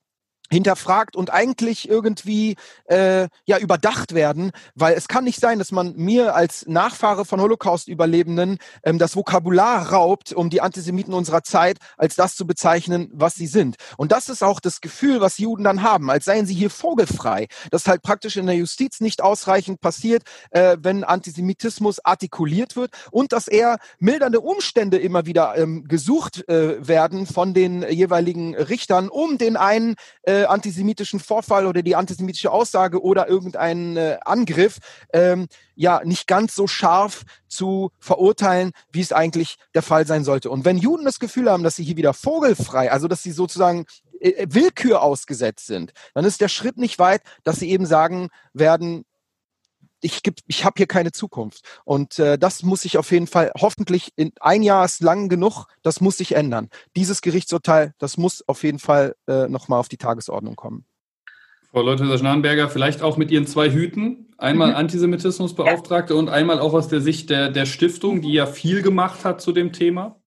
hinterfragt 0.55 1.17
und 1.17 1.33
eigentlich 1.33 1.89
irgendwie 1.89 2.57
äh, 2.87 3.29
ja 3.45 3.59
überdacht 3.59 4.15
werden, 4.15 4.53
weil 4.75 4.95
es 4.95 5.09
kann 5.09 5.25
nicht 5.25 5.41
sein, 5.41 5.59
dass 5.59 5.73
man 5.73 5.95
mir 5.97 6.35
als 6.35 6.67
Nachfahre 6.67 7.25
von 7.25 7.41
Holocaust-Überlebenden 7.41 8.59
ähm, 8.85 8.99
das 8.99 9.17
Vokabular 9.17 9.91
raubt, 9.91 10.33
um 10.33 10.51
die 10.51 10.61
Antisemiten 10.61 11.13
unserer 11.13 11.43
Zeit 11.43 11.79
als 11.97 12.15
das 12.15 12.37
zu 12.37 12.47
bezeichnen, 12.47 13.11
was 13.13 13.35
sie 13.35 13.49
sind. 13.49 13.77
Und 13.97 14.13
das 14.13 14.29
ist 14.29 14.43
auch 14.43 14.61
das 14.61 14.81
Gefühl, 14.81 15.21
was 15.21 15.39
Juden 15.39 15.65
dann 15.65 15.83
haben, 15.83 16.11
als 16.11 16.25
seien 16.25 16.47
sie 16.47 16.55
hier 16.55 16.71
vogelfrei. 16.71 17.49
Das 17.71 17.87
halt 17.87 18.03
praktisch 18.03 18.37
in 18.37 18.47
der 18.47 18.57
Justiz 18.57 19.01
nicht 19.01 19.23
ausreichend 19.23 19.81
passiert, 19.81 20.23
äh, 20.51 20.77
wenn 20.81 21.03
Antisemitismus 21.03 22.05
artikuliert 22.05 22.77
wird 22.77 22.93
und 23.11 23.33
dass 23.33 23.49
eher 23.49 23.79
mildernde 23.99 24.41
Umstände 24.41 24.99
immer 24.99 25.27
wieder 25.27 25.57
ähm, 25.57 25.85
gesucht 25.89 26.49
äh, 26.49 26.87
werden 26.87 27.27
von 27.27 27.55
den 27.55 27.83
jeweiligen 27.83 28.55
Richtern, 28.55 29.09
um 29.09 29.37
den 29.37 29.57
einen 29.57 29.97
äh, 30.23 30.44
äh, 30.45 30.47
antisemitischen 30.47 31.21
Vorfall 31.21 31.67
oder 31.67 31.83
die 31.83 31.97
antisemitische 31.97 32.51
Aussage 32.51 33.03
oder 33.03 33.29
irgendeinen 33.29 33.97
äh, 33.97 34.19
Angriff 34.25 34.79
ähm, 35.13 35.47
ja 35.75 36.03
nicht 36.05 36.27
ganz 36.27 36.55
so 36.55 36.67
scharf 36.67 37.25
zu 37.49 37.91
verurteilen, 37.99 38.73
wie 38.93 39.01
es 39.01 39.13
eigentlich 39.13 39.57
der 39.75 39.83
Fall 39.83 40.07
sein 40.07 40.25
sollte. 40.25 40.51
Und 40.51 40.65
wenn 40.65 40.79
Juden 40.79 41.05
das 41.05 41.19
Gefühl 41.19 41.51
haben, 41.51 41.63
dass 41.63 41.77
sie 41.77 41.85
hier 41.85 41.97
wieder 41.97 42.15
vogelfrei, 42.15 42.91
also 42.91 43.09
dass 43.09 43.23
sie 43.23 43.33
sozusagen 43.33 43.87
äh, 44.21 44.47
Willkür 44.49 45.03
ausgesetzt 45.03 45.67
sind, 45.67 45.93
dann 46.15 46.25
ist 46.25 46.41
der 46.41 46.49
Schritt 46.49 46.77
nicht 46.77 46.99
weit, 46.99 47.23
dass 47.43 47.57
sie 47.57 47.71
eben 47.71 47.87
sagen 47.87 48.29
werden, 48.53 49.05
ich, 50.05 50.21
ich 50.47 50.65
habe 50.65 50.75
hier 50.77 50.87
keine 50.87 51.13
Zukunft. 51.13 51.63
Und 51.85 52.19
äh, 52.19 52.39
das 52.39 52.63
muss 52.63 52.83
sich 52.83 52.99
auf 52.99 53.11
jeden 53.11 53.27
Fall, 53.27 53.51
hoffentlich 53.59 54.13
in 54.17 54.33
ein 54.41 54.63
Jahr 54.63 54.85
ist 54.85 55.03
lang 55.03 55.29
genug, 55.29 55.67
das 55.83 56.01
muss 56.01 56.19
sich 56.19 56.37
ändern. 56.37 56.69
Dieses 56.95 57.23
Gerichtsurteil, 57.23 57.95
das 57.99 58.17
muss 58.17 58.47
auf 58.47 58.63
jeden 58.63 58.79
Fall 58.79 59.17
äh, 59.27 59.49
nochmal 59.49 59.81
auf 59.81 59.89
die 59.89 59.97
Tagesordnung 59.97 60.57
kommen. 60.57 60.85
Frau 61.71 61.83
Leuthäuser-Schnarrenberger, 61.83 62.69
vielleicht 62.69 63.03
auch 63.03 63.17
mit 63.17 63.31
Ihren 63.31 63.47
zwei 63.47 63.71
Hüten. 63.71 64.33
Einmal 64.39 64.71
mhm. 64.71 64.77
Antisemitismusbeauftragte 64.77 66.15
ja. 66.15 66.19
und 66.19 66.29
einmal 66.29 66.61
auch 66.61 66.75
aus 66.75 66.89
der 66.89 67.01
Sicht 67.01 67.31
der, 67.31 67.51
der 67.51 67.67
Stiftung, 67.67 68.21
die 68.21 68.33
ja 68.33 68.47
viel 68.47 68.83
gemacht 68.83 69.25
hat 69.25 69.41
zu 69.41 69.53
dem 69.53 69.73
Thema. 69.73 70.21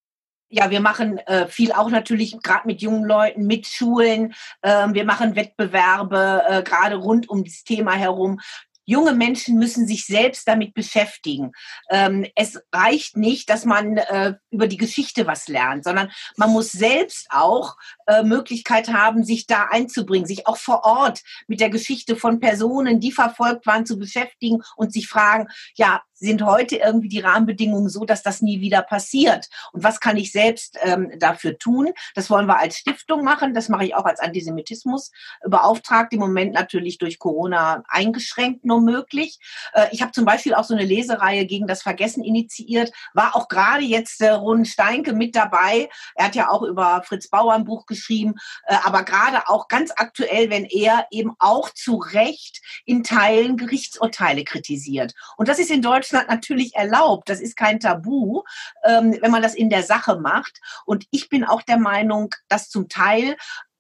Ja, 0.49 0.71
wir 0.71 0.80
machen 0.80 1.17
äh, 1.19 1.45
viel 1.47 1.73
auch 1.73 1.89
natürlich 1.89 2.38
gerade 2.41 2.67
mit 2.67 2.82
jungen 2.82 3.03
Leuten, 3.03 3.45
mit 3.47 3.67
Schulen. 3.67 4.34
Ähm, 4.63 4.93
wir 4.93 5.03
machen 5.03 5.36
Wettbewerbe 5.36 6.41
äh, 6.47 6.63
gerade 6.63 6.95
rund 6.95 7.30
um 7.30 7.43
das 7.43 7.63
Thema 7.63 7.93
herum 7.93 8.39
junge 8.88 9.13
Menschen 9.13 9.59
müssen 9.59 9.85
sich 9.85 10.05
selbst 10.05 10.47
damit 10.47 10.73
beschäftigen. 10.73 11.51
Ähm, 11.91 12.25
es 12.35 12.59
reicht 12.73 13.17
nicht, 13.17 13.49
dass 13.49 13.65
man 13.65 13.97
äh, 13.97 14.35
über 14.49 14.67
die 14.67 14.77
Geschichte 14.77 15.27
was 15.27 15.47
lernt, 15.47 15.83
sondern 15.83 16.09
man 16.38 16.51
muss 16.51 16.71
selbst 16.71 17.27
auch 17.29 17.75
äh, 18.07 18.23
Möglichkeit 18.23 18.88
haben, 18.88 19.23
sich 19.25 19.45
da 19.45 19.65
einzubringen, 19.65 20.25
sich 20.25 20.47
auch 20.47 20.57
vor 20.57 20.85
Ort 20.85 21.21
mit 21.47 21.59
der 21.59 21.69
Geschichte 21.69 22.15
von 22.15 22.39
Personen, 22.39 23.01
die 23.01 23.11
verfolgt 23.11 23.65
waren, 23.67 23.85
zu 23.85 23.99
beschäftigen 23.99 24.63
und 24.77 24.93
sich 24.93 25.07
fragen, 25.07 25.47
ja, 25.75 26.01
sind 26.20 26.43
heute 26.43 26.78
irgendwie 26.78 27.09
die 27.09 27.20
Rahmenbedingungen 27.20 27.89
so, 27.89 28.05
dass 28.05 28.24
das 28.24 28.41
nie 28.41 28.59
wieder 28.59 28.82
passiert? 28.82 29.47
Und 29.72 29.84
was 29.84 29.99
kann 29.99 30.18
ich 30.18 30.32
selbst 30.32 30.78
ähm, 30.82 31.11
dafür 31.20 31.57
tun? 31.57 31.91
Das 32.15 32.30
wollen 32.30 32.47
wir 32.47 32.57
als 32.57 32.78
Stiftung 32.78 33.24
machen. 33.24 33.53
Das 33.53 33.70
mache 33.70 33.86
ich 33.86 33.95
auch 33.95 34.05
als 34.05 34.20
Antisemitismus 34.20 35.11
beauftragt. 35.45 36.13
Im 36.13 36.20
Moment 36.20 36.53
natürlich 36.53 36.97
durch 36.97 37.20
Corona 37.20 37.84
eingeschränkt 37.88 38.65
nur 38.65 38.82
möglich. 38.82 39.39
Äh, 39.74 39.88
ich 39.91 40.01
habe 40.01 40.11
zum 40.11 40.26
Beispiel 40.26 40.55
auch 40.55 40.63
so 40.63 40.74
eine 40.74 40.86
Lesereihe 40.86 41.45
gegen 41.45 41.68
das 41.68 41.84
Vergessen 41.84 42.24
initiiert. 42.24 42.91
War 43.13 43.36
auch 43.36 43.47
gerade 43.47 43.84
jetzt 43.84 44.22
äh, 44.22 44.30
Ron 44.30 44.65
Steinke 44.65 45.13
mit 45.13 45.36
dabei. 45.36 45.89
Er 46.15 46.26
hat 46.26 46.36
ja 46.36 46.49
auch 46.49 46.63
über 46.63 47.03
Fritz 47.05 47.30
Bauer 47.30 47.53
ein 47.53 47.65
Buch 47.65 47.86
geschrieben. 47.86 48.36
Äh, 48.65 48.78
aber 48.84 49.03
gerade 49.03 49.47
auch 49.49 49.68
ganz 49.68 49.91
aktuell, 49.95 50.49
wenn 50.49 50.65
er 50.65 51.07
eben 51.11 51.34
auch 51.38 51.70
zu 51.70 51.97
Recht 51.97 52.61
in 52.86 53.03
Teilen 53.03 53.57
Gerichtsurteile 53.57 54.43
kritisiert. 54.43 55.13
Und 55.38 55.47
das 55.47 55.59
ist 55.59 55.70
in 55.70 55.82
Deutschland 55.82 56.07
Deutschland 56.08 56.30
natürlich 56.30 56.76
erlaubt. 56.76 57.30
Das 57.30 57.41
ist 57.41 57.58
kein 57.58 57.80
Tabu, 57.80 58.43
ähm, 58.86 59.18
wenn 59.22 59.32
man 59.32 59.41
das 59.41 59.55
in 59.55 59.70
der 59.70 59.84
Sache 59.84 60.20
macht. 60.20 60.60
Und 60.86 61.05
ich 61.12 61.30
bin 61.30 61.43
auch 61.43 61.62
der 61.62 61.78
Meinung, 61.78 62.34
dass 62.47 62.70
zum 62.70 62.88
Teil 62.88 63.36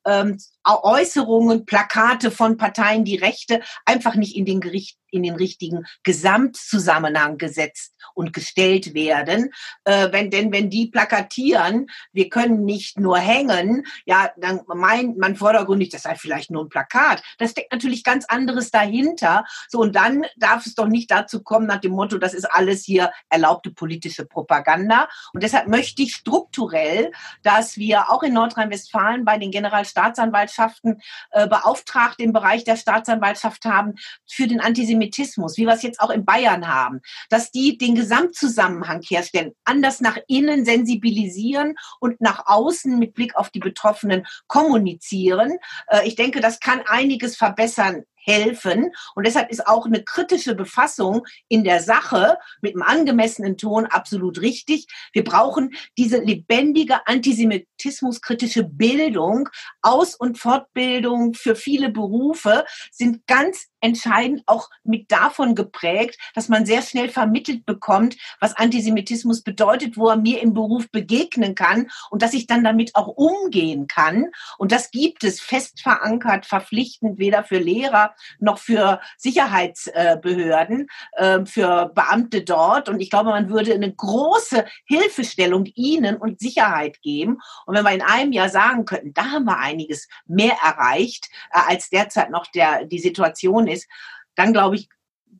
ähm, 0.05 0.37
Äußerungen, 0.65 1.65
Plakate 1.65 2.31
von 2.31 2.57
Parteien, 2.57 3.05
die 3.05 3.15
Rechte 3.15 3.61
einfach 3.85 4.15
nicht 4.15 4.35
in 4.35 4.45
den 4.45 4.59
Gericht, 4.59 4.97
in 5.09 5.23
den 5.23 5.35
richtigen 5.35 5.85
Gesamtzusammenhang 6.03 7.37
gesetzt 7.37 7.93
und 8.17 8.33
gestellt 8.33 8.93
werden. 8.93 9.51
Äh, 9.83 10.11
wenn, 10.11 10.31
denn 10.31 10.51
wenn 10.51 10.69
die 10.69 10.87
plakatieren, 10.87 11.87
wir 12.11 12.29
können 12.29 12.65
nicht 12.65 12.99
nur 12.99 13.19
hängen, 13.19 13.85
ja, 14.05 14.31
dann 14.37 14.61
meint 14.67 15.17
man 15.17 15.35
vordergründig, 15.35 15.89
das 15.89 16.03
sei 16.03 16.15
vielleicht 16.15 16.49
nur 16.49 16.65
ein 16.65 16.69
Plakat. 16.69 17.21
Das 17.37 17.51
steckt 17.51 17.71
natürlich 17.71 18.03
ganz 18.03 18.25
anderes 18.25 18.71
dahinter. 18.71 19.45
So, 19.69 19.79
und 19.79 19.95
dann 19.95 20.25
darf 20.35 20.65
es 20.65 20.73
doch 20.73 20.87
nicht 20.87 21.11
dazu 21.11 21.43
kommen 21.43 21.67
nach 21.67 21.79
dem 21.79 21.91
Motto, 21.91 22.17
das 22.17 22.33
ist 22.33 22.45
alles 22.45 22.83
hier 22.83 23.11
erlaubte 23.29 23.71
politische 23.71 24.25
Propaganda. 24.25 25.07
Und 25.33 25.43
deshalb 25.43 25.67
möchte 25.67 26.01
ich 26.01 26.15
strukturell, 26.15 27.11
dass 27.43 27.77
wir 27.77 28.09
auch 28.09 28.23
in 28.23 28.33
Nordrhein-Westfalen 28.33 29.25
bei 29.25 29.37
den 29.37 29.51
Generalstaatsanwaltschaften 29.51 31.01
äh, 31.31 31.47
beauftragt 31.47 32.19
im 32.19 32.33
Bereich 32.33 32.63
der 32.63 32.77
Staatsanwaltschaft 32.77 33.65
haben 33.65 33.93
für 34.25 34.47
den 34.47 34.59
Antisemitismus, 34.59 35.57
wie 35.57 35.65
wir 35.65 35.73
es 35.73 35.83
jetzt 35.83 35.99
auch 35.99 36.09
in 36.09 36.25
Bayern 36.25 36.67
haben, 36.67 37.01
dass 37.29 37.51
die 37.51 37.77
den 37.77 38.06
Gesamtzusammenhang 38.07 39.01
herstellen, 39.01 39.51
anders 39.65 39.99
nach 39.99 40.17
innen 40.27 40.63
sensibilisieren 40.63 41.75
und 41.99 42.21
nach 42.21 42.43
außen 42.45 42.97
mit 42.97 43.13
Blick 43.13 43.35
auf 43.35 43.49
die 43.49 43.59
Betroffenen 43.59 44.25
kommunizieren. 44.47 45.57
Äh, 45.87 46.07
ich 46.07 46.15
denke, 46.15 46.39
das 46.39 46.61
kann 46.61 46.81
einiges 46.87 47.35
verbessern 47.35 48.03
helfen. 48.27 48.91
Und 49.15 49.25
deshalb 49.25 49.49
ist 49.49 49.65
auch 49.67 49.85
eine 49.85 50.03
kritische 50.03 50.53
Befassung 50.53 51.25
in 51.47 51.63
der 51.63 51.81
Sache 51.81 52.37
mit 52.61 52.75
einem 52.75 52.83
angemessenen 52.83 53.57
Ton 53.57 53.85
absolut 53.85 54.41
richtig. 54.41 54.87
Wir 55.13 55.23
brauchen 55.23 55.73
diese 55.97 56.17
lebendige 56.17 57.07
antisemitismuskritische 57.07 58.63
Bildung. 58.63 59.49
Aus- 59.81 60.15
und 60.15 60.37
Fortbildung 60.37 61.33
für 61.33 61.55
viele 61.55 61.89
Berufe 61.89 62.65
sind 62.91 63.25
ganz 63.27 63.67
entscheidend 63.79 64.43
auch 64.47 64.69
mit 64.83 65.11
davon 65.11 65.55
geprägt, 65.55 66.19
dass 66.33 66.49
man 66.49 66.65
sehr 66.65 66.81
schnell 66.81 67.09
vermittelt 67.09 67.65
bekommt, 67.65 68.17
was 68.39 68.55
Antisemitismus 68.55 69.43
bedeutet, 69.43 69.97
wo 69.97 70.09
er 70.09 70.17
mir 70.17 70.41
im 70.41 70.53
Beruf 70.53 70.89
begegnen 70.91 71.55
kann 71.55 71.89
und 72.09 72.21
dass 72.21 72.33
ich 72.33 72.47
dann 72.47 72.63
damit 72.63 72.95
auch 72.95 73.07
umgehen 73.07 73.87
kann. 73.87 74.31
Und 74.57 74.71
das 74.71 74.91
gibt 74.91 75.23
es 75.23 75.39
fest 75.39 75.81
verankert, 75.81 76.45
verpflichtend, 76.45 77.19
weder 77.19 77.43
für 77.43 77.59
Lehrer 77.59 78.15
noch 78.39 78.59
für 78.59 78.99
Sicherheitsbehörden, 79.17 80.87
ähm, 81.17 81.45
für 81.45 81.91
Beamte 81.93 82.43
dort. 82.43 82.89
Und 82.89 82.99
ich 82.99 83.09
glaube, 83.09 83.29
man 83.29 83.49
würde 83.49 83.73
eine 83.73 83.93
große 83.93 84.65
Hilfestellung 84.85 85.65
ihnen 85.75 86.17
und 86.17 86.39
Sicherheit 86.39 87.01
geben. 87.01 87.39
Und 87.65 87.75
wenn 87.75 87.85
wir 87.85 87.91
in 87.91 88.01
einem 88.01 88.31
Jahr 88.31 88.49
sagen 88.49 88.85
könnten, 88.85 89.13
da 89.13 89.31
haben 89.31 89.45
wir 89.45 89.59
einiges 89.59 90.07
mehr 90.25 90.57
erreicht, 90.63 91.29
äh, 91.51 91.59
als 91.67 91.89
derzeit 91.89 92.29
noch 92.29 92.47
der, 92.47 92.85
die 92.85 92.99
Situation 92.99 93.67
ist, 93.67 93.87
dann 94.35 94.53
glaube 94.53 94.75
ich, 94.75 94.89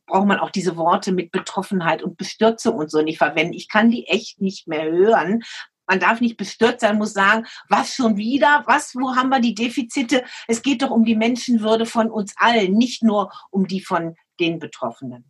braucht 0.06 0.26
man 0.26 0.38
auch 0.38 0.50
diese 0.50 0.76
Worte 0.76 1.12
mit 1.12 1.30
Betroffenheit 1.30 2.02
und 2.02 2.16
Bestürzung 2.16 2.76
und 2.76 2.90
so 2.90 3.02
nicht 3.02 3.18
verwenden. 3.18 3.52
Ich 3.52 3.68
kann 3.68 3.90
die 3.90 4.06
echt 4.08 4.40
nicht 4.40 4.66
mehr 4.66 4.90
hören, 4.90 5.42
man 5.88 5.98
darf 5.98 6.20
nicht 6.20 6.36
bestürzt 6.36 6.80
sein, 6.80 6.98
muss 6.98 7.14
sagen, 7.14 7.46
was 7.68 7.94
schon 7.94 8.16
wieder, 8.16 8.62
was, 8.66 8.94
wo 8.94 9.16
haben 9.16 9.30
wir 9.30 9.40
die 9.40 9.54
Defizite? 9.54 10.22
Es 10.46 10.62
geht 10.62 10.82
doch 10.82 10.90
um 10.90 11.04
die 11.04 11.16
Menschenwürde 11.16 11.86
von 11.86 12.10
uns 12.10 12.34
allen, 12.36 12.74
nicht 12.74 13.02
nur 13.02 13.32
um 13.50 13.66
die 13.66 13.80
von 13.80 14.14
den 14.38 14.58
Betroffenen. 14.58 15.24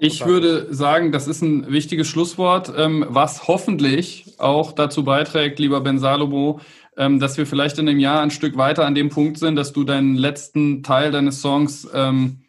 Ich 0.00 0.24
würde 0.24 0.72
sagen, 0.72 1.10
das 1.10 1.26
ist 1.26 1.42
ein 1.42 1.72
wichtiges 1.72 2.06
Schlusswort, 2.06 2.72
ähm, 2.76 3.04
was 3.08 3.48
hoffentlich 3.48 4.34
auch 4.38 4.70
dazu 4.70 5.02
beiträgt, 5.02 5.58
lieber 5.58 5.80
Ben 5.80 5.98
Salomo, 5.98 6.60
ähm, 6.96 7.18
dass 7.18 7.36
wir 7.36 7.46
vielleicht 7.46 7.78
in 7.78 7.88
einem 7.88 7.98
Jahr 7.98 8.22
ein 8.22 8.30
Stück 8.30 8.56
weiter 8.56 8.86
an 8.86 8.94
dem 8.94 9.08
Punkt 9.08 9.38
sind, 9.38 9.56
dass 9.56 9.72
du 9.72 9.82
deinen 9.82 10.14
letzten 10.14 10.84
Teil 10.84 11.10
deines 11.10 11.42
Songs 11.42 11.88
ähm, 11.92 12.42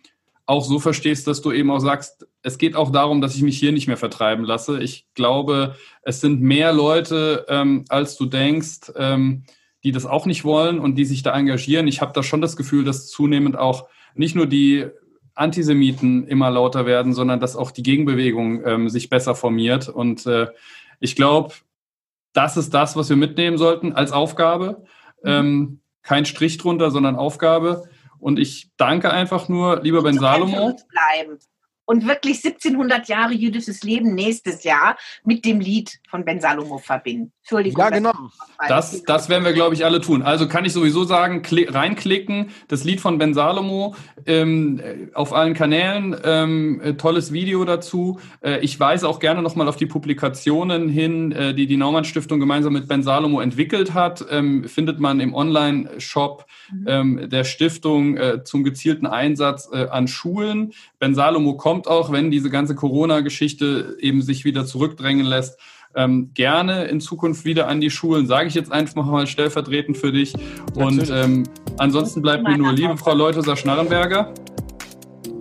auch 0.45 0.63
so 0.63 0.79
verstehst, 0.79 1.25
dass 1.25 1.41
du 1.41 1.51
eben 1.51 1.71
auch 1.71 1.79
sagst, 1.79 2.27
es 2.41 2.57
geht 2.57 2.75
auch 2.75 2.91
darum, 2.91 3.21
dass 3.21 3.35
ich 3.35 3.41
mich 3.41 3.57
hier 3.57 3.71
nicht 3.71 3.87
mehr 3.87 3.97
vertreiben 3.97 4.45
lasse. 4.45 4.81
Ich 4.81 5.07
glaube, 5.13 5.75
es 6.01 6.21
sind 6.21 6.41
mehr 6.41 6.71
Leute, 6.71 7.45
ähm, 7.49 7.85
als 7.89 8.15
du 8.17 8.25
denkst, 8.25 8.91
ähm, 8.95 9.43
die 9.83 9.91
das 9.91 10.05
auch 10.05 10.25
nicht 10.25 10.43
wollen 10.43 10.79
und 10.79 10.95
die 10.95 11.05
sich 11.05 11.23
da 11.23 11.37
engagieren. 11.37 11.87
Ich 11.87 12.01
habe 12.01 12.13
da 12.13 12.23
schon 12.23 12.41
das 12.41 12.55
Gefühl, 12.55 12.83
dass 12.83 13.07
zunehmend 13.07 13.57
auch 13.57 13.87
nicht 14.15 14.35
nur 14.35 14.45
die 14.45 14.87
Antisemiten 15.35 16.27
immer 16.27 16.49
lauter 16.49 16.85
werden, 16.85 17.13
sondern 17.13 17.39
dass 17.39 17.55
auch 17.55 17.71
die 17.71 17.83
Gegenbewegung 17.83 18.65
ähm, 18.65 18.89
sich 18.89 19.09
besser 19.09 19.35
formiert. 19.35 19.87
Und 19.87 20.25
äh, 20.25 20.47
ich 20.99 21.15
glaube, 21.15 21.53
das 22.33 22.57
ist 22.57 22.73
das, 22.73 22.95
was 22.95 23.09
wir 23.09 23.15
mitnehmen 23.15 23.57
sollten 23.57 23.93
als 23.93 24.11
Aufgabe. 24.11 24.83
Mhm. 25.23 25.29
Ähm, 25.29 25.79
kein 26.03 26.25
Strich 26.25 26.57
drunter, 26.57 26.91
sondern 26.91 27.15
Aufgabe. 27.15 27.83
Und 28.17 28.37
ich 28.39 28.71
danke 28.75 29.11
einfach 29.11 29.47
nur, 29.47 29.81
lieber 29.81 30.03
Ben 30.03 30.17
Salomo. 30.17 30.77
Bleiben 30.89 31.39
und 31.89 32.07
wirklich 32.07 32.45
1700 32.45 33.07
Jahre 33.07 33.33
jüdisches 33.33 33.81
Leben 33.81 34.13
nächstes 34.13 34.63
Jahr 34.63 34.95
mit 35.23 35.43
dem 35.43 35.59
Lied 35.59 35.99
von 36.07 36.23
Ben 36.23 36.39
Salomo 36.39 36.77
verbinden. 36.77 37.31
Entschuldigung. 37.41 37.83
Ja, 37.83 37.89
genau. 37.89 38.13
Das, 38.67 39.03
das 39.05 39.27
werden 39.27 39.43
wir, 39.43 39.53
glaube 39.53 39.73
ich, 39.73 39.83
alle 39.83 39.99
tun. 39.99 40.21
Also 40.21 40.47
kann 40.47 40.65
ich 40.65 40.73
sowieso 40.73 41.03
sagen, 41.03 41.41
reinklicken, 41.49 42.51
das 42.67 42.83
Lied 42.83 43.01
von 43.01 43.17
Ben 43.17 43.33
Salomo 43.33 43.95
ähm, 44.27 45.09
auf 45.15 45.33
allen 45.33 45.55
Kanälen, 45.55 46.15
ähm, 46.23 46.79
äh, 46.83 46.93
tolles 46.93 47.33
Video 47.33 47.65
dazu. 47.65 48.19
Äh, 48.41 48.59
ich 48.59 48.79
weise 48.79 49.09
auch 49.09 49.19
gerne 49.19 49.41
nochmal 49.41 49.67
auf 49.67 49.77
die 49.77 49.87
Publikationen 49.87 50.89
hin, 50.89 51.31
äh, 51.31 51.55
die 51.55 51.65
die 51.65 51.77
Naumann 51.77 52.05
Stiftung 52.05 52.39
gemeinsam 52.39 52.73
mit 52.73 52.87
Ben 52.87 53.01
Salomo 53.01 53.41
entwickelt 53.41 53.95
hat. 53.95 54.23
Ähm, 54.29 54.65
findet 54.65 54.99
man 54.99 55.19
im 55.19 55.33
Online-Shop 55.33 56.45
mhm. 56.71 56.85
ähm, 56.87 57.29
der 57.31 57.45
Stiftung 57.45 58.15
äh, 58.15 58.43
zum 58.43 58.63
gezielten 58.63 59.07
Einsatz 59.07 59.67
äh, 59.73 59.87
an 59.87 60.07
Schulen. 60.07 60.73
Ben 60.99 61.15
Salomo 61.15 61.57
kommt 61.57 61.78
auch, 61.87 62.11
wenn 62.11 62.31
diese 62.31 62.49
ganze 62.49 62.75
Corona-Geschichte 62.75 63.97
eben 63.99 64.21
sich 64.21 64.45
wieder 64.45 64.65
zurückdrängen 64.65 65.25
lässt 65.25 65.59
ähm, 65.95 66.31
gerne 66.33 66.85
in 66.85 67.01
Zukunft 67.01 67.45
wieder 67.45 67.67
an 67.67 67.81
die 67.81 67.89
Schulen, 67.89 68.27
sage 68.27 68.47
ich 68.47 68.53
jetzt 68.53 68.71
einfach 68.71 69.05
mal 69.05 69.27
stellvertretend 69.27 69.97
für 69.97 70.11
dich. 70.11 70.33
Und 70.75 71.09
ähm, 71.09 71.43
ansonsten 71.77 72.21
bleibt 72.21 72.43
mir 72.43 72.57
nur, 72.57 72.73
liebe 72.73 72.97
Frau 72.97 73.13
Leutheser-Schnarrenberger. 73.13 74.33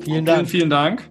Vielen 0.00 0.24
Dank. 0.24 0.38
Vielen, 0.38 0.46
vielen 0.46 0.70
Dank. 0.70 1.10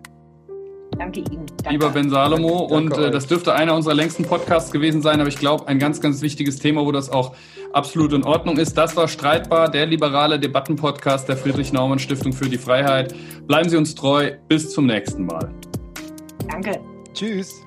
Danke 0.97 1.19
Ihnen. 1.19 1.45
Danke. 1.57 1.71
Lieber 1.71 1.89
Ben 1.89 2.09
Salomo. 2.09 2.63
und 2.63 2.97
äh, 2.97 3.11
das 3.11 3.27
dürfte 3.27 3.53
einer 3.53 3.75
unserer 3.75 3.93
längsten 3.93 4.25
Podcasts 4.25 4.71
gewesen 4.71 5.01
sein, 5.01 5.19
aber 5.19 5.29
ich 5.29 5.37
glaube, 5.37 5.67
ein 5.67 5.79
ganz, 5.79 6.01
ganz 6.01 6.21
wichtiges 6.21 6.57
Thema, 6.59 6.85
wo 6.85 6.91
das 6.91 7.09
auch 7.09 7.35
absolut 7.73 8.13
in 8.13 8.23
Ordnung 8.23 8.57
ist. 8.57 8.77
Das 8.77 8.95
war 8.95 9.07
Streitbar, 9.07 9.69
der 9.69 9.85
liberale 9.85 10.39
Debattenpodcast 10.39 11.29
der 11.29 11.37
Friedrich-Naumann-Stiftung 11.37 12.33
für 12.33 12.49
die 12.49 12.57
Freiheit. 12.57 13.13
Bleiben 13.47 13.69
Sie 13.69 13.77
uns 13.77 13.95
treu. 13.95 14.31
Bis 14.47 14.71
zum 14.71 14.85
nächsten 14.87 15.25
Mal. 15.25 15.51
Danke. 16.49 16.79
Tschüss. 17.13 17.63